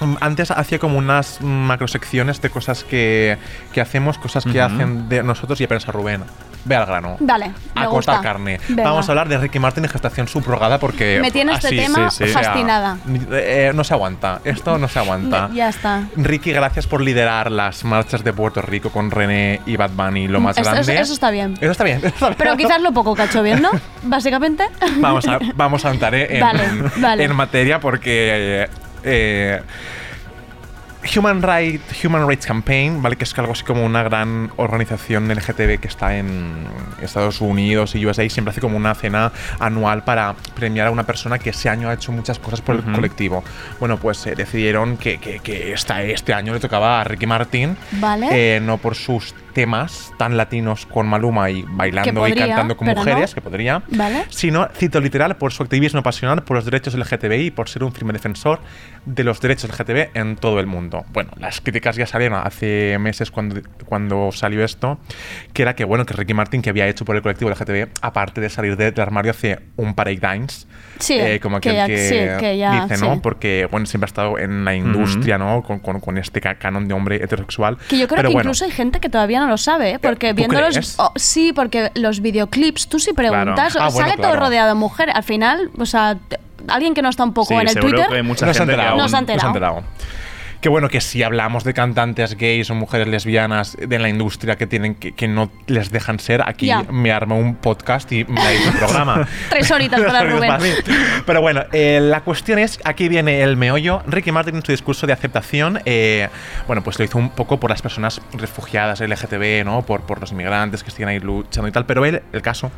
mm, 0.00 0.16
antes 0.20 0.50
hacía 0.50 0.78
como 0.78 0.96
unas 0.98 1.40
macrosecciones 1.42 2.40
de 2.40 2.50
cosas 2.50 2.84
que, 2.84 3.36
que 3.72 3.80
hacemos, 3.80 4.16
cosas 4.18 4.44
que 4.44 4.60
hacen 4.60 5.08
de 5.08 5.22
nosotros 5.22 5.60
y 5.60 5.64
apenas 5.64 5.88
a 5.88 5.92
Rubén. 5.92 6.22
Ve 6.64 6.76
al 6.76 6.86
grano. 6.86 7.16
Dale, 7.20 7.52
me 7.74 7.82
A 7.82 7.86
gusta. 7.86 8.20
carne. 8.20 8.60
Venga. 8.68 8.84
Vamos 8.90 9.08
a 9.08 9.12
hablar 9.12 9.28
de 9.28 9.38
Ricky 9.38 9.58
Martin 9.58 9.84
y 9.84 9.88
gestación 9.88 10.28
subrogada 10.28 10.78
porque. 10.78 11.18
Me 11.20 11.30
tiene 11.30 11.52
este 11.52 11.68
así, 11.68 11.76
tema 11.76 12.10
sí, 12.10 12.26
fascinada. 12.26 12.98
eh, 13.32 13.72
no 13.74 13.84
se 13.84 13.94
aguanta. 13.94 14.40
Esto 14.44 14.78
no 14.78 14.88
se 14.88 14.98
aguanta. 14.98 15.50
Ya 15.54 15.68
está. 15.68 16.02
Ricky, 16.16 16.52
gracias 16.52 16.86
por 16.86 17.00
liderar 17.00 17.50
las 17.50 17.84
marchas 17.84 18.24
de 18.24 18.32
Puerto 18.32 18.60
Rico 18.62 18.90
con 18.90 19.10
René 19.10 19.60
y 19.66 19.76
Bad 19.76 19.90
Bunny, 19.92 20.28
lo 20.28 20.40
más 20.40 20.56
grande. 20.56 20.80
eso, 20.80 20.92
eso 20.92 21.12
está 21.14 21.30
bien. 21.30 21.54
Eso 21.60 21.70
está 21.72 21.84
bien. 21.84 21.98
eso 21.98 22.08
está 22.08 22.26
bien. 22.26 22.36
Pero 22.38 22.56
quizás 22.56 22.80
lo 22.82 22.92
poco 22.92 23.14
que 23.14 23.22
ha 23.22 23.24
hecho 23.26 23.42
bien, 23.42 23.62
¿no? 23.62 23.70
Básicamente. 24.02 24.64
Vamos 24.98 25.26
a, 25.26 25.38
vamos 25.54 25.84
a 25.84 25.90
entrar 25.90 26.14
eh, 26.14 26.34
en, 26.36 26.40
Vale, 26.48 26.62
vale. 26.96 27.24
en 27.24 27.36
materia 27.36 27.80
porque 27.80 28.62
eh, 28.64 28.68
eh, 29.04 29.62
Human, 31.16 31.42
Right, 31.42 31.80
Human 32.04 32.26
Rights 32.28 32.46
Campaign, 32.46 33.02
¿vale? 33.02 33.16
que 33.16 33.24
es 33.24 33.38
algo 33.38 33.52
así 33.52 33.64
como 33.64 33.84
una 33.84 34.02
gran 34.02 34.50
organización 34.56 35.28
LGTB 35.28 35.78
que 35.80 35.88
está 35.88 36.16
en 36.16 36.66
Estados 37.02 37.40
Unidos 37.40 37.94
y 37.94 38.04
USA, 38.06 38.28
siempre 38.28 38.50
hace 38.50 38.60
como 38.60 38.76
una 38.76 38.94
cena 38.94 39.32
anual 39.58 40.04
para 40.04 40.34
premiar 40.54 40.88
a 40.88 40.90
una 40.90 41.04
persona 41.04 41.38
que 41.38 41.50
ese 41.50 41.68
año 41.68 41.88
ha 41.88 41.94
hecho 41.94 42.12
muchas 42.12 42.38
cosas 42.38 42.60
por 42.60 42.76
el 42.76 42.82
colectivo. 42.82 43.42
Bueno, 43.80 43.96
pues 43.98 44.26
eh, 44.26 44.34
decidieron 44.36 44.96
que, 44.96 45.18
que, 45.18 45.38
que 45.40 45.72
esta- 45.72 46.02
este 46.02 46.34
año 46.34 46.52
le 46.52 46.60
tocaba 46.60 47.00
a 47.00 47.04
Ricky 47.04 47.26
Martin, 47.26 47.76
Vale. 47.92 48.28
eh, 48.56 48.60
no 48.60 48.78
por 48.78 48.94
sus 48.94 49.34
temas 49.58 50.12
tan 50.18 50.36
latinos 50.36 50.86
con 50.86 51.08
Maluma 51.08 51.50
y 51.50 51.64
bailando 51.66 52.08
Que 52.08 52.16
podría, 52.16 52.46
y 52.46 52.48
cantando 52.48 52.76
como 52.76 52.92
pero 52.92 53.00
mujeres, 53.00 53.30
no. 53.30 53.34
que 53.34 53.40
podría, 53.40 53.82
¿Vale? 53.88 54.24
sino, 54.28 54.68
cito 54.72 55.00
literal, 55.00 55.36
por 55.36 55.52
su 55.52 55.64
activismo 55.64 56.00
pasional 56.00 56.44
por 56.44 56.56
los 56.56 56.64
derechos 56.64 56.94
LGTBI 56.94 57.46
y 57.46 57.50
por 57.50 57.68
ser 57.68 57.82
un 57.82 57.90
firme 57.92 58.12
defensor 58.12 58.60
de 59.04 59.24
los 59.24 59.40
derechos 59.40 59.68
LGTB 59.70 60.10
en 60.16 60.36
todo 60.36 60.60
el 60.60 60.66
mundo. 60.68 61.04
Bueno, 61.12 61.32
las 61.40 61.60
críticas 61.60 61.96
ya 61.96 62.06
salieron 62.06 62.40
hace 62.46 62.96
meses 63.00 63.32
cuando, 63.32 63.60
cuando 63.84 64.30
salió 64.30 64.64
esto, 64.64 65.00
que 65.52 65.62
era 65.62 65.74
que, 65.74 65.84
bueno, 65.84 66.06
que 66.06 66.14
Ricky 66.14 66.34
Martin, 66.34 66.62
que 66.62 66.70
había 66.70 66.86
hecho 66.86 67.04
por 67.04 67.16
el 67.16 67.22
colectivo 67.22 67.50
LGTB, 67.50 67.88
aparte 68.00 68.40
de 68.40 68.50
salir 68.50 68.76
de- 68.76 68.92
del 68.92 69.00
armario 69.02 69.32
hace 69.32 69.58
un 69.76 69.94
par 69.94 70.06
de 70.06 70.18
times, 70.18 70.68
Sí, 71.00 71.14
eh, 71.18 71.40
como 71.40 71.60
que 71.60 71.70
aquel 71.70 71.76
ya- 71.80 71.86
que, 71.88 71.98
sí, 72.08 72.14
que 72.40 72.58
ya- 72.58 72.86
dice, 72.86 73.04
¿no? 73.04 73.14
sí. 73.14 73.20
Porque, 73.22 73.66
bueno, 73.70 73.86
siempre 73.86 74.06
ha 74.06 74.10
estado 74.10 74.38
en 74.38 74.64
la 74.64 74.74
industria, 74.76 75.36
¿no? 75.36 75.62
Con, 75.64 75.80
con- 75.80 75.98
con 76.00 76.16
este 76.16 76.40
ca- 76.40 76.54
canon 76.56 76.86
de 76.86 76.94
hombre 76.94 77.16
heterosexual. 77.16 77.76
Que 77.88 77.98
yo 77.98 78.06
creo 78.06 78.16
Pero 78.18 78.28
que 78.28 78.34
bueno, 78.34 78.48
incluso 78.50 78.64
hay 78.64 78.70
gente 78.70 79.00
que 79.00 79.08
todavía 79.08 79.40
no 79.40 79.47
lo 79.48 79.56
sabe, 79.58 79.92
¿eh? 79.92 79.98
porque 79.98 80.30
¿tú 80.30 80.36
viendo 80.36 80.60
los. 80.60 80.94
oh, 80.98 81.12
sí, 81.16 81.52
porque 81.52 81.90
los 81.94 82.20
videoclips, 82.20 82.88
tú 82.88 82.98
si 82.98 83.12
preguntas, 83.12 83.74
Ah, 83.76 83.88
bueno, 83.88 83.98
sale 84.08 84.16
todo 84.16 84.26
claro. 84.32 84.40
rodeado 84.40 84.68
de 84.68 84.74
mujer. 84.74 85.10
Al 85.14 85.22
final, 85.24 85.70
o 85.78 85.86
sea, 85.86 86.16
alguien 86.68 86.94
que 86.94 87.02
no 87.02 87.08
está 87.08 87.24
un 87.24 87.32
poco 87.34 87.48
Sí, 87.48 87.54
en 87.54 87.60
el 87.62 87.68
seguro 87.70 87.90
Twitter. 87.92 88.08
que 88.08 88.14
hay 88.16 88.22
mucha 88.22 88.46
no 88.46 88.52
se 88.54 88.58
ha 88.58 88.62
gente 88.62 88.70
que 88.70 88.74
enterado. 88.74 88.90
aún- 88.94 88.98
No 89.02 89.08
se 89.08 89.16
ha 89.16 89.18
enterado. 89.18 89.82
Que 90.60 90.68
bueno, 90.68 90.88
que 90.88 91.00
si 91.00 91.22
hablamos 91.22 91.62
de 91.64 91.72
cantantes 91.72 92.36
gays 92.36 92.70
o 92.70 92.74
mujeres 92.74 93.06
lesbianas 93.06 93.76
de 93.76 93.98
la 93.98 94.08
industria 94.08 94.56
que 94.56 94.66
tienen 94.66 94.94
que, 94.96 95.12
que 95.12 95.28
no 95.28 95.50
les 95.66 95.90
dejan 95.90 96.18
ser, 96.18 96.42
aquí 96.44 96.70
me 96.90 97.12
armo 97.12 97.38
un 97.38 97.54
podcast 97.54 98.10
y 98.10 98.24
me 98.24 98.54
hice 98.54 98.68
un 98.68 98.74
programa. 98.74 99.28
Tres 99.50 99.70
horitas 99.70 100.00
para 100.00 100.24
Rubén. 100.30 100.52
Pero 101.24 101.40
bueno, 101.40 101.64
eh, 101.72 102.00
la 102.02 102.22
cuestión 102.22 102.58
es, 102.58 102.80
aquí 102.84 103.08
viene 103.08 103.42
el 103.42 103.56
meollo. 103.56 104.02
Ricky 104.06 104.32
Martin 104.32 104.56
en 104.56 104.64
su 104.64 104.72
discurso 104.72 105.06
de 105.06 105.12
aceptación, 105.12 105.80
eh, 105.84 106.28
bueno, 106.66 106.82
pues 106.82 106.98
lo 106.98 107.04
hizo 107.04 107.18
un 107.18 107.30
poco 107.30 107.60
por 107.60 107.70
las 107.70 107.82
personas 107.82 108.20
refugiadas 108.32 109.00
LGTB, 109.00 109.64
¿no? 109.64 109.82
Por, 109.82 110.02
por 110.02 110.20
los 110.20 110.32
inmigrantes 110.32 110.82
que 110.82 110.90
siguen 110.90 111.08
ahí 111.08 111.20
luchando 111.20 111.68
y 111.68 111.72
tal. 111.72 111.86
Pero 111.86 112.04
él, 112.04 112.22
el 112.32 112.42
caso, 112.42 112.72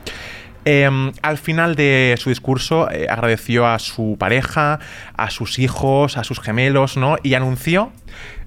eh, 0.65 1.13
al 1.23 1.39
final 1.39 1.75
de 1.75 2.15
su 2.19 2.29
discurso 2.29 2.91
eh, 2.91 3.07
agradeció 3.09 3.67
a 3.67 3.79
su 3.79 4.17
pareja, 4.19 4.79
a 5.17 5.31
sus 5.31 5.59
hijos, 5.59 6.17
a 6.17 6.25
sus 6.25 6.41
gemelos, 6.41 6.97
¿no? 6.97 7.17
Y 7.23 7.35
anunció, 7.35 7.93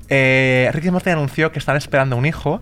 eh, 0.09 0.69
Ricky 0.73 0.91
Martin 0.91 1.13
anunció 1.13 1.51
que 1.51 1.59
están 1.59 1.75
esperando 1.75 2.15
un 2.15 2.25
hijo. 2.25 2.61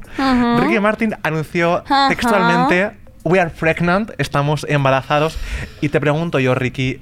Ricky 0.59 0.79
Martin 0.79 1.15
anunció 1.23 1.83
textualmente, 2.07 2.91
we 3.23 3.39
are 3.39 3.49
pregnant, 3.49 4.11
estamos 4.17 4.65
embarazados. 4.69 5.37
Y 5.81 5.89
te 5.89 5.99
pregunto 5.99 6.39
yo, 6.39 6.55
Ricky, 6.55 7.01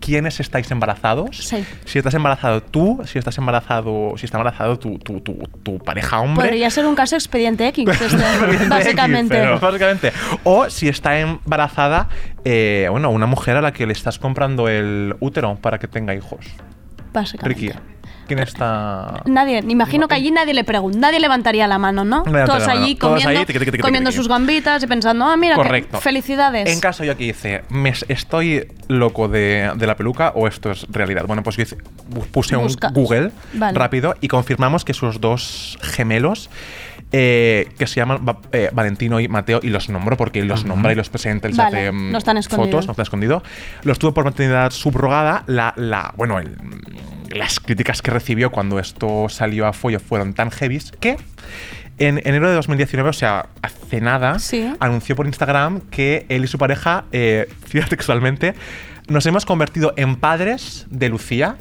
¿quiénes 0.00 0.40
estáis 0.40 0.70
embarazados? 0.70 1.36
Sí. 1.36 1.64
Si 1.84 1.98
estás 1.98 2.14
embarazado 2.14 2.62
tú, 2.62 3.00
si 3.04 3.18
estás 3.18 3.36
embarazado, 3.38 4.14
si 4.16 4.26
está 4.26 4.38
embarazado 4.38 4.78
tu, 4.78 4.98
tu, 4.98 5.20
tu, 5.20 5.34
tu 5.62 5.78
pareja 5.78 6.20
hombre. 6.20 6.48
Podría 6.48 6.70
ser 6.70 6.86
un 6.86 6.94
caso 6.94 7.16
expediente 7.16 7.66
X, 7.68 7.88
este, 8.00 8.68
básicamente. 8.68 9.34
Pero, 9.34 9.58
básicamente. 9.60 10.12
O 10.44 10.68
si 10.70 10.88
está 10.88 11.18
embarazada, 11.18 12.08
eh, 12.44 12.88
bueno, 12.90 13.10
una 13.10 13.26
mujer 13.26 13.56
a 13.56 13.60
la 13.60 13.72
que 13.72 13.86
le 13.86 13.92
estás 13.92 14.18
comprando 14.18 14.68
el 14.68 15.16
útero 15.20 15.56
para 15.56 15.78
que 15.78 15.88
tenga 15.88 16.14
hijos. 16.14 16.46
básicamente. 17.12 17.60
Ricky, 17.60 17.78
¿quién 18.28 18.38
está...? 18.38 19.22
Nadie, 19.24 19.64
imagino 19.66 20.06
que 20.06 20.14
allí 20.14 20.30
nadie 20.30 20.54
le 20.54 20.62
pregunta, 20.62 20.98
nadie 21.00 21.18
levantaría 21.18 21.66
la 21.66 21.78
mano, 21.78 22.04
¿no? 22.04 22.22
Nadie 22.24 22.46
Todos 22.46 22.66
mano. 22.68 22.80
allí 22.80 22.94
Todos 22.94 23.10
comiendo, 23.14 23.40
ahí, 23.40 23.46
tiqui, 23.46 23.58
tiqui, 23.58 23.70
tiqui, 23.72 23.82
comiendo 23.82 24.10
tiqui. 24.10 24.18
sus 24.18 24.28
gambitas 24.28 24.80
y 24.82 24.86
pensando, 24.86 25.24
ah, 25.24 25.36
mira, 25.36 25.56
Correcto. 25.56 25.98
felicidades. 26.00 26.68
En 26.72 26.78
caso 26.80 27.02
yo 27.02 27.10
aquí 27.12 27.26
dice, 27.26 27.62
¿me 27.70 27.88
es- 27.88 28.04
¿estoy 28.08 28.68
loco 28.86 29.26
de, 29.28 29.72
de 29.74 29.86
la 29.88 29.96
peluca 29.96 30.32
o 30.36 30.46
esto 30.46 30.70
es 30.70 30.86
realidad? 30.90 31.24
Bueno, 31.26 31.42
pues 31.42 31.56
yo 31.56 31.62
hice- 31.64 31.78
puse 32.30 32.56
un. 32.56 32.68
Google 32.92 33.32
Vale. 33.54 33.76
rápido 33.78 34.14
y 34.20 34.28
confirmamos 34.28 34.84
que 34.84 34.94
sus 34.94 35.20
dos 35.20 35.78
gemelos, 35.82 36.50
eh, 37.10 37.70
que 37.78 37.86
se 37.86 37.96
llaman 38.00 38.20
eh, 38.52 38.68
Valentino 38.72 39.18
y 39.20 39.28
Mateo, 39.28 39.60
y 39.62 39.68
los 39.68 39.88
nombro 39.88 40.16
porque 40.18 40.44
los 40.44 40.66
nombra 40.66 40.92
y 40.92 40.94
los 40.94 41.08
presenta, 41.08 41.48
y 41.48 41.52
les 41.52 41.56
Vale, 41.58 41.88
hace 41.88 41.92
no 41.96 42.18
están 42.18 42.36
escondidos. 42.36 42.70
fotos, 42.70 42.86
no 42.86 42.90
están 42.92 43.02
escondido. 43.04 43.42
Los 43.82 43.98
tuvo 43.98 44.12
por 44.12 44.24
maternidad 44.26 44.70
subrogada. 44.72 45.42
La, 45.46 45.72
la, 45.76 46.12
bueno, 46.16 46.38
el- 46.38 46.56
las 47.30 47.60
críticas 47.60 48.02
que 48.02 48.10
recibió 48.10 48.50
cuando 48.50 48.78
esto 48.78 49.28
salió 49.28 49.66
a 49.66 49.72
follo 49.72 50.00
fueron 50.00 50.34
tan 50.34 50.50
heavies 50.50 50.92
que 50.92 51.16
en 51.98 52.18
enero 52.24 52.48
de 52.48 52.54
2019, 52.54 53.10
o 53.10 53.12
sea, 53.12 53.48
hace 53.60 54.00
nada, 54.00 54.36
anunció 54.78 55.16
por 55.16 55.26
Instagram 55.26 55.80
que 55.80 56.26
él 56.28 56.44
y 56.44 56.46
su 56.46 56.56
pareja, 56.58 57.04
eh, 57.12 57.48
cita 57.66 57.86
textualmente, 57.86 58.54
nos 59.08 59.26
hemos 59.26 59.44
convertido 59.44 59.94
en 59.96 60.16
padres 60.16 60.86
de 60.90 61.08
Lucía. 61.08 61.56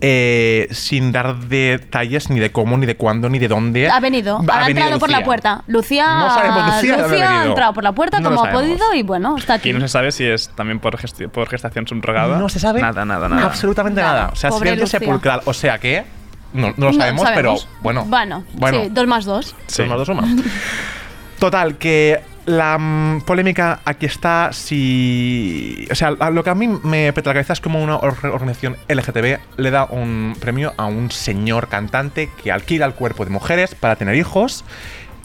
Eh, 0.00 0.68
sin 0.70 1.12
dar 1.12 1.36
detalles 1.36 2.30
ni 2.30 2.38
de 2.40 2.50
cómo, 2.52 2.76
ni 2.76 2.86
de 2.86 2.96
cuándo, 2.96 3.28
ni 3.28 3.38
de 3.38 3.48
dónde. 3.48 3.88
Ha 3.90 4.00
venido, 4.00 4.40
Ha 4.48 4.68
entrado 4.68 4.98
por 4.98 5.10
la 5.10 5.24
puerta. 5.24 5.62
Lucía, 5.66 6.18
No 6.18 6.34
sabemos, 6.34 6.74
Lucía 6.74 6.94
ha 6.94 6.98
Lucía 7.08 7.28
ha 7.28 7.32
venido. 7.32 7.48
entrado 7.50 7.72
por 7.74 7.84
la 7.84 7.92
puerta 7.92 8.20
No 8.20 8.30
como 8.30 8.44
ha 8.44 8.50
podido 8.50 8.94
y 8.94 9.02
bueno, 9.02 9.36
está 9.36 9.54
aquí. 9.54 9.70
Y 9.70 9.72
no 9.72 9.80
se 9.80 9.88
sabe 9.88 10.12
si 10.12 10.24
es 10.24 10.48
también 10.50 10.78
por, 10.80 10.96
por 11.32 11.48
gestación 11.48 11.86
subrogada. 11.86 12.38
No 12.38 12.48
se 12.48 12.60
sabe 12.60 12.80
Nada, 12.80 13.04
nada, 13.04 13.28
nada. 13.28 13.44
Absolutamente 13.46 14.00
nada. 14.00 14.30
O 14.32 14.36
sea, 14.36 14.50
Pobre 14.50 14.86
sepulcral. 14.86 15.40
O 15.44 15.52
sea 15.54 15.78
que. 15.78 16.04
No, 16.52 16.68
no 16.68 16.74
lo 16.86 16.92
No 16.92 16.98
sabemos, 16.98 17.22
sabemos. 17.24 17.64
pero 17.66 17.82
bueno. 17.82 18.04
Bueno, 18.06 18.44
Bueno. 18.54 18.82
sí, 18.84 18.88
dos 18.90 19.06
más 19.06 19.24
dos. 19.24 19.54
Dos 19.76 19.86
más 19.88 19.98
dos 19.98 20.08
o 20.08 20.14
más. 20.14 20.28
Total, 21.38 21.76
que 21.76 22.20
la 22.48 22.78
mm, 22.78 23.20
polémica 23.26 23.80
aquí 23.84 24.06
está 24.06 24.50
si... 24.52 25.86
O 25.90 25.94
sea, 25.94 26.10
lo 26.12 26.42
que 26.42 26.50
a 26.50 26.54
mí 26.54 26.66
me 26.66 27.12
peta 27.12 27.30
la 27.30 27.34
cabeza 27.34 27.52
es 27.52 27.60
como 27.60 27.82
una 27.82 27.96
or- 27.96 28.16
organización 28.26 28.76
LGTB 28.88 29.38
le 29.58 29.70
da 29.70 29.84
un 29.84 30.34
premio 30.40 30.72
a 30.78 30.86
un 30.86 31.10
señor 31.10 31.68
cantante 31.68 32.30
que 32.42 32.50
alquila 32.50 32.86
el 32.86 32.94
cuerpo 32.94 33.24
de 33.24 33.30
mujeres 33.30 33.74
para 33.74 33.96
tener 33.96 34.14
hijos. 34.16 34.64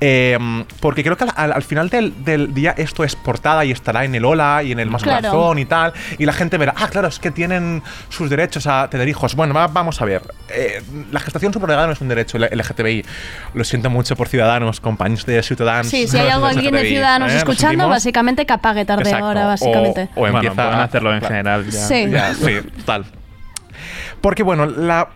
Eh, 0.02 0.38
porque 0.82 1.02
creo 1.04 1.16
que 1.16 1.24
al, 1.24 1.32
al- 1.36 1.54
al 1.54 1.64
final 1.64 1.90
del, 1.90 2.26
del 2.26 2.54
día 2.54 2.74
esto 2.78 3.04
es 3.04 3.16
portada 3.16 3.64
y 3.64 3.72
estará 3.72 4.04
en 4.04 4.14
el 4.16 4.26
Ola 4.26 4.62
y 4.64 4.72
en 4.74 4.80
el 4.80 4.90
Más 4.90 5.02
Claro. 5.04 5.30
Corazón 5.30 5.60
y 5.60 5.66
tal. 5.66 5.94
Y 6.18 6.26
la 6.26 6.34
gente 6.34 6.58
verá, 6.58 6.74
ah, 6.78 6.88
claro, 6.90 7.08
es 7.08 7.20
que 7.20 7.32
tienen 7.32 7.82
sus 8.10 8.30
derechos 8.30 8.68
a 8.68 8.90
tener 8.90 9.08
hijos. 9.08 9.36
Bueno, 9.36 9.54
va- 9.54 9.68
vamos 9.68 10.02
a 10.02 10.06
ver. 10.06 10.22
Eh, 10.50 10.82
la 11.12 11.20
gestación 11.20 11.54
subrogada 11.54 11.88
no 11.88 11.94
es 11.94 12.02
un 12.02 12.10
derecho 12.10 12.38
LGTBI. 12.38 13.06
Lo 13.54 13.64
siento 13.64 13.90
mucho 13.90 14.16
por 14.16 14.28
ciudadanos, 14.28 14.80
compañeros 14.82 15.26
de 15.26 15.42
Ciudadanos. 15.42 15.88
Sí, 15.88 16.08
si 16.08 16.18
hay 16.18 16.30
algo 16.30 16.48
alguien 16.48 16.74
de 16.74 16.86
Ciudadanos 16.86 17.32
¿eh? 17.32 17.38
Escuchando, 17.38 17.88
básicamente 17.88 18.46
que 18.46 18.54
apague 18.54 18.84
tarde 18.86 19.04
Exacto. 19.04 19.26
ahora, 19.26 19.46
O- 19.46 19.48
básicamente. 19.48 20.10
O, 20.16 20.20
Bueno, 20.20 20.38
empieza 20.40 20.56
pueden 20.56 20.80
hacerlo 20.80 21.14
en 21.14 21.20
claro. 21.20 21.34
general 21.36 21.66
ya. 21.70 21.88
Sí. 21.88 22.10
Ya, 22.10 22.34
sí, 22.34 22.60
tal. 22.86 23.06
Porque 24.22 24.44
bueno, 24.44 24.66
la 24.66 25.08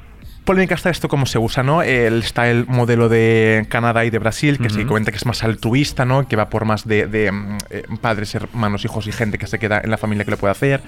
polémica 0.48 0.74
está 0.74 0.90
esto 0.90 1.10
cómo 1.10 1.26
se 1.28 1.38
usa, 1.38 1.62
¿no? 1.62 1.84
El, 1.84 2.24
está 2.24 2.50
el 2.50 2.66
modelo 2.68 3.10
de 3.10 3.68
Canadá 3.70 4.06
y 4.06 4.10
de 4.10 4.18
Brasil, 4.18 4.58
que 4.58 4.70
se 4.70 4.80
Ujú. 4.80 4.88
cuenta 4.88 5.12
que 5.12 5.18
es 5.18 5.26
más 5.26 5.44
altruista, 5.44 6.06
¿no? 6.06 6.28
Que 6.28 6.36
va 6.38 6.50
por 6.50 6.66
más 6.66 6.88
de, 6.88 7.06
de, 7.06 7.32
mm, 7.32 7.58
eh, 7.70 7.84
padres, 8.02 8.34
hermanos, 8.34 8.84
hijos 8.86 9.06
y 9.08 9.12
gente 9.12 9.38
que 9.38 9.46
se 9.46 9.60
queda 9.60 9.82
en 9.84 9.92
la 9.92 9.98
familia 9.98 10.24
que 10.26 10.32
lo 10.32 10.38
puede 10.38 10.52
hacer. 10.54 10.82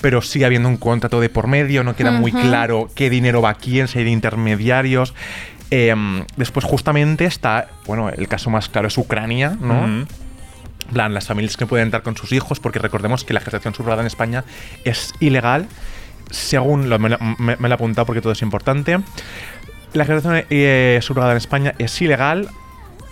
Pero 0.00 0.22
sigue 0.22 0.46
habiendo 0.46 0.68
un 0.68 0.78
contrato 0.78 1.20
de 1.20 1.28
por 1.28 1.46
medio, 1.46 1.84
no 1.84 1.94
queda 1.94 2.10
muy 2.10 2.32
Ujú. 2.32 2.40
claro 2.40 2.88
qué 2.94 3.10
dinero 3.10 3.42
va 3.42 3.50
a 3.50 3.54
quién, 3.54 3.86
si 3.86 3.98
hay 3.98 4.04
de 4.04 4.10
intermediarios. 4.10 5.14
Eh, 5.70 5.94
después 6.36 6.64
justamente 6.64 7.26
está, 7.26 7.68
bueno, 7.86 8.08
el 8.08 8.26
caso 8.26 8.48
más 8.48 8.68
claro 8.70 8.88
es 8.88 8.96
Ucrania, 8.96 9.56
¿no? 9.60 9.80
Ujú. 9.80 9.84
En 9.86 10.92
plan, 10.92 11.14
las 11.14 11.26
familias 11.26 11.56
que 11.56 11.66
pueden 11.66 11.86
entrar 11.88 12.02
con 12.02 12.16
sus 12.16 12.32
hijos, 12.32 12.58
porque 12.58 12.78
recordemos 12.78 13.22
que 13.24 13.34
la 13.34 13.40
gestación 13.40 13.74
subrogada 13.74 14.02
en 14.02 14.06
España 14.06 14.44
es 14.84 15.12
ilegal, 15.20 15.66
según 16.30 16.88
lo, 16.88 16.98
me, 16.98 17.08
lo- 17.10 17.18
he 17.18 17.72
apuntado 17.72 18.06
porque 18.06 18.20
todo 18.20 18.32
es 18.32 18.42
importante. 18.42 18.98
La 19.92 20.04
gestación 20.04 20.44
eh, 20.50 20.98
subrogada 21.02 21.32
en 21.32 21.38
España 21.38 21.74
es 21.78 22.00
ilegal 22.02 22.48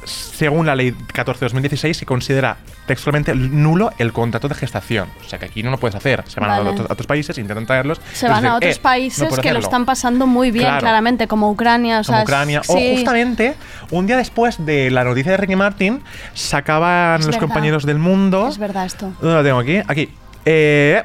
según 0.04 0.66
la 0.66 0.74
ley 0.74 0.92
14-2016 1.14 1.92
se 1.94 2.04
considera 2.06 2.56
textualmente 2.86 3.36
nulo 3.36 3.92
el 3.98 4.12
contrato 4.12 4.48
de 4.48 4.56
gestación. 4.56 5.08
O 5.24 5.28
sea 5.28 5.38
que 5.38 5.44
aquí 5.44 5.62
no 5.62 5.70
lo 5.70 5.78
puedes 5.78 5.94
hacer. 5.94 6.24
Se 6.26 6.40
van 6.40 6.50
a 6.50 6.58
otros, 6.60 6.90
a 6.90 6.92
otros 6.92 7.06
países, 7.06 7.38
intentan 7.38 7.66
traerlos. 7.66 8.00
Se 8.12 8.26
y 8.26 8.28
van 8.28 8.44
a 8.44 8.56
otros 8.56 8.76
"Eh, 8.76 8.80
países 8.82 9.28
que 9.28 9.34
lo 9.34 9.38
hacerlo". 9.40 9.58
están 9.60 9.86
pasando 9.86 10.26
muy 10.26 10.50
bien, 10.50 10.64
Claro. 10.64 10.80
claramente, 10.80 11.28
como 11.28 11.48
Ucrania. 11.52 12.00
O 12.00 12.04
como 12.04 12.22
Ucrania. 12.22 12.62
sí. 12.64 12.72
O 12.72 12.96
justamente, 12.96 13.54
un 13.92 14.08
día 14.08 14.16
después 14.16 14.66
de 14.66 14.90
la 14.90 15.04
noticia 15.04 15.30
de 15.30 15.36
Ricky 15.38 15.54
Martin, 15.54 16.02
sacaban 16.34 17.20
Es 17.20 17.26
los 17.26 17.36
verdad. 17.36 17.46
compañeros 17.46 17.86
del 17.86 17.98
mundo. 18.00 18.48
Es 18.48 18.58
verdad 18.58 18.84
esto. 18.86 19.12
¿Dónde 19.20 19.36
lo 19.36 19.44
tengo 19.44 19.60
aquí? 19.60 19.76
Aquí. 19.86 20.08
Eh, 20.44 21.00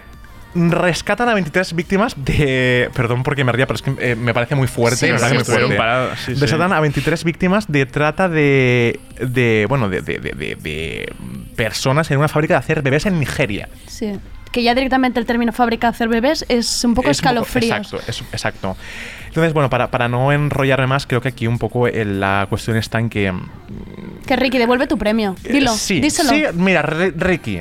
rescatan 0.71 1.29
a 1.29 1.33
23 1.33 1.73
víctimas 1.73 2.13
de. 2.17 2.89
Perdón 2.93 3.23
porque 3.23 3.43
me 3.43 3.51
ría, 3.51 3.67
pero 3.67 3.75
es 3.75 3.81
que 3.81 3.93
eh, 3.99 4.15
me 4.15 4.33
parece 4.33 4.55
muy 4.55 4.67
fuerte. 4.67 4.97
Sí, 4.97 5.05
me 5.11 5.19
parece 5.19 5.29
sí, 5.29 5.35
muy 5.35 5.43
fuerte. 5.45 5.75
Parados, 5.75 6.19
sí. 6.25 6.33
Rescatan 6.33 6.73
a 6.73 6.79
23 6.79 7.23
víctimas 7.23 7.65
de 7.67 7.85
trata 7.85 8.27
de. 8.29 8.99
de 9.19 9.65
bueno, 9.69 9.89
de, 9.89 10.01
de- 10.01 10.19
de- 10.19 10.31
de- 10.31 10.55
de 10.55 11.13
personas 11.55 12.09
en 12.11 12.17
una 12.19 12.27
fábrica 12.27 12.55
de 12.55 12.59
hacer 12.59 12.81
bebés 12.81 13.05
en 13.05 13.19
Nigeria. 13.19 13.69
Sí. 13.87 14.13
Que 14.51 14.63
ya 14.63 14.73
directamente 14.73 15.19
el 15.19 15.25
término 15.25 15.51
fábrica 15.51 15.87
de 15.87 15.91
hacer 15.91 16.07
bebés 16.07 16.45
es 16.49 16.83
un 16.85 16.93
poco 16.95 17.09
Es 17.09 17.19
un 17.19 17.23
poco- 17.23 17.41
escalofríos. 17.45 17.77
exacto, 17.77 17.99
es- 18.07 18.21
exacto. 18.31 18.77
Entonces, 19.27 19.53
bueno, 19.53 19.69
para, 19.69 19.91
para 19.91 20.07
no 20.07 20.31
enrollarme 20.31 20.87
más, 20.87 21.05
creo 21.05 21.21
que 21.21 21.27
aquí 21.27 21.45
un 21.47 21.59
poco 21.59 21.87
el- 21.87 22.19
la 22.19 22.47
cuestión 22.49 22.77
está 22.77 22.99
en 22.99 23.09
que. 23.09 23.33
Que 24.25 24.35
Ricky, 24.35 24.57
devuelve 24.57 24.87
tu 24.87 24.97
premio. 24.97 25.35
Dilo, 25.43 25.73
Eh, 25.73 25.77
sí, 25.77 25.99
díselo. 25.99 26.29
Sí, 26.29 26.43
mira, 26.53 26.81
Ri- 26.83 27.13
Ricky. 27.15 27.59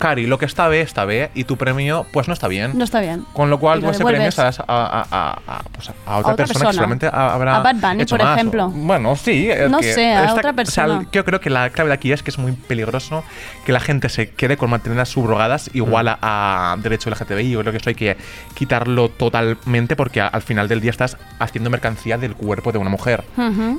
Cari, 0.00 0.26
lo 0.26 0.38
que 0.38 0.46
está 0.46 0.66
B 0.68 0.80
está 0.80 1.04
B 1.04 1.30
y 1.34 1.44
tu 1.44 1.56
premio 1.56 2.06
pues 2.12 2.26
no 2.26 2.34
está 2.34 2.48
bien. 2.48 2.72
No 2.76 2.84
está 2.84 3.00
bien. 3.00 3.24
Con 3.34 3.50
lo 3.50 3.60
cual 3.60 3.84
ese 3.84 4.02
premio 4.02 4.30
das 4.34 4.58
a, 4.60 4.64
a- 4.66 5.06
a- 5.10 5.38
a- 5.46 5.62
pues, 5.72 5.90
a 6.06 6.16
otra, 6.16 6.34
persona, 6.34 6.36
que 6.36 6.36
persona. 6.54 6.72
seguramente 6.72 7.06
ha- 7.06 7.34
habrá 7.34 7.56
A 7.56 7.60
Bad 7.62 7.76
Bunny, 7.76 8.02
hecho 8.02 8.16
por 8.16 8.24
más. 8.24 8.36
ejemplo. 8.36 8.68
Bueno, 8.70 9.14
sí. 9.14 9.48
No 9.68 9.78
que 9.78 9.92
sé, 9.92 10.06
a 10.06 10.20
esta- 10.24 10.32
otra 10.32 10.40
o 10.40 10.42
sea, 10.42 10.52
persona. 10.54 11.06
yo 11.12 11.24
creo 11.24 11.40
que 11.40 11.50
la 11.50 11.68
clave 11.70 11.88
de 11.88 11.94
aquí 11.94 12.12
es 12.12 12.22
que 12.22 12.30
es 12.30 12.38
muy 12.38 12.52
peligroso 12.52 13.22
que 13.66 13.72
la 13.72 13.80
gente 13.80 14.08
se 14.08 14.30
quede 14.30 14.56
con 14.56 14.70
mantenerlas 14.70 15.10
subrogadas 15.10 15.70
igual 15.74 16.08
a, 16.08 16.18
a 16.22 16.76
derecho 16.78 17.10
LGTBI. 17.10 17.50
Yo 17.50 17.60
creo 17.60 17.72
que 17.72 17.76
esto 17.76 17.90
hay 17.90 17.94
que 17.94 18.16
quitarlo 18.54 19.10
totalmente 19.10 19.96
porque 19.96 20.22
al 20.22 20.42
final 20.42 20.66
del 20.66 20.80
día 20.80 20.90
estás 20.90 21.18
haciendo 21.38 21.68
mercancía 21.68 22.16
del 22.16 22.34
cuerpo 22.34 22.72
de 22.72 22.78
una 22.78 22.88
mujer 22.90 23.22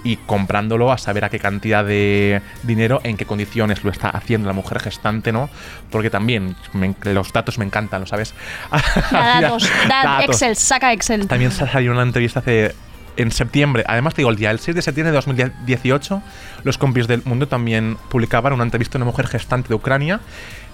y 0.03 0.17
comprándolo 0.17 0.91
a 0.91 0.97
saber 0.99 1.25
a 1.25 1.29
qué 1.29 1.39
cantidad 1.39 1.83
de 1.83 2.41
dinero, 2.61 2.99
en 3.03 3.17
qué 3.17 3.25
condiciones 3.25 3.83
lo 3.83 3.89
está 3.89 4.09
haciendo 4.09 4.47
la 4.47 4.53
mujer 4.53 4.79
gestante, 4.79 5.31
¿no? 5.31 5.49
Porque 5.89 6.10
también 6.11 6.55
me- 6.73 6.93
los 7.11 7.33
datos 7.33 7.57
me 7.57 7.65
encantan, 7.65 8.01
¿lo 8.01 8.07
sabes? 8.07 8.35
Da 9.11 9.41
datos, 9.41 9.69
da 9.89 10.03
Datos. 10.03 10.35
Excel, 10.35 10.55
saca 10.55 10.93
Excel. 10.93 11.27
También 11.27 11.51
salió 11.51 11.91
una 11.91 12.03
entrevista 12.03 12.39
hace 12.41 12.75
en 13.17 13.31
septiembre, 13.31 13.83
además 13.87 14.13
te 14.13 14.21
digo 14.21 14.29
el 14.29 14.37
día, 14.37 14.51
el 14.51 14.59
6 14.59 14.73
de 14.75 14.81
septiembre 14.81 15.11
de 15.11 15.15
2018, 15.15 16.21
los 16.63 16.77
compis 16.77 17.07
del 17.07 17.21
mundo 17.25 17.47
también 17.47 17.97
publicaban 18.09 18.53
una 18.53 18.63
entrevista 18.63 18.93
de 18.97 19.03
una 19.03 19.11
mujer 19.11 19.27
gestante 19.27 19.67
de 19.69 19.75
Ucrania 19.75 20.21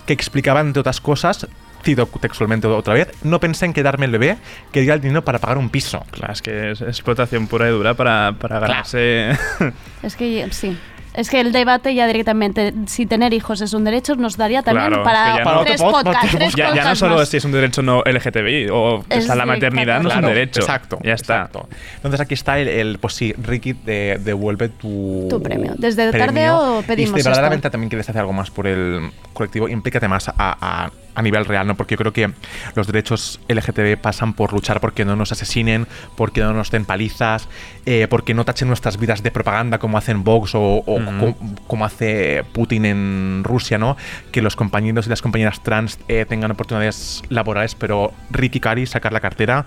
que 0.05 0.13
explicaba, 0.13 0.61
entre 0.61 0.79
otras 0.81 1.01
cosas, 1.01 1.47
cito 1.83 2.05
textualmente 2.21 2.67
otra 2.67 2.93
vez, 2.93 3.09
no 3.23 3.39
pensé 3.39 3.65
en 3.65 3.73
quedarme 3.73 4.05
el 4.05 4.11
bebé, 4.11 4.37
quería 4.71 4.93
el 4.93 5.01
dinero 5.01 5.25
para 5.25 5.39
pagar 5.39 5.57
un 5.57 5.69
piso. 5.69 6.05
Claro, 6.11 6.31
es 6.33 6.41
que 6.41 6.71
es 6.71 6.81
explotación 6.81 7.47
pura 7.47 7.67
y 7.67 7.71
dura 7.71 7.95
para, 7.95 8.35
para 8.39 8.59
ganarse. 8.59 9.31
Es 10.03 10.15
que 10.15 10.47
sí. 10.51 10.77
Es 11.17 11.29
que 11.29 11.41
el 11.41 11.51
debate 11.51 11.93
ya 11.95 12.05
directamente, 12.07 12.73
si 12.85 13.05
tener 13.07 13.33
hijos 13.33 13.59
es 13.61 13.73
un 13.73 13.83
derecho, 13.83 14.15
nos 14.15 14.37
daría 14.37 14.61
también 14.61 14.87
Claro, 14.87 15.03
para, 15.03 15.25
es 15.31 15.37
que 15.39 15.43
ya 15.43 15.51
no- 15.51 15.63
tres 15.65 15.81
podcasts. 15.81 16.03
podcast, 16.21 16.37
tres 16.37 16.55
ya, 16.55 16.75
ya 16.75 16.83
no 16.85 16.95
solo 16.95 17.15
más. 17.17 17.27
si 17.29 17.37
es 17.37 17.43
un 17.45 17.51
derecho 17.51 17.81
no 17.81 18.03
LGTBI 18.05 18.69
o 18.71 19.03
Es 19.09 19.25
sea, 19.25 19.35
la 19.35 19.45
maternidad 19.47 19.99
no 20.01 20.09
es 20.09 20.15
un 20.15 20.21
Claro, 20.21 20.33
derecho. 20.33 20.59
Exacto. 20.61 20.99
Ya 21.03 21.13
está. 21.13 21.35
exacto. 21.37 21.67
Entonces 21.95 22.21
aquí 22.21 22.35
está 22.35 22.59
el, 22.59 22.67
el, 22.67 22.99
pues 22.99 23.15
sí, 23.15 23.33
Ricky, 23.41 23.73
de- 23.73 24.19
devuelve 24.23 24.69
tu, 24.69 25.27
Tu 25.29 25.41
premio. 25.41 25.73
Desde 25.77 26.11
premio. 26.11 26.25
Tardeo 26.27 26.79
Y 26.81 26.83
pedimos 26.83 27.09
si 27.19 27.23
verdaderamente 27.25 27.67
esto. 27.67 27.71
también 27.71 27.89
quieres 27.89 28.07
hacer 28.07 28.19
algo 28.21 28.33
más 28.33 28.51
por 28.51 28.67
el 28.67 29.09
colectivo, 29.33 29.67
implícate 29.67 30.07
más 30.07 30.29
a, 30.29 30.33
a- 30.37 30.91
a 31.17 31.21
nivel 31.23 31.45
real, 31.45 31.65
¿no? 31.65 31.75
Porque 31.75 31.95
yo 31.95 31.97
creo 31.97 32.13
que 32.13 32.31
los 32.75 32.85
derechos 32.85 33.39
LGTB 33.49 33.97
pasan 33.99 34.33
por 34.33 34.53
luchar 34.53 34.79
porque 34.79 35.03
no 35.03 35.15
nos 35.15 35.31
asesinen, 35.31 35.87
porque 36.15 36.41
no 36.41 36.53
nos 36.53 36.69
den 36.69 36.85
palizas, 36.85 37.49
eh, 37.87 38.05
porque 38.07 38.35
no 38.35 38.45
tachen 38.45 38.67
nuestras 38.67 38.97
vidas 38.99 39.23
de 39.23 39.31
propaganda 39.31 39.79
como 39.79 39.97
hacen 39.97 40.23
Vox 40.23 40.51
o, 40.53 40.83
como, 40.85 41.35
como 41.65 41.85
hace 41.85 42.43
Putin 42.53 42.85
en 42.85 43.41
Rusia, 43.43 43.79
¿no? 43.79 43.97
Que 44.31 44.43
los 44.43 44.55
compañeros 44.55 45.07
y 45.07 45.09
las 45.09 45.23
compañeras 45.23 45.61
trans 45.63 45.97
eh, 46.07 46.25
tengan 46.29 46.51
oportunidades 46.51 47.23
laborales, 47.29 47.73
pero 47.73 48.13
Ricky 48.29 48.59
Cari 48.59 48.85
sacar 48.85 49.11
la 49.11 49.19
cartera 49.19 49.65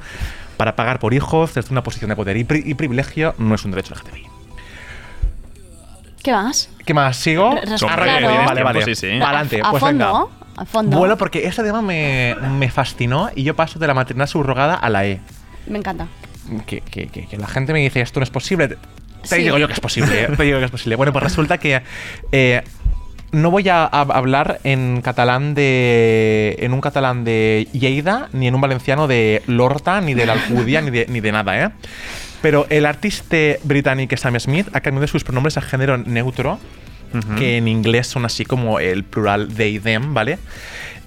para 0.57 0.77
pagar 0.77 1.01
por 1.01 1.15
hijos 1.15 1.53
desde 1.55 1.73
una 1.73 1.83
posición 1.83 2.11
de 2.11 2.17
poder 2.17 2.37
y, 2.37 2.45
pri- 2.45 2.63
y 2.65 2.75
privilegio 2.75 3.35
no 3.39 3.57
es 3.57 3.65
un 3.65 3.73
derecho 3.73 3.95
LGTBI. 3.95 4.27
¿Qué 6.23 6.33
más? 6.33 6.69
¿Qué 6.85 6.93
más? 6.95 7.17
¿Sigo? 7.17 7.55
Re-. 7.97 8.45
Vale, 8.47 8.63
vale. 8.63 8.85
sí, 8.85 8.95
sí. 8.95 9.07
Adelante, 9.09 9.63
pues 9.71 9.81
fondo, 9.81 10.07
venga. 10.29 10.40
A 10.61 10.65
fondo. 10.67 10.97
Bueno, 10.99 11.17
porque 11.17 11.47
ese 11.47 11.63
tema 11.63 11.83
me, 11.83 12.37
me 12.59 12.71
fascinó 12.71 13.31
y 13.35 13.43
yo 13.45 13.57
paso 13.57 13.79
de 13.79 13.87
la 13.87 13.95
maternidad 13.95 14.27
subrogada 14.27 14.75
a 14.75 14.89
la 14.91 15.07
E. 15.07 15.21
Me 15.67 15.79
encanta. 15.79 16.07
Que, 16.67 16.81
que- 16.81 17.07
que- 17.09 17.27
que 17.27 17.37
la 17.37 17.47
gente 17.47 17.73
me 17.73 17.79
dice, 17.81 18.01
esto 18.01 18.21
no 18.21 18.25
es 18.25 18.31
posible. 18.31 18.69
Te 18.69 18.77
Sí. 19.23 19.37
digo 19.43 19.59
yo 19.59 19.67
que 19.67 19.75
es 19.75 19.81
posible, 19.81 20.23
¿eh? 20.25 20.29
te 20.37 20.43
digo 20.45 20.59
que 20.59 20.65
es 20.65 20.71
posible. 20.71 20.97
Bueno, 20.97 21.13
pues 21.13 21.23
resulta 21.23 21.59
que 21.59 21.83
eh, 22.33 22.63
no 23.33 23.51
voy 23.51 23.69
a, 23.69 23.85
a 23.85 24.01
hablar 24.01 24.61
en 24.65 25.03
catalán 25.03 25.55
de. 25.55 26.57
en 26.61 26.73
un 26.73 26.81
catalán 26.81 27.25
de 27.25 27.69
Lleida, 27.73 28.29
ni 28.33 28.47
en 28.49 28.55
un 28.55 28.61
valenciano 28.61 29.07
de 29.07 29.43
Lorta, 29.47 30.01
ni 30.01 30.15
de 30.15 30.27
la 30.27 30.33
Alcudia, 30.33 30.81
ni 30.81 30.91
de, 30.91 31.07
ni 31.09 31.21
de 31.21 31.33
nada, 31.33 31.63
¿eh? 31.65 31.71
Pero 32.43 32.67
el 32.71 32.87
artista 32.87 33.37
británico 33.65 34.17
Sam 34.17 34.41
Smith 34.41 34.69
ha 34.73 34.81
cambiado 34.81 35.07
sus 35.07 35.23
pronombres 35.23 35.59
a 35.59 35.61
género 35.61 35.99
neutro, 35.99 36.59
que 37.37 37.57
en 37.57 37.69
inglés 37.69 38.07
son 38.07 38.25
así 38.25 38.45
como 38.45 38.81
el 38.81 39.05
plural 39.05 39.49
they, 39.49 39.79
them, 39.79 40.15
¿vale? 40.15 40.39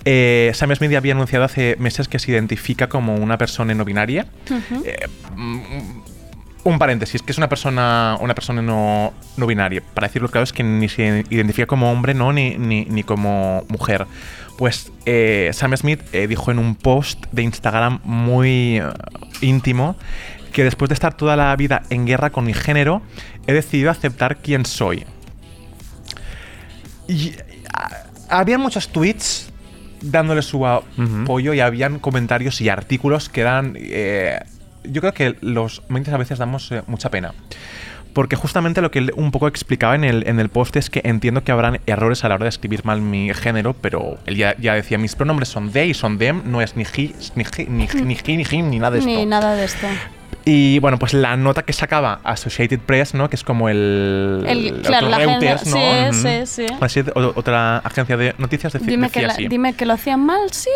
Eh, 0.06 0.52
Sam 0.54 0.76
Smith 0.76 0.92
ya 0.92 0.98
había 0.98 1.14
anunciado 1.14 1.46
hace 1.46 1.76
meses 1.80 2.08
que 2.08 2.20
se 2.20 2.32
identifica 2.32 2.90
como 2.90 3.16
una 3.16 3.38
persona 3.38 3.74
no 3.74 3.86
binaria. 3.86 4.28
Eh, 4.86 5.08
mm, 5.36 5.60
un 6.66 6.80
paréntesis, 6.80 7.22
que 7.22 7.32
es 7.32 7.38
una 7.38 7.50
persona, 7.50 8.18
una 8.22 8.36
persona 8.36 8.62
no, 8.62 9.14
no 9.38 9.48
binaria. 9.48 9.82
Para 9.94 10.08
decirlo 10.08 10.30
claro, 10.30 10.44
es 10.44 10.54
que 10.54 10.64
ni 10.64 10.90
se 10.90 11.26
identifica 11.30 11.68
como 11.68 11.92
hombre, 11.92 12.14
no, 12.14 12.32
ni, 12.32 12.58
ni, 12.58 12.86
ni 12.86 13.04
como 13.04 13.66
mujer. 13.68 14.06
Pues 14.58 14.92
eh, 15.06 15.50
Sam 15.54 15.76
Smith 15.76 16.02
eh, 16.14 16.28
dijo 16.28 16.52
en 16.52 16.60
un 16.60 16.76
post 16.76 17.26
de 17.32 17.44
Instagram 17.44 18.00
muy 18.04 18.82
íntimo 19.42 19.96
que 20.52 20.64
después 20.64 20.90
de 20.90 20.94
estar 20.94 21.18
toda 21.18 21.36
la 21.36 21.56
vida 21.56 21.84
en 21.90 22.06
guerra 22.06 22.30
con 22.30 22.46
mi 22.46 22.54
género, 22.54 23.02
he 23.48 23.54
decidido 23.54 23.90
aceptar 23.90 24.38
quién 24.38 24.66
soy. 24.66 25.06
Y 27.08 27.34
ah, 27.74 28.04
había 28.30 28.58
muchos 28.58 28.90
tweets 28.90 29.52
dándole 30.02 30.42
su 30.42 30.66
apoyo 30.68 31.54
y 31.54 31.60
habían 31.60 32.00
comentarios 32.00 32.60
y 32.62 32.70
artículos 32.70 33.30
que 33.30 33.42
eran... 33.42 33.76
eh, 33.78 34.40
yo 34.84 35.02
creo 35.02 35.14
que 35.14 35.36
los 35.42 35.82
medios 35.88 36.14
a 36.14 36.18
veces 36.18 36.40
damos 36.40 36.72
eh, 36.72 36.84
mucha 36.88 37.10
pena. 37.10 37.34
Porque 38.14 38.36
justamente 38.36 38.82
lo 38.82 38.92
que 38.92 39.00
él 39.00 39.12
un 39.16 39.32
poco 39.32 39.48
explicaba 39.48 39.96
en 39.96 40.04
el, 40.04 40.28
en 40.28 40.40
el 40.40 40.50
post 40.50 40.76
es 40.76 40.90
que 40.92 41.02
entiendo 41.04 41.44
que 41.44 41.52
habrán 41.52 41.80
errores 41.88 42.24
a 42.24 42.30
la 42.30 42.36
hora 42.36 42.44
de 42.44 42.50
escribir 42.50 42.86
mal 42.86 43.02
mi 43.02 43.34
género, 43.34 43.74
pero 43.74 44.20
él 44.28 44.36
ya, 44.36 44.56
ya 44.60 44.76
decía, 44.76 45.00
mis 45.00 45.16
pronombres 45.16 45.50
son 45.50 45.72
they 45.72 45.90
y 45.90 45.94
son 45.96 46.20
them, 46.20 46.44
no 46.46 46.62
es 46.62 46.76
ni 46.76 46.84
he, 46.84 47.14
ni 47.36 47.44
he, 47.44 47.66
ni, 47.66 47.86
he, 47.86 48.02
ni, 48.04 48.18
he, 48.24 48.38
ni 48.38 48.44
him, 48.44 48.70
ni 48.70 48.78
nada 48.78 48.92
de 48.92 49.00
esto. 49.00 49.10
Ni 49.10 49.26
nada 49.26 49.56
de 49.56 49.66
esto. 49.66 49.88
Y 50.46 50.80
bueno, 50.80 51.00
pues 51.00 51.14
la 51.14 51.38
nota 51.38 51.64
que 51.64 51.72
sacaba 51.72 52.20
Associated 52.24 52.80
Press, 52.80 53.14
¿no? 53.14 53.30
Que 53.30 53.36
es 53.38 53.44
como 53.44 53.70
el. 53.70 54.44
El- 54.46 54.74
otro 54.74 54.82
claro, 54.84 55.10
la 55.10 55.18
Reuters, 55.20 55.68
¿no? 55.68 55.78
sí, 55.78 56.10
Ujú. 56.10 56.14
sí, 56.22 56.46
sí. 56.46 56.66
Así, 56.82 57.04
otra 57.16 57.78
agencia 57.78 58.18
de 58.18 58.36
noticias 58.38 58.74
Dime 58.82 59.10
que, 59.10 59.20
decía 59.22 59.28
la- 59.28 59.34
así. 59.34 59.48
dime 59.48 59.74
que 59.74 59.86
lo 59.86 59.94
hacían 59.94 60.20
mal, 60.26 60.52
sí. 60.52 60.70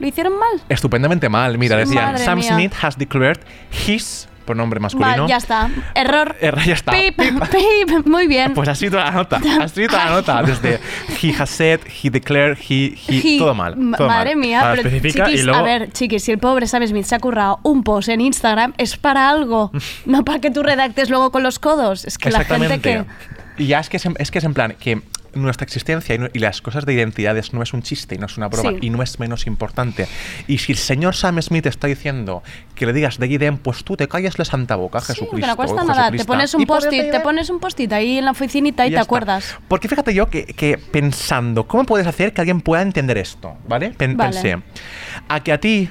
Lo 0.00 0.06
hicieron 0.08 0.32
mal. 0.36 0.60
Estupendamente 0.68 1.28
mal. 1.28 1.58
Mira, 1.58 1.76
decían: 1.76 2.18
Sam 2.18 2.38
mía. 2.40 2.54
Smith 2.54 2.72
has 2.82 2.96
declared 2.98 3.38
his 3.86 4.28
pronombre 4.44 4.80
masculino. 4.80 5.10
Vale, 5.10 5.28
ya 5.28 5.36
está. 5.36 5.70
Error. 5.94 6.36
Error, 6.40 6.64
ya 6.64 6.74
está. 6.74 6.92
Pip, 6.92 7.16
pip. 7.16 8.06
Muy 8.06 8.26
bien. 8.26 8.54
Pues 8.54 8.68
así 8.68 8.90
toda 8.90 9.04
la 9.04 9.10
nota. 9.10 9.40
Así 9.60 9.86
toda 9.86 10.04
la 10.04 10.10
nota. 10.12 10.42
Desde 10.42 10.80
he 11.22 11.32
has 11.32 11.50
said, 11.50 11.80
he 12.02 12.10
declared, 12.10 12.58
he, 12.58 12.94
he. 13.08 13.38
Todo 13.38 13.54
mal. 13.54 13.74
Todo 13.96 14.08
Madre 14.08 14.36
mal. 14.36 14.44
mía, 14.44 14.72
pero 14.76 14.90
chiquis, 14.90 15.48
a 15.48 15.62
ver, 15.62 15.92
chiquis, 15.92 16.22
si 16.22 16.32
el 16.32 16.38
pobre 16.38 16.66
Sam 16.66 16.86
Smith 16.86 17.04
se 17.04 17.14
ha 17.14 17.18
currado 17.18 17.60
un 17.62 17.82
post 17.82 18.08
en 18.08 18.20
Instagram, 18.20 18.74
es 18.78 18.96
para 18.96 19.28
algo, 19.28 19.70
no 20.06 20.24
para 20.24 20.40
que 20.40 20.50
tú 20.50 20.62
redactes 20.62 21.10
luego 21.10 21.30
con 21.30 21.42
los 21.42 21.58
codos. 21.58 22.04
Es 22.04 22.18
que 22.18 22.30
la 22.30 22.44
gente 22.44 22.80
que... 22.80 23.04
Y 23.56 23.66
ya 23.66 23.78
es 23.78 23.88
que 23.88 23.98
es, 23.98 24.08
es 24.18 24.30
que 24.30 24.38
es 24.38 24.44
en 24.44 24.52
plan 24.52 24.74
que 24.78 25.00
nuestra 25.34 25.64
existencia 25.64 26.14
y, 26.14 26.18
no- 26.18 26.28
y 26.32 26.38
las 26.38 26.60
cosas 26.62 26.84
de 26.86 26.92
identidades 26.92 27.52
no 27.52 27.62
es 27.62 27.72
un 27.72 27.82
chiste 27.82 28.14
y 28.14 28.18
no 28.18 28.26
es 28.26 28.36
una 28.36 28.48
broma 28.48 28.70
Sí. 28.70 28.78
y 28.82 28.90
no 28.90 29.02
es 29.02 29.18
menos 29.20 29.46
importante. 29.46 30.06
Y 30.46 30.58
si 30.58 30.72
el 30.72 30.78
señor 30.78 31.14
Sam 31.14 31.40
Smith 31.42 31.66
está 31.66 31.86
diciendo 31.86 32.42
que 32.74 32.86
le 32.86 32.92
digas 32.92 33.18
de 33.18 33.26
idem, 33.26 33.56
pues 33.58 33.84
tú 33.84 33.96
te 33.96 34.08
calles 34.08 34.38
la 34.38 34.44
santa 34.44 34.76
boca, 34.76 35.00
Jesucristo. 35.00 35.36
que 35.36 35.46
no 35.46 35.56
cuesta 35.56 35.84
nada, 35.84 36.10
te 36.10 36.24
pones 36.24 36.54
un 36.54 36.64
post-it, 36.66 37.10
te 37.10 37.20
pones 37.20 37.50
un 37.50 37.60
post-it 37.60 37.92
ahí 37.92 38.18
en 38.18 38.24
la 38.24 38.30
oficinita 38.32 38.84
y, 38.84 38.88
Y 38.88 38.90
te 38.90 38.96
está. 38.96 39.04
acuerdas. 39.04 39.56
Porque 39.68 39.88
fíjate 39.88 40.12
yo 40.14 40.28
que, 40.28 40.44
que 40.46 40.78
pensando, 40.78 41.66
¿cómo 41.66 41.84
puedes 41.84 42.06
hacer 42.06 42.32
que 42.32 42.40
alguien 42.40 42.60
pueda 42.60 42.82
entender 42.82 43.18
esto? 43.18 43.56
¿Vale? 43.68 43.90
Pen- 43.90 44.16
Vale. 44.16 44.32
Pensé, 44.32 44.62
a 45.28 45.40
que 45.40 45.52
a 45.52 45.58
ti, 45.60 45.88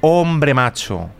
hombre 0.00 0.54
macho, 0.54 1.10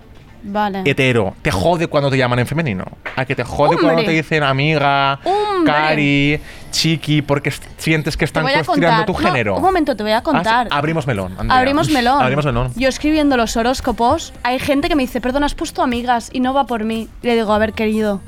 Vale. 0.44 0.82
hetero, 0.84 1.34
te 1.42 1.50
jode 1.50 1.86
cuando 1.86 2.10
te 2.10 2.16
llaman 2.18 2.38
en 2.40 2.46
femenino. 2.46 2.84
A 3.16 3.24
que 3.24 3.34
te 3.36 3.44
jode 3.44 3.70
Hombre. 3.76 3.82
cuando 3.84 4.04
te 4.04 4.10
dicen 4.10 4.42
amiga, 4.42 5.20
Hombre. 5.24 5.72
cari, 5.72 6.40
chiqui, 6.72 7.22
porque 7.22 7.52
sientes 7.76 8.16
que 8.16 8.24
están 8.24 8.42
cuestionando 8.44 9.04
tu 9.04 9.12
No, 9.12 9.18
género. 9.18 9.56
un 9.56 9.62
momento, 9.62 9.94
te 9.94 10.02
voy 10.02 10.12
a 10.12 10.22
contar. 10.22 10.66
Ah, 10.72 10.78
abrimos 10.78 11.06
melón. 11.06 11.34
Andrea. 11.38 11.58
Abrimos 11.60 11.88
melón. 11.90 12.20
Abrimos 12.22 12.44
melón. 12.44 12.72
Yo 12.74 12.88
escribiendo 12.88 13.36
los 13.36 13.56
horóscopos, 13.56 14.32
hay 14.42 14.58
gente 14.58 14.88
que 14.88 14.96
me 14.96 15.02
dice, 15.04 15.20
perdón, 15.20 15.44
has 15.44 15.54
puesto 15.54 15.82
amigas 15.82 16.30
y 16.32 16.40
no 16.40 16.52
va 16.52 16.66
por 16.66 16.82
mí. 16.84 17.08
Y 17.22 17.26
le 17.28 17.34
digo, 17.36 17.52
a 17.52 17.58
ver, 17.58 17.72
querido, 17.74 18.20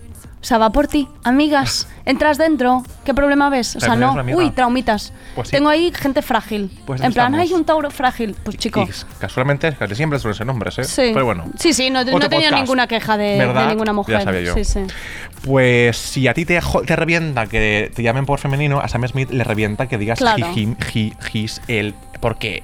o 0.44 0.46
sea, 0.46 0.58
va 0.58 0.68
por 0.68 0.88
ti, 0.88 1.08
amigas, 1.22 1.88
entras 2.04 2.36
dentro, 2.36 2.82
¿qué 3.02 3.14
problema 3.14 3.48
ves? 3.48 3.76
O 3.76 3.80
sea, 3.80 3.96
no, 3.96 4.14
uy, 4.36 4.50
traumitas. 4.50 5.14
Pues 5.34 5.48
sí. 5.48 5.56
Tengo 5.56 5.70
ahí 5.70 5.90
gente 5.90 6.20
frágil. 6.20 6.70
Pues 6.84 7.00
en 7.00 7.14
plan, 7.14 7.32
estamos. 7.32 7.50
hay 7.50 7.54
un 7.54 7.64
tauro 7.64 7.90
frágil. 7.90 8.36
Pues 8.44 8.58
chico. 8.58 8.82
Y 8.82 8.90
casualmente, 9.18 9.72
casi 9.72 9.94
siempre 9.94 10.18
suelen 10.18 10.36
ser 10.36 10.46
hombres, 10.50 10.78
¿eh? 10.80 10.84
Sí. 10.84 11.12
Pero 11.14 11.24
bueno. 11.24 11.46
Sí, 11.58 11.72
sí, 11.72 11.88
no, 11.88 12.04
no 12.04 12.18
he 12.18 12.28
tenido 12.28 12.50
ninguna 12.50 12.86
queja 12.86 13.16
de, 13.16 13.38
ninguna 13.68 13.94
mujer. 13.94 14.18
Ya 14.18 14.24
sabía 14.24 14.40
yo. 14.42 14.52
Sí, 14.52 14.64
sí. 14.66 14.80
Pues 15.46 15.96
si 15.96 16.28
a 16.28 16.34
ti 16.34 16.44
te, 16.44 16.60
revienta 16.60 17.46
que 17.46 17.90
te 17.94 18.02
llamen 18.02 18.26
por 18.26 18.38
femenino, 18.38 18.80
a 18.80 18.88
Sam 18.88 19.08
Smith 19.08 19.30
le 19.30 19.44
revienta 19.44 19.86
que 19.86 19.96
digas 19.96 20.18
Claro. 20.18 20.46
he, 20.54 20.60
him, 20.60 20.76
he, 20.94 21.12
his, 21.32 21.62
él. 21.68 21.94
Porque 22.20 22.62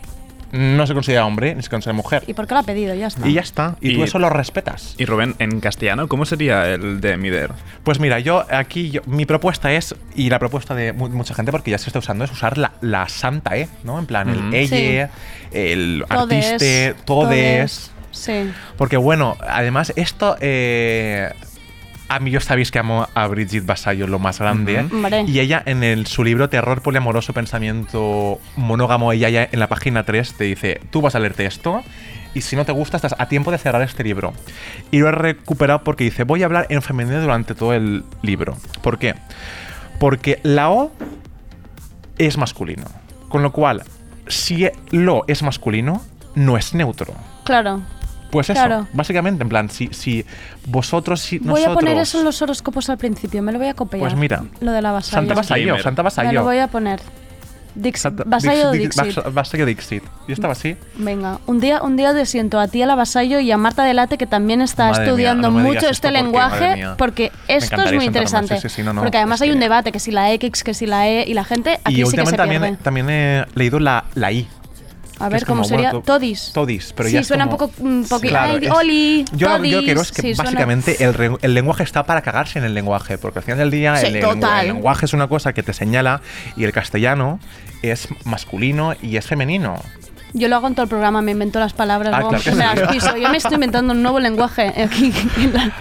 no 0.53 0.87
se 0.87 0.95
considera 0.95 1.25
hombre 1.27 1.55
ni 1.55 1.63
se 1.63 1.69
considera 1.71 1.95
mujer. 1.97 2.25
¿Y 2.27 2.35
por 2.35 2.47
qué 2.47 2.55
lo 2.55 2.61
ha 2.61 2.63
pedido? 2.65 2.95
Ya 2.95 3.07
está. 3.07 3.29
Y 3.29 3.33
ya 3.35 3.41
está. 3.41 3.77
Y, 3.81 3.95
tú 3.95 4.05
eso 4.05 4.19
lo 4.19 4.29
respetas. 4.31 4.95
Y 4.99 5.05
Rubén, 5.05 5.35
en 5.39 5.61
castellano, 5.61 6.09
¿cómo 6.09 6.25
sería 6.25 6.69
el 6.69 7.01
de 7.01 7.17
Mider? 7.17 7.51
Pues 7.85 8.01
mira, 8.01 8.19
yo 8.19 8.45
aquí, 8.51 8.91
yo- 8.91 9.03
mi 9.07 9.27
propuesta 9.27 9.73
es, 9.73 9.95
y 10.15 10.29
la 10.31 10.39
propuesta 10.39 10.75
de 10.75 10.93
mu- 10.93 11.09
mucha 11.09 11.35
gente, 11.35 11.53
porque 11.53 11.71
ya 11.71 11.79
se 11.79 11.89
está 11.89 11.99
usando, 11.99 12.25
es 12.25 12.33
usar 12.33 12.59
la, 12.59 12.73
la 12.81 13.09
santa 13.09 13.57
E, 13.57 13.69
¿no? 13.85 13.99
En 13.99 14.07
plan, 14.07 14.29
el 14.29 14.55
ella, 14.55 15.11
el 15.53 16.05
Todes, 16.09 16.45
artiste, 16.47 16.95
todes. 17.05 17.91
Sí. 18.11 18.51
Porque 18.77 18.97
bueno, 18.97 19.37
además 19.41 19.93
esto... 19.97 20.37
eh, 20.41 21.33
a 22.11 22.19
mí 22.19 22.33
yo 22.33 22.41
sabéis 22.41 22.73
que 22.73 22.81
amo 22.81 23.09
a 23.15 23.27
Brigitte 23.29 23.65
Vasallo 23.65 24.09
lo 24.09 24.19
más 24.19 24.41
grande. 24.41 24.81
Hombre. 24.81 25.23
Y 25.29 25.39
ella 25.39 25.63
en 25.65 25.85
el, 25.85 26.07
su 26.07 26.25
libro 26.25 26.49
Terror 26.49 26.83
poliamoroso, 26.83 27.33
pensamiento 27.33 28.41
monógamo, 28.57 29.13
ella 29.13 29.29
ya 29.29 29.49
en 29.51 29.61
la 29.61 29.69
página 29.69 30.03
3 30.03 30.35
te 30.35 30.45
dice, 30.45 30.81
tú 30.91 31.03
vas 31.03 31.15
a 31.15 31.21
leerte 31.21 31.47
esto 31.47 31.85
y 32.35 32.41
si 32.41 32.57
no 32.57 32.65
te 32.65 32.73
gusta 32.73 32.97
estás 32.97 33.15
a 33.17 33.29
tiempo 33.29 33.53
de 33.53 33.59
cerrar 33.59 33.83
este 33.83 34.03
libro. 34.03 34.33
Y 34.91 34.99
lo 34.99 35.09
he 35.09 35.13
recuperado 35.13 35.85
porque 35.85 36.03
dice, 36.03 36.25
voy 36.25 36.43
a 36.43 36.47
hablar 36.47 36.67
en 36.69 36.83
femenino 36.83 37.21
durante 37.21 37.55
todo 37.55 37.75
el 37.75 38.03
libro. 38.23 38.57
¿Por 38.83 38.99
qué? 38.99 39.15
Porque 40.01 40.41
la 40.43 40.71
O 40.71 40.91
es 42.19 42.37
masculino. 42.37 42.87
Con 43.29 43.43
lo 43.43 43.53
cual, 43.53 43.85
si 44.27 44.69
lo 44.91 45.23
es 45.29 45.45
masculino, 45.45 46.03
no 46.35 46.57
es 46.57 46.75
neutro. 46.75 47.15
Claro. 47.45 47.83
Pues 48.31 48.49
eso, 48.51 48.55
Claro. 48.55 48.87
básicamente, 48.93 49.43
en 49.43 49.49
plan, 49.49 49.71
si, 49.71 49.89
si 49.93 50.25
vosotros, 50.67 51.21
si 51.21 51.39
Voy 51.39 51.49
nosotros... 51.49 51.77
a 51.77 51.81
poner 51.81 51.99
eso 51.99 52.19
en 52.21 52.25
los 52.25 52.41
horóscopos 52.43 52.89
al 52.91 52.99
principio, 52.99 53.43
me 53.43 53.53
lo 53.53 53.59
voy 53.59 53.69
a 53.69 53.75
copiar. 53.75 54.01
Pues 54.01 54.15
mira, 54.15 54.45
Lo 54.61 54.73
de 54.73 54.83
la 54.83 54.93
vasallo. 54.93 55.15
Santa 55.17 55.35
Vasallo. 55.35 55.79
Santa 55.79 55.91
Me 55.91 55.97
lo 55.97 56.05
Vasallo. 56.05 56.43
voy 56.45 56.59
a 56.59 56.69
poner. 56.69 57.01
Dix, 57.73 58.01
Santa- 58.01 58.25
vasallo 58.27 58.73
Dix- 58.73 58.97
Dix- 58.97 59.03
Dixit. 59.05 59.25
Vas- 59.25 59.33
Vasallo 59.35 59.65
Dixit. 59.65 60.03
Yo 60.27 60.35
estaba 60.35 60.55
así. 60.55 60.77
Venga, 60.97 61.39
un 61.47 61.61
día, 61.61 61.81
un 61.83 61.97
día 61.97 62.13
te 62.13 62.27
siento 62.27 62.59
a 62.59 62.67
ti 62.67 62.83
a 62.83 62.87
la 62.87 62.97
vasallo 62.97 63.39
y 63.39 63.51
a 63.53 63.57
Marta 63.57 63.85
Delate 63.85 64.19
que 64.19 64.27
también 64.27 64.61
está 64.61 64.89
Madre 64.89 65.03
mía, 65.03 65.09
estudiando 65.11 65.51
no 65.53 65.59
mucho 65.61 65.89
este 65.89 66.09
porque, 66.09 66.23
lenguaje 66.23 66.85
porque 66.99 67.33
esto 67.47 67.81
es 67.83 67.93
muy 67.93 68.07
interesante. 68.07 68.57
sí, 68.57 68.69
sí, 68.69 68.75
sí, 68.77 68.83
no, 68.83 68.93
no, 68.93 69.03
porque 69.03 69.19
además 69.19 69.41
es 69.41 69.43
hay 69.43 69.53
un 69.53 69.61
debate 69.61 69.93
que 69.93 70.01
si 70.01 70.11
la 70.11 70.33
X, 70.33 70.65
que 70.65 70.75
si 70.75 70.87
la 70.87 71.09
E 71.09 71.25
y 71.29 71.35
la 71.35 71.45
gente 71.45 71.79
aquí 71.85 72.03
y 72.03 72.07
sí 72.07 72.17
que 72.17 72.27
se 72.27 72.33
pierde. 72.33 72.37
también, 72.37 72.77
también 72.79 73.09
he 73.09 73.47
leído 73.55 73.79
la, 73.79 74.05
la 74.15 74.33
I. 74.33 74.49
a 75.21 75.29
que 75.29 75.35
ver 75.35 75.47
cómo 75.47 75.65
sería 75.65 75.93
Todis. 76.01 76.51
Todis, 76.53 76.93
pero 76.97 77.09
sí, 77.09 77.15
ya 77.15 77.21
es 77.21 77.27
suena 77.29 77.45
como- 77.49 77.65
un 77.67 77.71
poco, 77.71 77.83
un 77.83 78.07
poquito. 78.09 78.31
Claro, 78.31 78.53
Ay, 78.61 78.67
es- 78.67 78.71
Oli, 78.73 79.25
Yo 79.33 79.49
lo, 79.49 79.57
Todis. 79.59 79.73
yo 79.73 79.83
quiero 79.83 80.01
es 80.03 80.13
que 80.13 80.23
Sí, 80.23 80.35
suena- 80.35 80.51
básicamente 80.51 81.05
el, 81.05 81.15
re- 81.15 81.37
el 81.43 81.55
lenguaje 81.55 81.83
está 81.83 82.05
para 82.05 82.23
cagarse 82.23 82.59
en 82.59 82.65
el 82.65 82.75
lenguaje, 82.75 83.19
porque 83.19 83.39
al 83.41 83.45
final 83.45 83.59
del 83.59 83.71
día 83.71 83.97
Sí, 83.97 84.07
el 84.07 84.13
lenguaje 84.67 85.07
es 85.07 85.13
una 85.13 85.29
cosa 85.29 85.53
que 85.53 85.63
te 85.63 85.73
señala 85.73 86.21
y 86.57 86.65
el 86.65 86.73
castellano 86.73 87.39
es 87.83 88.09
masculino 88.25 88.95
y 89.03 89.17
es 89.17 89.27
femenino. 89.27 89.81
Yo 90.33 90.49
lo 90.49 90.57
hago 90.57 90.69
en 90.69 90.75
todo 90.75 90.85
el 90.85 90.89
programa, 90.89 91.23
me 91.23 91.33
invento 91.33 91.59
las 91.59 91.73
palabras, 91.73 92.13
Ah, 92.15 92.21
luego 92.21 92.37
claro 92.37 92.57
me 92.57 92.65
las 92.83 92.93
piso. 92.93 93.17
Yo 93.17 93.29
me 93.31 93.37
estoy 93.37 93.55
inventando 93.55 93.93
un 93.93 94.03
nuevo 94.03 94.21
lenguaje 94.21 94.69
aquí 94.85 95.13
en 95.39 95.53
la, 95.53 95.73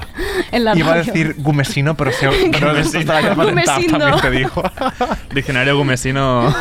en 0.52 0.64
la 0.64 0.78
Iba 0.78 0.94
a 0.94 0.98
decir 0.98 1.36
gumesino, 1.38 1.96
pero, 1.96 2.12
se, 2.12 2.28
Gumesino. 2.60 3.98
también 4.00 4.20
te 4.22 4.32
dijo. 4.32 4.64
Diccionario 5.34 5.78
gumesino. 5.78 6.54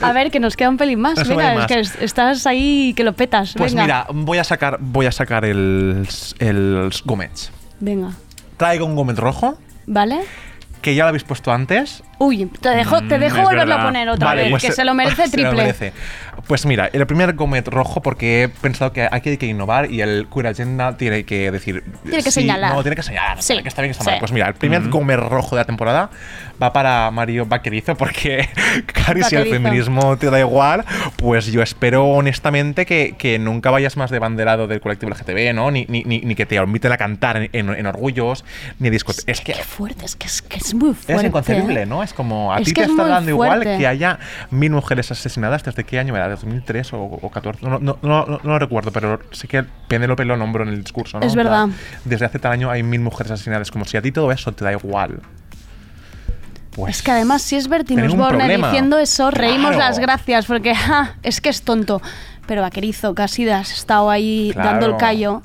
A 0.00 0.12
ver, 0.12 0.30
que 0.30 0.38
nos 0.40 0.56
queda 0.56 0.68
un 0.68 0.76
pelín 0.76 1.00
más. 1.00 1.18
Eso 1.18 1.30
Venga, 1.36 1.62
es 1.62 1.66
que 1.66 1.80
es- 1.80 1.96
estás 2.00 2.46
ahí 2.46 2.94
que 2.96 3.02
lo 3.04 3.12
petas. 3.14 3.54
Pues 3.56 3.72
Venga. 3.74 3.82
mira, 3.84 4.06
voy 4.10 4.38
a 4.38 4.44
sacar, 4.44 4.78
voy 4.80 5.06
a 5.06 5.12
sacar 5.12 5.44
el, 5.44 6.06
el 6.38 6.90
Gómez. 7.04 7.50
Venga. 7.80 8.10
Traigo 8.56 8.86
un 8.86 8.94
Gómez 8.96 9.16
rojo, 9.16 9.58
¿Vale? 9.86 10.20
Que 10.86 10.94
ya 10.94 11.02
lo 11.02 11.08
habéis 11.08 11.24
puesto 11.24 11.50
antes. 11.52 12.04
Uy, 12.18 12.46
te 12.46 12.68
dejo, 12.70 12.98
te 13.02 13.18
Mm, 13.18 13.20
dejo 13.20 13.36
es 13.38 13.42
volverlo 13.42 13.66
verdad. 13.74 13.80
a 13.80 13.86
poner 13.88 14.08
otra 14.08 14.26
Vale, 14.28 14.42
vez, 14.42 14.50
pues 14.52 14.62
que 14.64 14.72
se- 14.72 14.84
lo 14.84 14.94
merece 14.94 15.24
se 15.26 15.30
triple. 15.32 15.50
lo 15.50 15.56
merece. 15.58 15.92
Pues 16.46 16.64
mira, 16.64 16.88
el 16.92 17.04
primer 17.08 17.34
Gómez 17.34 17.64
rojo, 17.66 18.00
porque 18.02 18.44
he 18.44 18.48
pensado 18.48 18.92
que 18.92 19.08
aquí 19.10 19.30
hay 19.30 19.36
que 19.36 19.46
innovar 19.46 19.90
y 19.90 20.00
el 20.00 20.28
Queer 20.32 20.46
Agenda 20.46 20.96
tiene 20.96 21.24
que 21.24 21.50
decir. 21.50 21.82
Tiene 22.04 22.18
que 22.18 22.30
sí, 22.30 22.40
señalar. 22.42 22.72
No, 22.72 22.82
tiene 22.82 22.94
que 22.94 23.02
señalar. 23.02 23.42
Sí, 23.42 23.60
que 23.60 23.68
está 23.68 23.82
bien, 23.82 23.90
que 23.92 23.98
está 23.98 24.04
sí. 24.04 24.10
mal. 24.10 24.18
Pues 24.20 24.30
mira, 24.30 24.46
el 24.46 24.54
primer 24.54 24.82
Ujú. 24.82 24.90
Gómez 24.90 25.18
rojo 25.18 25.56
de 25.56 25.62
la 25.62 25.66
temporada 25.66 26.08
va 26.62 26.72
para 26.72 27.10
Mario 27.10 27.46
Vaquerizo, 27.46 27.96
porque, 27.96 28.48
Cari, 28.86 29.24
si 29.24 29.34
el 29.34 29.48
feminismo 29.48 30.16
te 30.18 30.30
da 30.30 30.38
igual, 30.38 30.84
pues 31.16 31.46
yo 31.46 31.62
espero 31.62 32.04
honestamente 32.06 32.86
que, 32.86 33.16
que 33.18 33.38
nunca 33.40 33.70
vayas 33.70 33.96
más 33.96 34.10
de 34.10 34.20
banderado 34.20 34.68
del 34.68 34.80
colectivo 34.80 35.10
LGTB, 35.10 35.52
¿no? 35.52 35.70
Ni, 35.72 35.84
ni, 35.88 36.04
ni, 36.04 36.20
ni 36.20 36.34
que 36.36 36.46
te 36.46 36.54
inviten 36.56 36.92
a 36.92 36.96
cantar 36.96 37.36
en, 37.38 37.50
en- 37.52 37.74
en 37.74 37.86
orgullos, 37.86 38.44
ni 38.78 38.88
a 38.88 38.90
discotecas. 38.92 39.24
Es 39.28 39.40
que 39.40 39.52
Qué 39.52 39.64
fuerte, 39.64 40.04
es 40.04 40.14
que 40.16 40.26
es, 40.28 40.42
que 40.42 40.58
es 40.58 40.72
muy 40.76 40.94
fuerte. 40.94 41.14
es 41.14 41.24
inconcebible, 41.24 41.82
¿eh? 41.82 41.86
¿no? 41.86 42.02
Es 42.02 42.12
como 42.14 42.52
a 42.52 42.58
ti 42.58 42.72
te 42.72 42.82
es 42.82 42.90
está 42.90 43.06
dando 43.06 43.30
igual 43.30 43.62
que 43.62 43.86
haya 43.86 44.18
mil 44.50 44.70
mujeres 44.70 45.10
asesinadas 45.10 45.64
desde 45.64 45.84
qué 45.84 45.98
año 45.98 46.16
era, 46.16 46.28
2003 46.28 46.92
o, 46.92 47.02
o 47.02 47.30
14. 47.30 47.64
No, 47.66 47.78
no, 47.78 47.98
no, 48.02 48.26
no, 48.26 48.26
no 48.26 48.38
lo 48.52 48.58
recuerdo, 48.58 48.90
pero 48.92 49.20
sé 49.32 49.48
que 49.48 49.64
Penélope 49.88 50.24
lo 50.24 50.36
nombró 50.36 50.62
en 50.62 50.70
el 50.70 50.82
discurso, 50.82 51.18
¿no? 51.20 51.26
Es 51.26 51.34
verdad. 51.34 51.68
Desde 52.04 52.24
hace 52.26 52.38
tal 52.38 52.52
año 52.52 52.70
hay 52.70 52.82
mil 52.82 53.00
mujeres 53.00 53.32
asesinadas, 53.32 53.70
como 53.70 53.84
si 53.84 53.96
a 53.96 54.02
ti 54.02 54.12
todo 54.12 54.30
eso 54.32 54.52
te 54.52 54.64
da 54.64 54.72
igual. 54.72 55.20
Pues 56.72 56.96
Es 56.98 57.02
que 57.02 57.10
además, 57.10 57.40
si 57.42 57.56
es 57.56 57.68
problema. 58.28 58.68
diciendo 58.68 58.98
eso, 58.98 59.30
reímos 59.30 59.76
las 59.76 59.98
gracias, 59.98 60.44
porque 60.46 60.74
ja, 60.74 61.14
es 61.22 61.40
que 61.40 61.48
es 61.48 61.62
tonto. 61.62 62.02
Pero 62.46 62.62
Vaquerizo, 62.62 63.14
casi 63.14 63.48
has 63.48 63.72
estado 63.72 64.10
ahí 64.10 64.50
Claro. 64.52 64.70
dando 64.70 64.86
el 64.86 64.96
callo. 64.96 65.42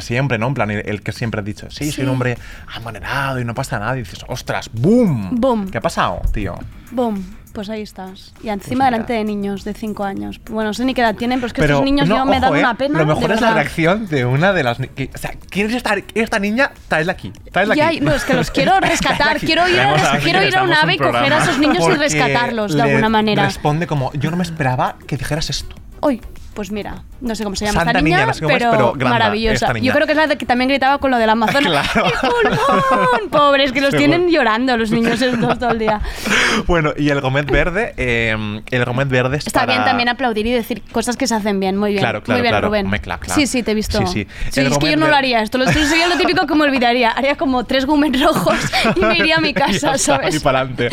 Siempre, 0.00 0.38
¿no? 0.38 0.48
En 0.48 0.54
plan, 0.54 0.70
el, 0.70 0.88
el 0.88 1.02
que 1.02 1.12
siempre 1.12 1.40
ha 1.40 1.44
dicho, 1.44 1.70
sí, 1.70 1.86
Sí. 1.86 1.92
soy 1.92 2.04
un 2.04 2.10
hombre 2.10 2.36
amanerado 2.74 3.40
y 3.40 3.44
no 3.44 3.54
pasa 3.54 3.78
nada. 3.78 3.96
Y 3.96 4.00
dices, 4.00 4.24
ostras, 4.28 4.70
¡boom! 4.72 5.40
Boom. 5.40 5.70
¿Qué 5.70 5.78
ha 5.78 5.80
pasado, 5.82 6.20
tío? 6.32 6.54
Boom. 6.90 7.36
Pues 7.52 7.68
ahí 7.68 7.82
estás. 7.82 8.32
Y 8.44 8.48
encima 8.48 8.84
Pues 8.84 8.92
delante 8.92 9.12
de 9.14 9.24
niños 9.24 9.64
de 9.64 9.74
5 9.74 10.04
años. 10.04 10.40
Bueno, 10.48 10.70
no 10.70 10.74
sé 10.74 10.84
ni 10.84 10.94
qué 10.94 11.00
edad 11.00 11.16
tienen, 11.16 11.40
pero 11.40 11.48
es 11.48 11.52
que 11.52 11.60
Pero 11.62 11.74
estos 11.74 11.84
niños 11.84 12.08
no, 12.08 12.18
yo 12.18 12.24
me 12.24 12.36
ojo, 12.36 12.40
dan 12.42 12.54
¿eh? 12.54 12.58
una 12.60 12.74
pena. 12.76 12.98
Lo 13.00 13.06
mejor 13.06 13.32
es 13.32 13.40
la 13.40 13.54
reacción 13.54 14.06
de 14.06 14.24
una 14.24 14.52
de 14.52 14.62
las. 14.62 14.78
que- 14.78 15.10
o 15.12 15.18
sea, 15.18 15.32
¿quieres 15.50 15.74
estar 15.74 16.00
esta 16.14 16.38
niña? 16.38 16.70
Traedla 16.86 17.10
aquí. 17.10 17.32
Traedla 17.50 17.74
Ya, 17.74 17.88
aquí. 17.88 18.00
no, 18.00 18.12
es 18.14 18.22
que 18.24 18.34
los 18.34 18.52
quiero 18.52 18.78
rescatar. 18.80 19.40
quiero 19.40 19.68
ir 19.68 19.80
a, 19.80 19.94
res- 19.94 20.22
quiero 20.22 20.44
ir 20.44 20.56
a 20.56 20.62
un 20.62 20.72
ave 20.72 20.94
y 20.94 20.98
coger 20.98 21.32
a 21.32 21.42
esos 21.42 21.58
niños 21.58 21.84
y 21.88 21.96
rescatarlos 21.96 22.70
de 22.70 22.76
le 22.76 22.82
alguna 22.84 23.08
manera. 23.08 23.44
Responde 23.46 23.88
como: 23.88 24.12
Yo 24.12 24.30
no 24.30 24.36
me 24.36 24.44
esperaba 24.44 24.94
que 25.08 25.16
dijeras 25.16 25.50
esto. 25.50 25.74
Uy, 26.02 26.20
pues 26.54 26.70
mira, 26.70 27.02
no 27.20 27.34
sé 27.34 27.44
cómo 27.44 27.56
se 27.56 27.64
llama 27.66 27.80
Santa 27.80 27.90
esta 27.92 28.02
niña, 28.02 28.16
niña, 28.18 28.26
no 28.26 28.34
sé 28.34 28.40
cómo 28.42 28.56
es, 28.56 28.64
pero, 28.64 28.94
maravillosa. 29.08 29.54
esta 29.54 29.72
niña. 29.72 29.86
Yo 29.86 29.92
creo 29.94 30.06
que 30.06 30.12
es 30.12 30.18
la 30.18 30.36
que 30.36 30.46
también 30.46 30.68
gritaba 30.68 30.98
con 30.98 31.10
lo 31.10 31.18
del 31.18 31.30
Amazonas. 31.30 31.88
Claro. 31.92 32.06
¡El 32.06 32.12
pulmón! 32.58 33.30
Pobres, 33.30 33.72
que 33.72 33.80
los 33.80 33.90
Seguro. 33.90 34.10
tienen 34.10 34.30
llorando 34.30 34.76
los 34.76 34.90
niños 34.90 35.20
estos 35.22 35.58
todo 35.58 35.70
el 35.70 35.78
día. 35.78 36.00
Bueno, 36.66 36.92
y 36.96 37.08
el 37.10 37.20
Gómez 37.20 37.46
Verde. 37.46 37.94
eh, 37.96 38.60
el 38.70 38.84
Gómez 38.84 39.08
Verde 39.08 39.36
es 39.38 39.46
Está 39.46 39.60
para- 39.60 39.72
bien 39.72 39.84
también 39.84 40.08
aplaudir 40.08 40.46
y 40.46 40.52
decir 40.52 40.82
cosas 40.92 41.16
que 41.16 41.26
se 41.26 41.34
hacen 41.34 41.60
bien, 41.60 41.76
muy 41.76 41.90
bien. 41.92 42.02
Claro, 42.02 42.22
claro, 42.22 42.38
muy 42.38 42.42
bien, 42.42 42.52
claro. 42.52 42.68
Rubén. 42.68 42.90
Claro, 43.00 43.20
claro. 43.20 43.40
Sí, 43.40 43.46
sí, 43.46 43.62
te 43.62 43.70
he 43.70 43.74
visto. 43.74 43.98
Sí, 44.06 44.06
sí. 44.06 44.26
Sí, 44.50 44.60
es 44.62 44.78
que 44.78 44.90
yo 44.90 44.96
no 44.96 45.06
lo 45.06 45.14
haría 45.14 45.42
esto. 45.42 45.58
Lo 45.58 45.66
sería 45.70 46.08
lo 46.08 46.16
típico 46.18 46.46
que 46.46 46.54
me 46.54 46.64
olvidaría. 46.64 47.10
Haría 47.10 47.36
como 47.36 47.64
tres 47.64 47.86
gumen 47.86 48.20
rojos 48.20 48.58
y 48.96 49.00
me 49.00 49.16
iría 49.18 49.36
a 49.36 49.40
mi 49.40 49.52
Ya 49.60 49.66
casa, 49.66 49.72
está, 49.94 49.98
¿sabes? 49.98 50.34
Y 50.34 50.40
para 50.40 50.60
adelante. 50.60 50.88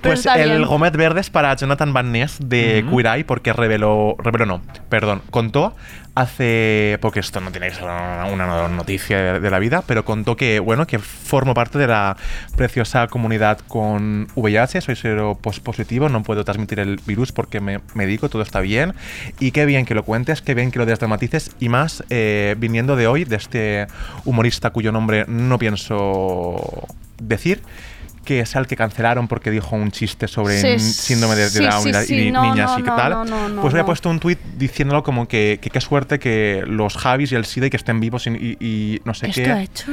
Pues 0.00 0.24
el 0.26 0.48
bien. 0.50 0.64
Gómez 0.64 0.92
Verde 0.92 1.20
es 1.20 1.30
para 1.30 1.54
Jonathan 1.54 1.92
Van 1.92 2.10
Ness 2.12 2.38
de 2.40 2.84
Queer 2.90 3.06
Eye 3.06 3.24
porque 3.24 3.52
reveló, 3.52 4.16
reveló 4.18 4.46
no, 4.46 4.62
perdón, 4.88 5.01
contó 5.30 5.74
hace, 6.14 6.98
porque 7.00 7.20
esto 7.20 7.40
no 7.40 7.50
tiene 7.50 7.68
que 7.68 7.74
ser 7.74 7.84
una, 7.84 8.68
noticia 8.68 9.40
de 9.40 9.50
la 9.50 9.58
vida, 9.58 9.82
pero 9.86 10.04
contó 10.04 10.36
que, 10.36 10.60
bueno, 10.60 10.86
que 10.86 10.98
formo 10.98 11.54
parte 11.54 11.78
de 11.78 11.86
la 11.86 12.16
preciosa 12.56 13.06
comunidad 13.08 13.58
con 13.60 14.28
VIH, 14.34 14.82
soy 14.82 14.96
cero 14.96 15.38
positivo, 15.40 16.08
no 16.08 16.22
puedo 16.22 16.44
transmitir 16.44 16.80
el 16.80 17.00
virus 17.06 17.32
porque 17.32 17.60
me 17.60 17.80
medico, 17.94 18.28
todo 18.28 18.42
está 18.42 18.60
bien, 18.60 18.94
y 19.40 19.52
qué 19.52 19.64
bien 19.64 19.86
que 19.86 19.94
lo 19.94 20.04
cuentes, 20.04 20.42
qué 20.42 20.54
bien 20.54 20.70
que 20.70 20.78
lo 20.78 20.86
desdramatices, 20.86 21.52
y 21.60 21.68
más 21.68 22.04
eh, 22.10 22.56
viniendo 22.58 22.96
de 22.96 23.06
hoy, 23.06 23.24
de 23.24 23.36
este 23.36 23.86
humorista 24.24 24.70
cuyo 24.70 24.92
nombre 24.92 25.24
no 25.28 25.58
pienso 25.58 26.86
decir, 27.20 27.62
que 28.24 28.40
es 28.40 28.54
al 28.56 28.66
que 28.66 28.76
cancelaron 28.76 29.26
porque 29.28 29.50
dijo 29.50 29.74
un 29.76 29.90
chiste 29.90 30.28
sobre 30.28 30.78
Sí, 30.78 30.78
síndrome 30.92 31.34
de, 31.36 31.48
sí, 31.50 31.58
Down 31.64 31.92
sí, 32.06 32.14
y 32.28 32.30
no, 32.30 32.42
niñas 32.42 32.70
no, 32.72 32.78
y 32.78 32.82
qué 32.82 32.90
tal. 32.90 33.28
no, 33.28 33.60
pues 33.60 33.74
había 33.74 33.84
puesto 33.84 34.08
un 34.10 34.20
tuit 34.20 34.38
diciéndolo 34.56 35.02
como 35.02 35.26
que, 35.26 35.58
que 35.60 35.70
qué 35.70 35.80
suerte 35.80 36.18
que 36.18 36.62
los 36.66 36.96
Javis 36.96 37.32
y 37.32 37.34
el 37.34 37.44
SIDA 37.44 37.66
y 37.66 37.70
que 37.70 37.76
estén 37.76 37.98
vivos 38.00 38.26
y, 38.26 38.30
y- 38.30 38.56
y 38.60 39.00
no 39.04 39.14
sé 39.14 39.26
¿Esto 39.28 39.42
qué. 39.42 39.50
ha 39.50 39.62
hecho? 39.62 39.92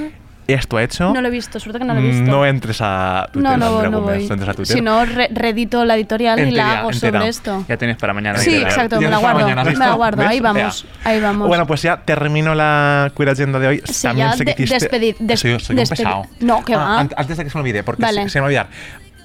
Esto 0.54 0.78
ha 0.78 0.84
hecho. 0.84 1.14
No 1.14 1.22
lo 1.22 1.28
he 1.28 1.32
visto, 1.32 1.60
suerte 1.60 1.80
que 1.80 1.86
no 1.86 1.93
lo 1.93 2.00
he 2.00 2.04
visto. 2.04 2.24
No 2.30 2.45
entres 2.45 2.80
a 2.82 3.28
Twitter, 3.32 3.52
no, 3.52 3.58
no, 3.58 3.84
no 3.89 4.02
Gómez, 4.02 4.18
voy. 4.20 4.28
no 4.28 4.34
entres 4.34 4.50
a 4.50 4.54
Twitter. 4.54 4.76
Si 4.78 4.82
no, 4.82 5.06
re- 5.06 5.30
redito 5.32 5.86
la 5.86 5.95
editorial 5.95 6.39
y 6.39 6.43
Entera, 6.43 6.66
la 6.68 6.80
hago 6.80 6.91
entera. 6.91 7.20
sobre 7.20 7.30
esto. 7.30 7.66
Ya 7.68 7.78
tienes 7.78 7.97
para 7.97 8.14
mañana. 8.14 8.39
Sí, 8.39 8.56
exacto, 8.56 8.95
me 8.97 9.04
Ya 9.04 9.10
la 9.12 9.18
guardo. 9.18 9.39
mañana, 9.41 9.62
¿has 9.62 9.68
Me 9.68 9.86
la 9.86 9.93
guardo, 9.93 10.22
ahí 10.24 10.39
¿Ves? 10.39 10.41
vamos. 10.41 10.86
Ahí 11.04 11.20
vamos. 11.22 11.47
Bueno, 11.47 11.68
pues 11.68 11.82
ya 11.84 11.97
termino 11.97 12.56
la 12.56 13.12
queer 13.16 13.30
agenda 13.30 13.60
de 13.60 13.68
hoy. 13.68 13.82
Sí, 13.86 14.02
También 14.04 14.28
ya 14.32 14.38
sé 14.38 14.45
que 14.45 14.56
de- 14.56 14.64
hiciste- 14.64 14.89
despedi- 14.89 15.16
des- 15.20 15.39
soy, 15.39 15.60
soy 15.60 15.76
un 15.76 15.82
despedi- 15.84 15.97
pesado. 15.97 16.24
No, 16.39 16.66
que 16.66 16.74
Ah, 16.74 16.78
va. 16.78 17.00
an- 17.02 17.10
Antes 17.16 17.38
de 17.38 17.43
que 17.43 17.50
se 17.50 17.58
me 17.58 17.62
olvide, 17.62 17.84
porque 17.84 18.02
Vale. 18.02 18.24
se, 18.24 18.30
se 18.30 18.39
me 18.39 18.41
va 18.41 18.45
a 18.45 18.47
olvidar. 18.47 18.68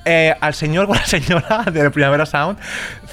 Eh, 0.04 0.34
al 0.38 0.52
señor 0.52 0.90
o 0.90 0.94
la 0.94 1.06
señora 1.06 1.64
de 1.72 1.90
Primavera 1.90 2.26
Sound 2.26 2.58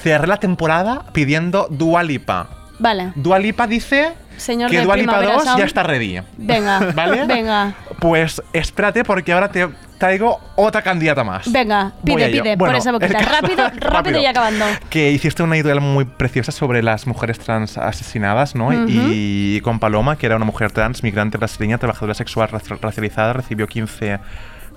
cerré 0.03 0.27
la 0.27 0.37
temporada 0.37 1.05
pidiendo 1.13 1.67
Dua 1.69 2.03
Lipa. 2.03 2.49
Vale. 2.79 3.13
Dua 3.15 3.39
Lipa 3.39 3.67
dice 3.67 4.11
Señor 4.41 4.69
que 4.71 4.77
de 4.79 4.83
Dua 4.83 4.95
Lipa 4.97 5.11
Primavera 5.17 5.33
2 5.37 5.43
Sound. 5.43 5.59
ya 5.59 5.65
está 5.65 5.83
ready. 5.83 6.19
Venga, 6.37 6.79
¿Vale? 6.95 7.25
venga. 7.25 7.73
Pues 7.99 8.41
espérate 8.53 9.03
porque 9.03 9.31
ahora 9.33 9.49
te 9.51 9.67
traigo 9.99 10.39
otra 10.55 10.81
candidata 10.81 11.23
más. 11.23 11.51
Venga, 11.51 11.91
pide, 12.03 12.29
pide, 12.29 12.55
Bueno, 12.55 12.73
por 12.73 12.75
esa 12.75 12.91
boquita. 12.91 13.19
Rápido, 13.19 13.57
rápido, 13.65 13.89
rápido. 13.91 14.19
y 14.19 14.25
acabando. 14.25 14.65
Que 14.89 15.11
hiciste 15.11 15.43
una 15.43 15.55
editorial 15.55 15.79
muy 15.81 16.05
preciosa 16.05 16.51
sobre 16.51 16.81
las 16.81 17.05
mujeres 17.05 17.37
trans 17.37 17.77
asesinadas, 17.77 18.55
¿no? 18.55 18.69
Y 18.87 19.61
con 19.61 19.77
Paloma, 19.79 20.17
que 20.17 20.25
era 20.25 20.35
una 20.37 20.45
mujer 20.45 20.71
trans, 20.71 21.03
migrante 21.03 21.37
brasileña, 21.37 21.77
trabajadora 21.77 22.15
sexual 22.15 22.49
raci- 22.49 22.79
racializada, 22.81 23.33
recibió 23.33 23.67
15 23.67 24.19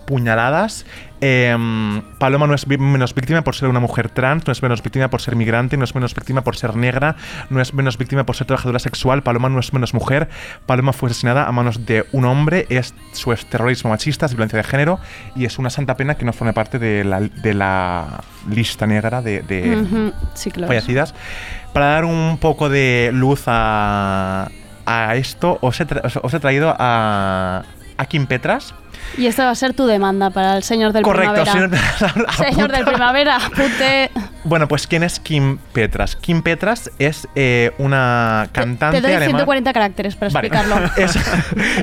puñaladas. 0.06 0.84
Em, 1.26 2.02
Paloma 2.18 2.46
no 2.46 2.52
es 2.52 2.66
menos 2.68 3.14
víctima 3.14 3.40
por 3.42 3.54
ser 3.54 3.70
una 3.70 3.80
mujer 3.80 4.10
trans, 4.10 4.46
no 4.46 4.52
es 4.52 4.62
menos 4.62 4.82
víctima 4.82 5.08
por 5.08 5.22
ser 5.22 5.36
migrante, 5.36 5.78
no 5.78 5.84
es 5.84 5.94
menos 5.94 6.14
víctima 6.14 6.42
por 6.44 6.54
ser 6.54 6.76
negra, 6.76 7.16
no 7.48 7.62
es 7.62 7.72
menos 7.72 7.96
víctima 7.96 8.24
por 8.26 8.36
ser 8.36 8.46
trabajadora 8.46 8.78
sexual. 8.78 9.22
Paloma 9.22 9.48
no 9.48 9.58
es 9.58 9.72
menos 9.72 9.94
mujer. 9.94 10.28
Paloma 10.66 10.92
fue 10.92 11.08
asesinada 11.08 11.46
a 11.46 11.52
manos 11.52 11.86
de 11.86 12.04
un 12.12 12.26
hombre. 12.26 12.66
Es, 12.68 12.92
su 13.12 13.32
es 13.32 13.46
terrorismo 13.46 13.88
machista, 13.88 14.26
es 14.26 14.32
violencia 14.32 14.58
de 14.58 14.64
género 14.64 15.00
y 15.34 15.46
es 15.46 15.58
una 15.58 15.70
santa 15.70 15.96
pena 15.96 16.16
que 16.16 16.26
no 16.26 16.34
forme 16.34 16.52
parte 16.52 16.78
de 16.78 17.04
la, 17.04 17.20
de 17.20 17.54
la 17.54 18.20
lista 18.50 18.86
negra 18.86 19.22
de, 19.22 19.40
de 19.40 19.76
Ujú, 19.80 20.12
Sí, 20.34 20.50
claro. 20.50 20.68
fallecidas. 20.68 21.14
Para 21.72 21.86
dar 21.86 22.04
un 22.04 22.36
poco 22.38 22.68
de 22.68 23.10
luz 23.14 23.44
a, 23.46 24.50
a 24.84 25.16
esto, 25.16 25.56
os 25.62 25.80
he, 25.80 25.86
tra- 25.86 26.04
os- 26.04 26.20
os 26.22 26.34
he 26.34 26.38
traído 26.40 26.76
a, 26.78 27.62
a 27.96 28.04
Kim 28.06 28.26
Petras. 28.26 28.74
Y 29.16 29.26
esta 29.26 29.44
va 29.44 29.50
a 29.50 29.54
ser 29.54 29.74
tu 29.74 29.86
demanda 29.86 30.30
para 30.30 30.56
el 30.56 30.62
señor 30.62 30.92
del 30.92 31.02
Correcto, 31.02 31.42
primavera. 31.44 31.80
señor- 31.96 32.30
Señor 32.36 32.72
del 32.72 32.84
primavera, 32.84 33.36
apunte. 33.36 34.10
Bueno, 34.44 34.68
pues 34.68 34.86
¿quién 34.86 35.02
es 35.02 35.20
Kim 35.20 35.58
Petras? 35.72 36.16
Kim 36.16 36.42
Petras 36.42 36.90
es 36.98 37.26
eh, 37.34 37.72
una 37.78 38.48
cantante 38.52 38.98
Te 38.98 39.02
doy 39.02 39.12
alemana. 39.12 39.38
140 39.38 39.72
caracteres 39.72 40.16
para 40.16 40.30
Vale. 40.32 40.48
explicarlo. 40.48 40.90
es, 40.96 41.16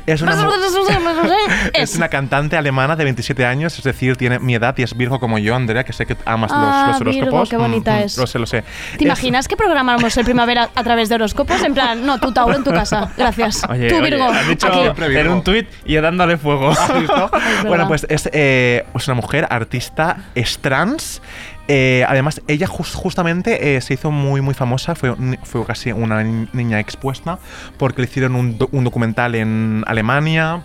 es 0.05 0.21
una, 0.21 0.33
Es. 1.73 1.99
cantante 2.09 2.57
alemana 2.57 2.95
de 2.95 3.03
27 3.05 3.45
años, 3.45 3.77
es 3.77 3.83
decir, 3.83 4.15
tiene 4.17 4.39
mi 4.39 4.53
edad 4.55 4.75
y 4.77 4.83
es 4.83 4.95
virgo 4.95 5.19
como 5.19 5.39
yo, 5.39 5.55
Andrea, 5.55 5.83
que 5.83 5.93
sé 5.93 6.05
que 6.05 6.17
amas 6.25 6.51
Ah, 6.53 6.87
los, 6.89 7.01
los 7.01 7.15
Virgo, 7.15 7.27
horóscopos. 7.37 7.49
qué 7.49 7.57
bonita 7.57 7.91
Mm, 7.93 7.95
mm, 7.99 8.03
es. 8.03 8.17
Lo 8.17 8.27
sé, 8.27 8.39
lo 8.39 8.45
sé. 8.45 8.61
¿Te 8.61 8.95
Es- 8.97 9.01
imaginas 9.01 9.47
que 9.47 9.55
programamos 9.57 10.15
el 10.17 10.23
primavera 10.25 10.69
a 10.75 10.83
través 10.83 11.09
de 11.09 11.15
horóscopos? 11.15 11.61
En 11.63 11.73
plan, 11.73 12.05
no, 12.05 12.19
tú 12.19 12.31
Tauro 12.31 12.55
en 12.55 12.63
tu 12.63 12.71
casa. 12.71 13.09
Gracias. 13.17 13.63
Oye, 13.69 13.89
tú 13.89 13.95
oye, 13.95 14.09
Virgo. 14.11 14.25
has 14.25 14.47
dicho 14.47 14.67
aquí. 14.67 15.01
en 15.17 15.27
un 15.29 15.43
tuit 15.43 15.67
y 15.85 15.95
dándole 15.95 16.37
fuego. 16.37 16.73
Bueno, 17.67 17.87
pues 17.87 18.05
es, 18.09 18.29
eh, 18.33 18.85
es 18.95 19.07
una 19.07 19.15
mujer 19.15 19.47
artista, 19.49 20.17
es 20.35 20.57
trans. 20.59 21.21
Eh, 21.67 22.03
además, 22.07 22.41
ella 22.47 22.67
jus- 22.67 22.93
justamente 22.93 23.75
eh, 23.77 23.81
se 23.81 23.93
hizo 23.93 24.11
muy, 24.11 24.41
muy 24.41 24.53
famosa, 24.53 24.95
fue, 24.95 25.13
fue 25.43 25.65
casi 25.65 25.91
una 25.91 26.23
ni- 26.23 26.47
niña 26.53 26.79
expuesta, 26.79 27.39
porque 27.77 28.01
le 28.01 28.07
hicieron 28.07 28.35
un, 28.35 28.57
do- 28.57 28.69
un 28.71 28.83
documental 28.83 29.35
en 29.35 29.83
Alemania. 29.87 30.63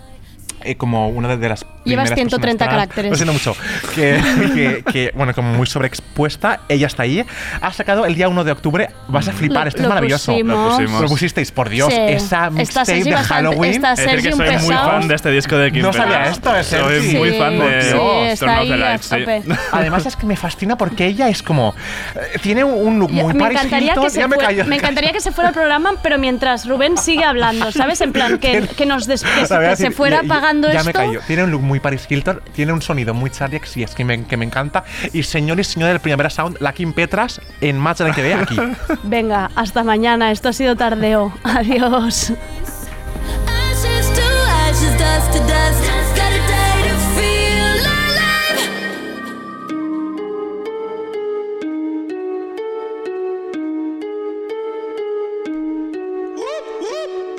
Eh, 0.63 0.75
como 0.75 1.09
una 1.09 1.35
de- 1.35 1.49
las 1.49 1.61
Llevas 1.83 2.09
primeras 2.09 2.13
130 2.15 2.39
personas 2.39 2.57
trans- 2.57 2.71
caracteres. 2.71 3.11
Lo 3.11 3.15
siento 3.17 3.33
mucho. 3.33 3.55
Que, 3.95 4.21
que- 4.85 4.91
que, 4.91 5.11
bueno, 5.15 5.33
como 5.33 5.53
muy 5.53 5.67
sobreexpuesta. 5.67 6.61
Ella 6.69 6.87
está 6.87 7.03
ahí. 7.03 7.25
Ha 7.61 7.71
sacado 7.73 8.05
el 8.05 8.15
día 8.15 8.27
1 8.29 8.43
de 8.43 8.51
octubre. 8.51 8.89
Vas 9.07 9.27
a 9.27 9.31
flipar. 9.31 9.63
Lo- 9.63 9.69
Esto 9.69 9.77
es 9.81 9.83
lo 9.83 9.89
maravilloso. 9.89 10.31
pusimos. 10.31 10.57
Lo 10.57 10.69
pusimos. 10.77 11.01
Lo 11.01 11.07
pusisteis, 11.07 11.51
por 11.51 11.69
Dios. 11.69 11.93
Sí. 11.93 11.99
Esa 11.99 12.49
mixtape 12.49 13.03
de 13.03 13.11
bastante- 13.11 13.33
Halloween. 13.33 13.71
está 13.73 13.93
Es 13.93 13.99
decir, 13.99 14.15
que 14.23 14.31
soy 14.31 14.39
muy 14.45 14.55
pesado. 14.55 14.89
fan 14.91 15.07
de 15.07 15.15
este 15.15 15.31
disco 15.31 15.57
de 15.57 15.71
Kim 15.71 15.81
No 15.81 15.93
sabía 15.93 16.23
esto, 16.25 16.55
es 16.55 16.67
Soy 16.67 16.79
Sergi. 17.01 17.17
muy 17.17 17.31
Sí, 17.31 17.37
fan 17.37 17.59
de 17.59 17.81
sí, 17.81 17.97
está 18.27 18.57
ahí 18.57 18.69
Lights, 18.69 19.05
sí. 19.05 19.15
Además 19.71 20.05
es 20.05 20.15
que 20.15 20.25
me 20.25 20.35
fascina 20.35 20.77
porque 20.77 21.05
ella 21.05 21.29
es 21.29 21.41
como 21.43 21.73
eh, 22.15 22.37
tiene 22.41 22.63
un 22.63 22.99
look 22.99 23.11
muy 23.11 23.33
me 23.33 23.39
Paris 23.39 23.57
encantaría, 23.57 23.89
Hilton. 23.91 24.03
que 24.03 24.09
se 24.09 24.27
me 24.27 24.37
me 24.65 24.75
encantaría 24.75 25.11
que 25.11 25.21
se 25.21 25.31
fuera 25.31 25.49
el 25.49 25.53
programa, 25.53 25.93
pero 26.03 26.17
mientras 26.17 26.67
Rubén 26.67 26.97
sigue 26.97 27.23
hablando, 27.23 27.71
¿sabes? 27.71 28.01
En 28.01 28.11
plan, 28.11 28.37
que, 28.39 28.61
que 28.77 28.85
nos 28.85 29.07
que, 29.07 29.17
se- 29.17 29.25
La 29.49 29.59
verdad 29.59 30.46
ya- 30.47 30.59
apagando 30.61 30.67
ya 30.69 30.79
esto. 30.79 30.85
me 30.85 30.93
callo. 30.93 31.21
Tiene 31.27 31.43
un 31.43 31.51
look 31.51 31.61
muy 31.61 31.79
Paris 31.79 32.05
Hilton, 32.09 32.41
tiene 32.53 32.73
un 32.73 32.81
sonido 32.81 33.13
muy 33.13 33.29
Charlie 33.29 33.61
y 33.75 33.83
es 33.83 33.95
que 33.95 34.05
me, 34.05 34.23
que 34.25 34.37
me 34.37 34.45
encanta. 34.45 34.83
Y 35.13 35.23
señor 35.23 35.59
y 35.59 35.63
señora 35.63 35.91
del 35.91 36.01
Primavera 36.01 36.29
Sound, 36.29 36.57
la 36.59 36.73
Kim 36.73 36.93
Petras 36.93 37.41
en 37.61 37.77
Match 37.77 37.99
de 37.99 38.11
ve 38.21 38.33
aquí. 38.33 38.57
Venga, 39.03 39.49
hasta 39.55 39.83
mañana. 39.83 40.31
Esto 40.31 40.49
ha 40.49 40.53
sido 40.53 40.75
tardeo. 40.75 41.33
Adiós. 41.43 42.33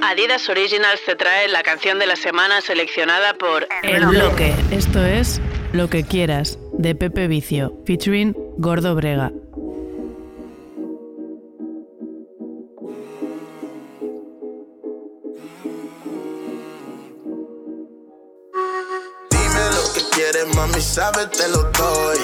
Adidas 0.01 0.49
Originals 0.49 1.01
te 1.05 1.17
trae 1.17 1.49
la 1.49 1.63
canción 1.63 1.99
de 1.99 2.07
la 2.07 2.15
semana 2.15 2.61
seleccionada 2.61 3.35
por 3.35 3.67
El 3.83 4.07
bloque. 4.07 4.55
Esto 4.71 5.05
es 5.05 5.41
Lo 5.73 5.91
que 5.91 6.05
quieras, 6.05 6.59
de 6.73 6.95
Pepe 6.95 7.27
Vicio, 7.27 7.77
featuring 7.85 8.35
Gordo 8.59 8.95
Brega. 8.95 9.33
Dime 19.31 19.65
lo 19.75 19.93
que 19.95 20.01
quieres, 20.15 20.55
mami, 20.55 20.81
sabes, 20.81 21.31
te 21.33 21.49
lo 21.49 21.65
doy. 21.73 22.19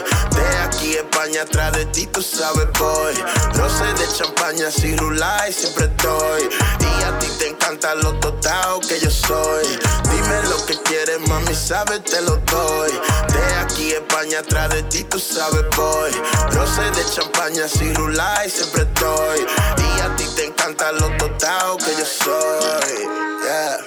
Aquí 1.24 1.38
a 1.38 1.42
España, 1.42 1.42
atrás 1.42 1.72
de 1.72 1.86
ti, 1.86 2.06
tú 2.06 2.22
sabes, 2.22 2.68
voy. 2.78 3.14
Roce 3.54 3.84
de 3.84 4.08
champaña, 4.16 4.70
si 4.70 4.96
rulay, 4.96 5.52
siempre 5.52 5.86
estoy. 5.86 6.48
Y 6.80 7.02
a 7.02 7.18
ti 7.18 7.26
te 7.38 7.48
encanta 7.48 7.94
lo 7.94 8.12
total 8.20 8.80
que 8.86 9.00
yo 9.00 9.10
soy. 9.10 9.66
Dime 10.10 10.42
lo 10.48 10.64
que 10.66 10.76
quieres, 10.82 11.20
mami, 11.28 11.54
sabes, 11.54 12.02
te 12.04 12.20
lo 12.22 12.36
doy. 12.36 12.92
De 13.32 13.54
aquí 13.56 13.92
España, 13.92 14.40
atrás 14.40 14.70
de 14.70 14.82
ti, 14.84 15.04
tú 15.04 15.18
sabes, 15.18 15.64
voy. 15.76 16.12
Roce 16.50 16.82
de 16.82 17.10
champaña, 17.10 17.68
si 17.68 17.92
rulay, 17.94 18.50
siempre 18.50 18.82
estoy. 18.82 19.46
Y 19.78 20.00
a 20.00 20.16
ti 20.16 20.24
te 20.36 20.46
encanta 20.46 20.92
lo 20.92 21.16
total 21.16 21.76
que 21.78 21.96
yo 21.98 22.04
soy. 22.04 23.08
Yeah. 23.44 23.78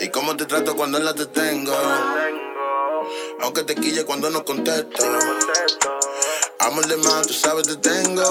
Y 0.00 0.08
cómo 0.08 0.36
te 0.36 0.44
trato 0.44 0.74
cuando 0.74 0.98
la 0.98 1.14
te 1.14 1.26
tengo. 1.26 1.76
Aunque 3.40 3.62
te 3.62 3.74
quille 3.74 4.04
cuando 4.04 4.30
no 4.30 4.44
contesto. 4.44 5.04
Amor 6.60 6.86
de 6.86 6.96
más, 6.96 7.26
tú 7.26 7.34
sabes, 7.34 7.66
te 7.66 7.76
tengo. 7.76 8.22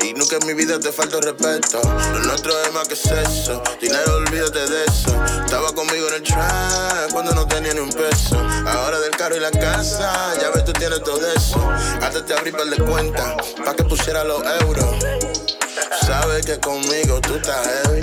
Y 0.00 0.14
nunca 0.14 0.36
en 0.36 0.46
mi 0.46 0.54
vida 0.54 0.78
te 0.78 0.90
falta 0.90 1.20
respeto. 1.20 1.80
Lo 2.12 2.20
nuestro 2.20 2.52
es 2.62 2.72
más 2.72 2.88
que 2.88 2.96
sexo. 2.96 3.62
Dinero, 3.80 4.16
olvídate 4.16 4.66
de 4.66 4.84
eso. 4.84 5.24
Estaba 5.44 5.72
conmigo 5.72 6.08
en 6.08 6.14
el 6.14 6.22
track 6.22 7.12
cuando 7.12 7.34
no 7.34 7.46
tenía 7.46 7.74
ni 7.74 7.80
un 7.80 7.92
peso. 7.92 8.36
Ahora 8.66 8.98
del 9.00 9.10
carro 9.10 9.36
y 9.36 9.40
la 9.40 9.50
casa, 9.50 10.34
ya 10.40 10.50
ves, 10.50 10.64
tú 10.64 10.72
tienes 10.72 11.02
todo 11.02 11.20
eso. 11.32 11.60
Hasta 12.00 12.24
te 12.24 12.34
abrí 12.34 12.52
para 12.52 12.64
de 12.64 12.76
cuenta, 12.76 13.36
pa' 13.64 13.74
que 13.74 13.84
pusiera 13.84 14.24
los 14.24 14.42
euros. 14.62 15.47
Sabes 16.06 16.46
que 16.46 16.58
conmigo 16.60 17.20
tú 17.20 17.34
estás 17.36 17.66
heavy. 17.66 18.00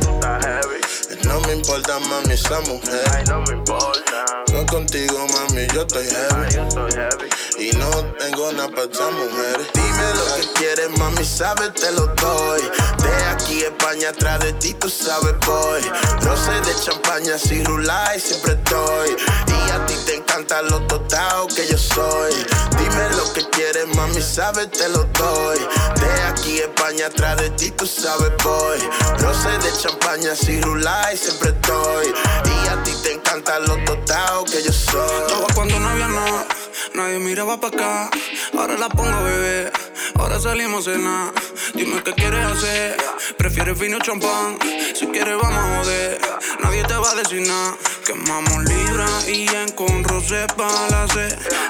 No 1.26 1.40
me 1.42 1.54
importa, 1.54 2.00
mami, 2.00 2.34
esa 2.34 2.60
mujer. 2.62 3.28
No 3.28 3.42
me 3.42 3.54
importa. 3.54 4.26
Yo 4.48 4.66
contigo, 4.66 5.28
mami, 5.28 5.68
yo 5.74 5.82
estoy 5.82 6.08
heavy. 6.08 7.30
Y 7.58 7.72
no 7.78 7.90
tengo 8.20 8.52
nada 8.54 8.70
para 8.70 8.84
esa 8.92 9.10
mujer. 9.12 9.85
Lo 10.14 10.36
que 10.36 10.54
quieres, 10.54 10.90
mami, 11.00 11.26
sabes, 11.26 11.74
te 11.74 11.92
lo 11.92 12.08
doy. 12.08 12.62
De 13.04 13.26
aquí 13.26 13.62
España, 13.62 14.10
atrás 14.10 14.40
de 14.40 14.54
ti, 14.54 14.74
tú 14.74 14.90
sabes, 14.90 15.36
voy. 15.46 15.82
Roce 16.22 16.52
de 16.52 16.76
champaña, 16.84 17.38
si 17.38 17.64
rulay, 17.64 18.20
siempre 18.20 18.54
estoy. 18.54 19.16
Y 19.48 19.72
a 19.72 19.86
ti 19.86 19.96
te 20.06 20.16
encanta 20.16 20.62
lo 20.64 20.82
total 20.88 21.48
que 21.56 21.68
yo 21.68 21.78
soy. 21.78 22.34
Dime 22.78 23.10
lo 23.16 23.32
que 23.34 23.48
quieres, 23.50 23.88
mami, 23.96 24.22
sabes, 24.22 24.72
te 24.72 24.88
lo 24.90 25.04
doy. 25.04 25.60
De 25.96 26.24
aquí 26.24 26.60
España, 26.60 27.08
atrás 27.08 27.38
de 27.38 27.50
ti, 27.52 27.72
tú 27.72 27.86
sabes, 27.86 28.32
voy. 28.44 28.80
Roce 29.20 29.50
de 29.50 29.78
champaña, 29.78 30.36
si 30.36 30.62
rulay, 30.62 31.18
siempre 31.18 31.50
estoy. 31.50 32.08
Y 32.08 32.68
a 32.68 32.84
ti 32.84 32.95
te 33.06 33.14
encanta 33.14 33.60
lo 33.60 33.78
total 33.86 34.44
que 34.46 34.64
yo 34.64 34.74
soy. 34.74 35.08
Estaba 35.22 35.46
cuando 35.54 35.80
no 35.80 35.90
había 35.90 36.08
nada, 36.08 36.48
nadie 36.96 37.20
miraba 37.20 37.60
para 37.60 37.76
acá. 37.76 38.10
Ahora 38.58 38.78
la 38.78 38.90
pongo 38.90 39.24
bebé, 39.24 39.72
ahora 40.16 40.40
salimos 40.40 40.88
a 40.88 40.92
cenar. 40.92 41.34
Dime 41.76 42.02
qué 42.04 42.14
quieres 42.14 42.46
hacer, 42.48 42.98
prefieres 43.38 43.78
vino 43.80 43.98
o 43.98 44.00
champán. 44.00 44.58
Si 44.96 45.06
quieres 45.08 45.38
vamos 45.40 45.58
a 45.58 45.78
joder, 45.78 46.20
nadie 46.64 46.84
te 46.84 46.96
va 46.96 47.12
a 47.12 47.16
decir 47.16 47.48
nada. 47.48 47.76
Quemamos 48.08 48.64
libra 48.64 49.08
y 49.28 49.48
en 49.56 49.72
con 49.74 50.04
rosé 50.04 50.48
para 50.58 50.90
la. 50.90 51.06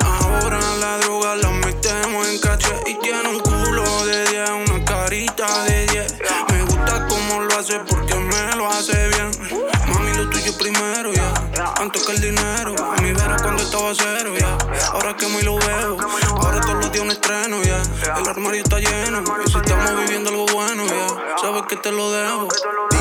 Ahora 0.05 0.59
la 0.79 0.97
droga 0.99 1.36
la 1.36 1.49
metemos 1.49 2.27
en 2.29 2.39
caché 2.39 2.75
y 2.86 2.93
tiene 2.99 3.27
un 3.27 3.39
culo 3.39 4.05
de 4.05 4.25
10, 4.29 4.49
una 4.69 4.86
carita 4.86 5.63
de 5.65 5.86
10. 5.88 6.15
Me 6.51 6.61
gusta 6.63 7.05
cómo 7.07 7.41
lo 7.41 7.59
hace 7.59 7.79
porque 7.89 8.15
me 8.15 8.55
lo 8.55 8.69
hace 8.69 9.09
bien. 9.09 9.31
Tuyo 10.32 10.57
primero, 10.57 11.13
ya. 11.13 11.34
Antes 11.80 12.03
que 12.03 12.11
el 12.13 12.21
dinero. 12.21 12.76
A 12.80 13.01
mi 13.01 13.13
vera 13.13 13.38
cuando 13.41 13.63
estaba 13.63 13.91
cero, 13.95 14.34
ya. 14.38 14.57
Ahora 14.93 15.15
que 15.15 15.28
muy 15.28 15.43
lo 15.43 15.57
veo. 15.57 15.97
Ahora 16.30 16.61
todos 16.61 16.76
los 16.76 16.91
días 16.91 17.03
un 17.03 17.11
estreno, 17.11 17.61
ya. 17.63 17.82
El 18.17 18.28
armario 18.28 18.63
está 18.63 18.80
lleno. 18.80 19.23
Y 19.45 19.51
si 19.51 19.57
estamos 19.57 19.97
viviendo 19.97 20.30
algo 20.30 20.45
bueno, 20.53 20.86
ya. 20.86 21.07
Sabes 21.41 21.63
que 21.67 21.76
te 21.78 21.91
lo 21.91 22.11
debo. 22.11 22.47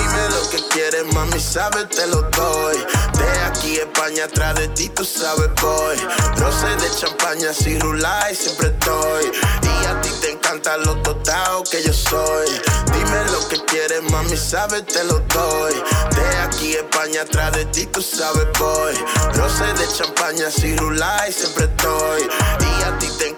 Dime 0.04 0.28
lo 0.28 0.50
que 0.50 0.68
quieres, 0.68 1.04
mami, 1.14 1.40
sabes, 1.40 1.88
te 1.88 2.06
lo 2.06 2.20
doy. 2.22 2.76
De 3.18 3.40
aquí 3.46 3.76
España, 3.76 4.24
atrás 4.24 4.54
de 4.56 4.68
ti, 4.68 4.90
tú 4.90 5.02
sabes, 5.02 5.48
voy. 5.62 5.96
Roce 6.36 6.66
de 6.76 6.90
champaña, 6.98 7.54
si 7.54 7.78
rulay, 7.78 8.34
siempre 8.34 8.68
estoy. 8.68 9.32
Y 9.62 9.86
a 9.86 10.00
ti 10.02 10.10
te 10.20 10.32
encanta 10.32 10.76
lo 10.76 10.94
total 11.00 11.62
que 11.70 11.82
yo 11.82 11.92
soy. 11.94 12.48
Dime 12.92 13.24
lo 13.32 13.48
que 13.48 13.64
quieres, 13.64 14.02
mami, 14.10 14.36
sabes, 14.36 14.86
te 14.86 15.04
lo 15.04 15.20
doy. 15.20 15.74
De 16.14 16.36
aquí 16.42 16.74
España, 16.74 17.22
atrás 17.22 17.52
de 17.52 17.64
ti, 17.66 17.86
tú 17.86 18.02
sabes, 18.02 18.46
voy. 18.58 18.94
Roce 19.34 19.64
de 19.64 19.88
champaña, 19.88 20.50
si 20.50 20.76
rulay, 20.76 21.32
siempre 21.32 21.64
estoy. 21.64 22.28
Y 22.60 22.82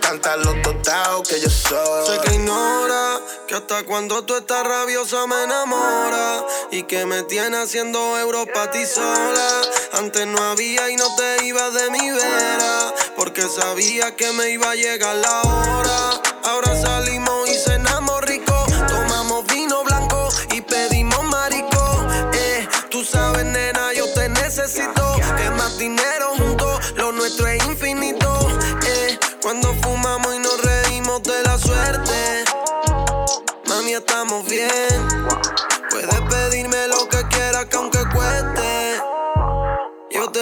encanta 0.06 0.36
lo 0.36 0.52
total 0.62 1.22
que 1.28 1.40
yo 1.40 1.50
soy. 1.50 2.06
Sé 2.06 2.20
que 2.20 2.34
ignora 2.36 3.20
que 3.48 3.54
hasta 3.56 3.84
cuando 3.84 4.24
tú 4.24 4.36
estás 4.36 4.64
rabiosa 4.64 5.26
me 5.26 5.42
enamora 5.42 6.44
y 6.70 6.84
que 6.84 7.06
me 7.06 7.22
tiene 7.24 7.56
haciendo 7.56 8.18
euros 8.18 8.46
pa' 8.54 8.70
ti 8.70 8.86
sola. 8.86 9.62
Antes 9.94 10.26
no 10.26 10.38
había 10.38 10.90
y 10.90 10.96
no 10.96 11.06
te 11.16 11.46
ibas 11.46 11.74
de 11.74 11.90
mi 11.90 12.10
vera 12.10 12.94
porque 13.16 13.42
sabía 13.48 14.14
que 14.14 14.32
me 14.32 14.50
iba 14.50 14.70
a 14.70 14.74
llegar 14.74 15.16
la 15.16 15.42
hora. 15.42 16.22
Ahora 16.44 16.80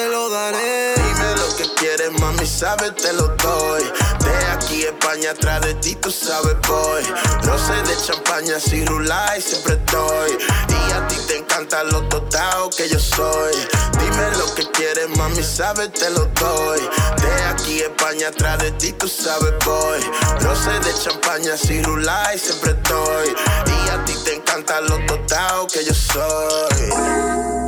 lo 0.09 0.29
daré. 0.29 0.95
Dime 0.95 1.37
lo 1.37 1.57
que 1.57 1.75
quieres, 1.75 2.11
mami, 2.21 2.47
sabes, 2.47 2.95
te 2.97 3.13
lo 3.13 3.29
doy. 3.29 3.83
De 4.21 4.47
aquí 4.53 4.83
España, 4.83 5.31
atrás 5.31 5.61
de 5.63 5.75
ti, 5.75 5.95
tú 5.97 6.11
sabes, 6.11 6.57
voy. 6.67 7.03
Roce 7.43 7.75
de 7.83 7.97
champaña, 8.07 8.59
si 8.59 8.85
rulay, 8.85 9.41
siempre 9.41 9.75
estoy. 9.75 10.39
Y 10.69 10.93
a 10.93 11.07
ti 11.09 11.17
te 11.27 11.39
encanta 11.39 11.85
lo 11.85 12.03
total 12.09 12.71
que 12.77 12.89
yo 12.89 12.99
soy. 12.99 13.55
Dime 13.99 14.31
lo 14.39 14.55
que 14.55 14.71
quieres, 14.71 15.09
mami, 15.17 15.43
sabes, 15.43 15.93
te 15.93 16.11
lo 16.11 16.25
doy. 16.27 16.81
De 17.23 17.45
aquí 17.45 17.81
España, 17.81 18.29
atrás 18.29 18.59
de 18.59 18.73
ti, 18.73 18.93
tú 18.93 19.09
sabes, 19.09 19.55
voy. 19.65 20.01
Roce 20.41 20.71
de 20.81 20.95
champaña, 21.03 21.57
si 21.57 21.83
rulay, 21.83 22.39
siempre 22.39 22.73
estoy. 22.73 23.35
Y 23.67 23.91
a 23.91 24.05
ti 24.05 24.15
te 24.25 24.35
encanta 24.35 24.81
lo 24.81 24.99
total 25.07 25.67
que 25.73 25.85
yo 25.85 25.95
soy. 25.95 27.64